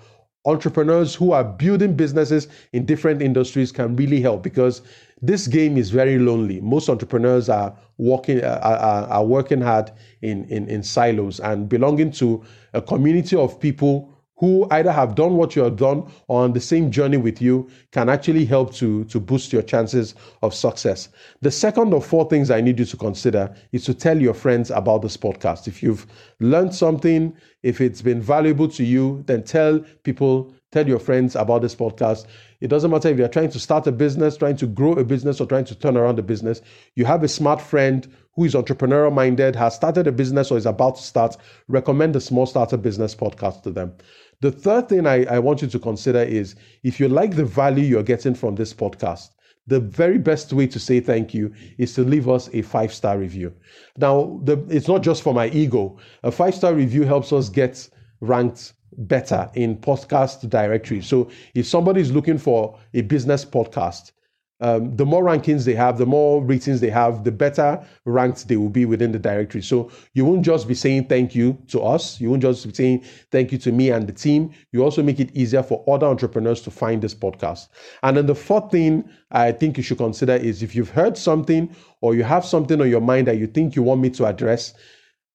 entrepreneurs 0.45 1.13
who 1.15 1.31
are 1.31 1.43
building 1.43 1.95
businesses 1.95 2.47
in 2.73 2.85
different 2.85 3.21
industries 3.21 3.71
can 3.71 3.95
really 3.95 4.21
help 4.21 4.41
because 4.41 4.81
this 5.21 5.47
game 5.47 5.77
is 5.77 5.89
very 5.89 6.17
lonely. 6.17 6.61
Most 6.61 6.89
entrepreneurs 6.89 7.49
are 7.49 7.75
working 7.97 8.41
uh, 8.43 8.59
are, 8.63 9.07
are 9.09 9.25
working 9.25 9.61
hard 9.61 9.91
in, 10.21 10.45
in 10.45 10.67
in 10.69 10.81
silos 10.81 11.39
and 11.41 11.67
belonging 11.67 12.11
to 12.11 12.43
a 12.73 12.81
community 12.81 13.35
of 13.35 13.59
people 13.59 14.13
who 14.39 14.65
either 14.71 14.91
have 14.91 15.15
done 15.15 15.35
what 15.35 15.53
you 15.55 15.61
have 15.61 15.75
done 15.75 16.09
or 16.29 16.43
on 16.43 16.53
the 16.53 16.61
same 16.61 16.89
journey 16.89 17.17
with 17.17 17.41
you 17.41 17.69
can 17.91 18.07
actually 18.07 18.45
help 18.45 18.73
to, 18.73 19.03
to 19.05 19.19
boost 19.19 19.51
your 19.51 19.61
chances 19.61 20.15
of 20.41 20.53
success. 20.53 21.09
The 21.41 21.51
second 21.51 21.93
of 21.93 22.05
four 22.05 22.27
things 22.29 22.49
I 22.49 22.61
need 22.61 22.79
you 22.79 22.85
to 22.85 22.97
consider 22.97 23.53
is 23.73 23.83
to 23.83 23.93
tell 23.93 24.19
your 24.19 24.33
friends 24.33 24.71
about 24.71 25.01
this 25.01 25.17
podcast. 25.17 25.67
If 25.67 25.83
you've 25.83 26.07
learned 26.39 26.73
something, 26.73 27.35
if 27.63 27.81
it's 27.81 28.01
been 28.01 28.21
valuable 28.21 28.69
to 28.69 28.83
you, 28.85 29.23
then 29.27 29.43
tell 29.43 29.79
people, 30.03 30.53
tell 30.71 30.87
your 30.87 30.99
friends 30.99 31.35
about 31.35 31.61
this 31.61 31.75
podcast. 31.75 32.25
It 32.61 32.69
doesn't 32.69 32.91
matter 32.91 33.09
if 33.09 33.17
you're 33.17 33.27
trying 33.27 33.51
to 33.51 33.59
start 33.59 33.87
a 33.87 33.91
business, 33.91 34.37
trying 34.37 34.57
to 34.57 34.67
grow 34.67 34.93
a 34.93 35.03
business, 35.03 35.41
or 35.41 35.47
trying 35.47 35.65
to 35.65 35.75
turn 35.75 35.97
around 35.97 36.17
a 36.17 36.23
business. 36.23 36.61
You 36.95 37.03
have 37.05 37.23
a 37.23 37.27
smart 37.27 37.59
friend 37.61 38.07
who 38.35 38.45
is 38.45 38.53
entrepreneurial 38.53 39.13
minded, 39.13 39.55
has 39.57 39.75
started 39.75 40.07
a 40.07 40.13
business 40.13 40.49
or 40.49 40.57
is 40.57 40.65
about 40.65 40.95
to 40.95 41.01
start, 41.01 41.35
recommend 41.67 42.15
the 42.15 42.21
Small 42.21 42.45
Starter 42.45 42.77
Business 42.77 43.13
podcast 43.13 43.63
to 43.63 43.71
them. 43.71 43.93
The 44.41 44.51
third 44.51 44.87
thing 44.87 45.05
I, 45.05 45.25
I 45.25 45.39
want 45.39 45.61
you 45.61 45.67
to 45.67 45.79
consider 45.79 46.21
is 46.21 46.55
if 46.83 46.99
you 46.99 47.09
like 47.09 47.35
the 47.35 47.43
value 47.43 47.83
you're 47.83 48.03
getting 48.03 48.33
from 48.33 48.55
this 48.55 48.73
podcast, 48.73 49.31
the 49.67 49.81
very 49.81 50.17
best 50.17 50.53
way 50.53 50.65
to 50.67 50.79
say 50.79 50.99
thank 51.01 51.33
you 51.33 51.53
is 51.77 51.93
to 51.95 52.03
leave 52.03 52.29
us 52.29 52.49
a 52.53 52.61
five 52.61 52.93
star 52.93 53.19
review. 53.19 53.53
Now, 53.97 54.39
the, 54.43 54.65
it's 54.69 54.87
not 54.87 55.03
just 55.03 55.23
for 55.23 55.33
my 55.33 55.49
ego. 55.49 55.97
A 56.23 56.31
five 56.31 56.55
star 56.55 56.73
review 56.73 57.03
helps 57.03 57.33
us 57.33 57.49
get 57.49 57.89
ranked 58.21 58.73
better 58.97 59.49
in 59.53 59.77
podcast 59.77 60.49
directory. 60.49 61.01
So 61.01 61.29
if 61.53 61.67
somebody 61.67 62.01
is 62.01 62.11
looking 62.11 62.37
for 62.37 62.79
a 62.93 63.01
business 63.01 63.45
podcast, 63.45 64.13
um, 64.61 64.95
the 64.95 65.05
more 65.05 65.23
rankings 65.23 65.63
they 65.63 65.73
have, 65.73 65.97
the 65.97 66.05
more 66.05 66.43
ratings 66.43 66.81
they 66.81 66.89
have, 66.89 67.23
the 67.23 67.31
better 67.31 67.81
ranked 68.05 68.47
they 68.47 68.57
will 68.57 68.69
be 68.69 68.85
within 68.85 69.11
the 69.11 69.19
directory. 69.19 69.61
So 69.61 69.89
you 70.13 70.25
won't 70.25 70.43
just 70.43 70.67
be 70.67 70.73
saying 70.73 71.05
thank 71.05 71.33
you 71.33 71.57
to 71.69 71.81
us. 71.81 72.19
You 72.19 72.29
won't 72.29 72.41
just 72.41 72.67
be 72.67 72.73
saying 72.73 73.05
thank 73.31 73.53
you 73.53 73.57
to 73.59 73.71
me 73.71 73.89
and 73.89 74.05
the 74.05 74.11
team. 74.11 74.51
You 74.73 74.83
also 74.83 75.01
make 75.01 75.19
it 75.19 75.33
easier 75.33 75.63
for 75.63 75.83
other 75.87 76.07
entrepreneurs 76.07 76.61
to 76.63 76.71
find 76.71 77.01
this 77.01 77.15
podcast. 77.15 77.69
And 78.03 78.17
then 78.17 78.25
the 78.25 78.35
fourth 78.35 78.71
thing 78.71 79.09
I 79.31 79.53
think 79.53 79.77
you 79.77 79.83
should 79.83 79.97
consider 79.97 80.33
is 80.33 80.61
if 80.61 80.75
you've 80.75 80.89
heard 80.89 81.17
something 81.17 81.73
or 82.01 82.13
you 82.13 82.23
have 82.23 82.43
something 82.43 82.81
on 82.81 82.89
your 82.89 83.01
mind 83.01 83.27
that 83.27 83.37
you 83.37 83.47
think 83.47 83.75
you 83.75 83.83
want 83.83 84.01
me 84.01 84.09
to 84.11 84.25
address, 84.25 84.73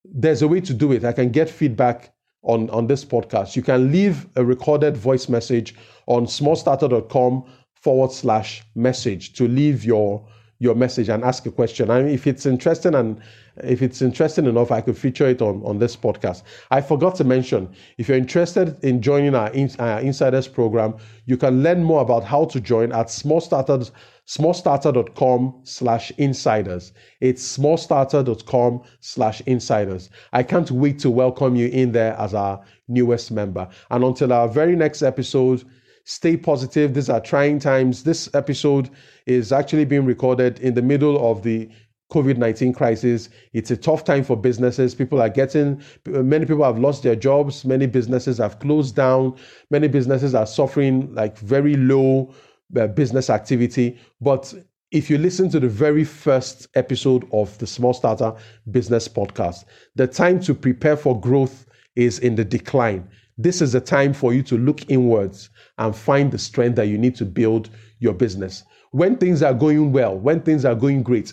there's 0.05 0.43
a 0.43 0.49
way 0.49 0.61
to 0.61 0.75
do 0.75 0.93
it. 0.93 1.03
I 1.03 1.13
can 1.13 1.31
get 1.31 1.49
feedback 1.49 2.13
on, 2.43 2.69
on 2.71 2.87
this 2.87 3.05
podcast. 3.05 3.57
You 3.57 3.63
can 3.63 3.91
leave 3.91 4.27
a 4.37 4.45
recorded 4.45 4.99
voice 4.99 5.31
message 5.31 5.75
on 6.07 6.27
smallstarter.com 6.27 7.45
forward 7.85 8.11
slash 8.11 8.65
message 8.75 9.35
to 9.35 9.47
leave 9.47 9.85
your 9.85 10.27
your 10.59 10.75
message 10.75 11.11
and 11.11 11.23
ask 11.25 11.45
a 11.45 11.51
question. 11.51 11.91
I 11.91 12.01
mean, 12.03 12.15
if 12.15 12.27
it's 12.27 12.47
interesting 12.47 12.95
and 12.95 13.21
if 13.63 13.83
it's 13.83 14.01
interesting 14.01 14.47
enough, 14.47 14.71
I 14.71 14.81
could 14.81 14.97
feature 14.97 15.27
it 15.27 15.43
on, 15.43 15.63
on 15.65 15.79
this 15.79 15.95
podcast. 15.95 16.43
I 16.71 16.81
forgot 16.81 17.17
to 17.17 17.25
mention, 17.25 17.69
if 17.99 18.09
you're 18.09 18.17
interested 18.17 18.83
in 18.83 19.03
joining 19.03 19.35
our, 19.35 19.51
in, 19.51 19.71
our 19.79 20.01
insiders 20.01 20.49
program, 20.49 20.97
you 21.27 21.37
can 21.37 21.63
learn 21.63 21.85
more 21.85 22.01
about 22.01 22.25
how 22.25 22.47
to 22.47 22.61
join 22.61 22.93
at 22.93 23.09
smallstarters, 23.09 23.91
smallstarter.com 24.27 25.61
slash 25.65 26.11
insiders. 26.13 26.93
It's 27.21 27.59
smallstarter.com 27.59 28.83
slash 29.01 29.43
insiders. 29.43 30.09
I 30.33 30.45
can't 30.45 30.71
wait 30.71 30.99
to 31.01 31.11
welcome 31.11 31.57
you 31.57 31.69
in 31.69 31.93
there 31.93 32.15
as 32.19 32.33
our 32.33 32.65
newest 32.89 33.31
member. 33.33 33.69
And 33.91 34.03
until 34.03 34.33
our 34.33 34.49
very 34.49 34.77
next 34.77 35.03
episode, 35.03 35.65
Stay 36.05 36.37
positive. 36.37 36.95
These 36.95 37.09
are 37.09 37.21
trying 37.21 37.59
times. 37.59 38.05
This 38.05 38.29
episode 38.35 38.91
is 39.27 39.53
actually 39.53 39.87
being 39.87 40.05
recorded 40.05 40.61
in 40.61 40.75
the 40.75 40.83
middle 40.83 41.31
of 41.31 41.43
the 41.43 41.69
COVID 42.13 42.37
19 42.37 42.75
crisis. 42.75 43.31
It's 43.55 43.71
a 43.71 43.77
tough 43.77 44.05
time 44.05 44.23
for 44.23 44.37
businesses. 44.37 44.95
People 44.95 45.21
are 45.21 45.31
getting, 45.31 45.83
many 46.07 46.45
people 46.45 46.65
have 46.65 46.79
lost 46.79 47.03
their 47.03 47.17
jobs. 47.17 47.65
Many 47.65 47.87
businesses 47.87 48.39
have 48.39 48.59
closed 48.59 48.95
down. 48.95 49.37
Many 49.71 49.89
businesses 49.89 50.35
are 50.35 50.47
suffering 50.47 51.13
like 51.15 51.39
very 51.39 51.75
low 51.75 52.33
uh, 52.77 52.87
business 52.89 53.31
activity. 53.31 53.99
But 54.21 54.53
if 54.91 55.09
you 55.11 55.19
listen 55.19 55.49
to 55.51 55.59
the 55.59 55.69
very 55.69 56.05
first 56.05 56.69
episode 56.75 57.27
of 57.33 57.57
the 57.59 57.67
Small 57.67 57.95
Starter 57.95 58.35
Business 58.71 59.09
Podcast, 59.09 59.65
the 59.97 60.07
time 60.07 60.39
to 60.41 60.55
prepare 60.55 60.97
for 60.97 61.19
growth 61.19 61.67
is 61.97 62.19
in 62.19 62.35
the 62.35 62.45
decline. 62.45 63.09
This 63.37 63.61
is 63.61 63.75
a 63.75 63.81
time 63.81 64.13
for 64.13 64.33
you 64.33 64.43
to 64.45 64.57
look 64.57 64.89
inwards 64.89 65.51
and 65.79 65.95
find 65.95 66.31
the 66.31 66.39
strength 66.39 66.77
that 66.77 66.87
you 66.87 66.99
need 66.99 67.17
to 67.17 67.25
build 67.25 67.71
your 67.99 68.15
business. 68.15 68.63
When 68.93 69.17
things 69.17 69.43
are 69.43 69.55
going 69.55 69.91
well, 69.93 70.17
when 70.17 70.41
things 70.41 70.65
are 70.65 70.75
going 70.75 71.03
great, 71.03 71.33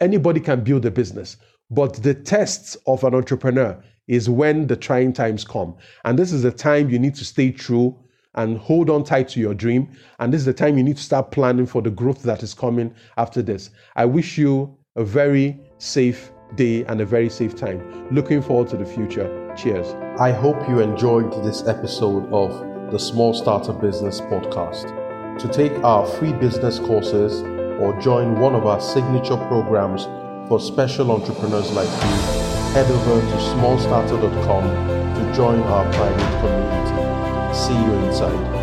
anybody 0.00 0.40
can 0.40 0.64
build 0.64 0.86
a 0.86 0.90
business. 0.90 1.36
But 1.70 1.94
the 2.02 2.14
tests 2.14 2.76
of 2.86 3.04
an 3.04 3.14
entrepreneur 3.14 3.82
is 4.08 4.30
when 4.30 4.66
the 4.66 4.76
trying 4.76 5.12
times 5.12 5.44
come. 5.44 5.74
And 6.04 6.18
this 6.18 6.32
is 6.32 6.42
the 6.42 6.50
time 6.50 6.88
you 6.88 6.98
need 6.98 7.14
to 7.16 7.24
stay 7.24 7.50
true 7.50 7.98
and 8.34 8.56
hold 8.56 8.88
on 8.88 9.04
tight 9.04 9.28
to 9.30 9.40
your 9.40 9.54
dream. 9.54 9.88
And 10.20 10.32
this 10.32 10.40
is 10.40 10.46
the 10.46 10.54
time 10.54 10.78
you 10.78 10.84
need 10.84 10.96
to 10.96 11.02
start 11.02 11.30
planning 11.30 11.66
for 11.66 11.82
the 11.82 11.90
growth 11.90 12.22
that 12.22 12.42
is 12.42 12.54
coming 12.54 12.94
after 13.18 13.42
this. 13.42 13.70
I 13.94 14.06
wish 14.06 14.38
you 14.38 14.74
a 14.96 15.04
very 15.04 15.60
safe 15.78 16.32
day 16.54 16.84
and 16.84 17.00
a 17.00 17.06
very 17.06 17.28
safe 17.28 17.54
time. 17.54 18.08
Looking 18.10 18.40
forward 18.42 18.68
to 18.70 18.76
the 18.76 18.86
future. 18.86 19.41
Cheers. 19.56 19.94
I 20.18 20.32
hope 20.32 20.66
you 20.66 20.80
enjoyed 20.80 21.30
this 21.44 21.66
episode 21.66 22.32
of 22.32 22.90
the 22.90 22.98
Small 22.98 23.34
Starter 23.34 23.74
Business 23.74 24.20
Podcast. 24.22 24.88
To 25.38 25.48
take 25.48 25.72
our 25.84 26.06
free 26.06 26.32
business 26.32 26.78
courses 26.78 27.42
or 27.78 27.98
join 28.00 28.40
one 28.40 28.54
of 28.54 28.66
our 28.66 28.80
signature 28.80 29.36
programs 29.36 30.04
for 30.48 30.58
special 30.58 31.12
entrepreneurs 31.12 31.70
like 31.72 31.88
you, 31.88 32.16
head 32.72 32.90
over 32.90 33.20
to 33.20 33.36
smallstarter.com 33.36 34.64
to 35.14 35.34
join 35.34 35.60
our 35.64 35.84
private 35.92 36.40
community. 36.40 37.54
See 37.54 37.74
you 37.74 37.92
inside. 38.06 38.61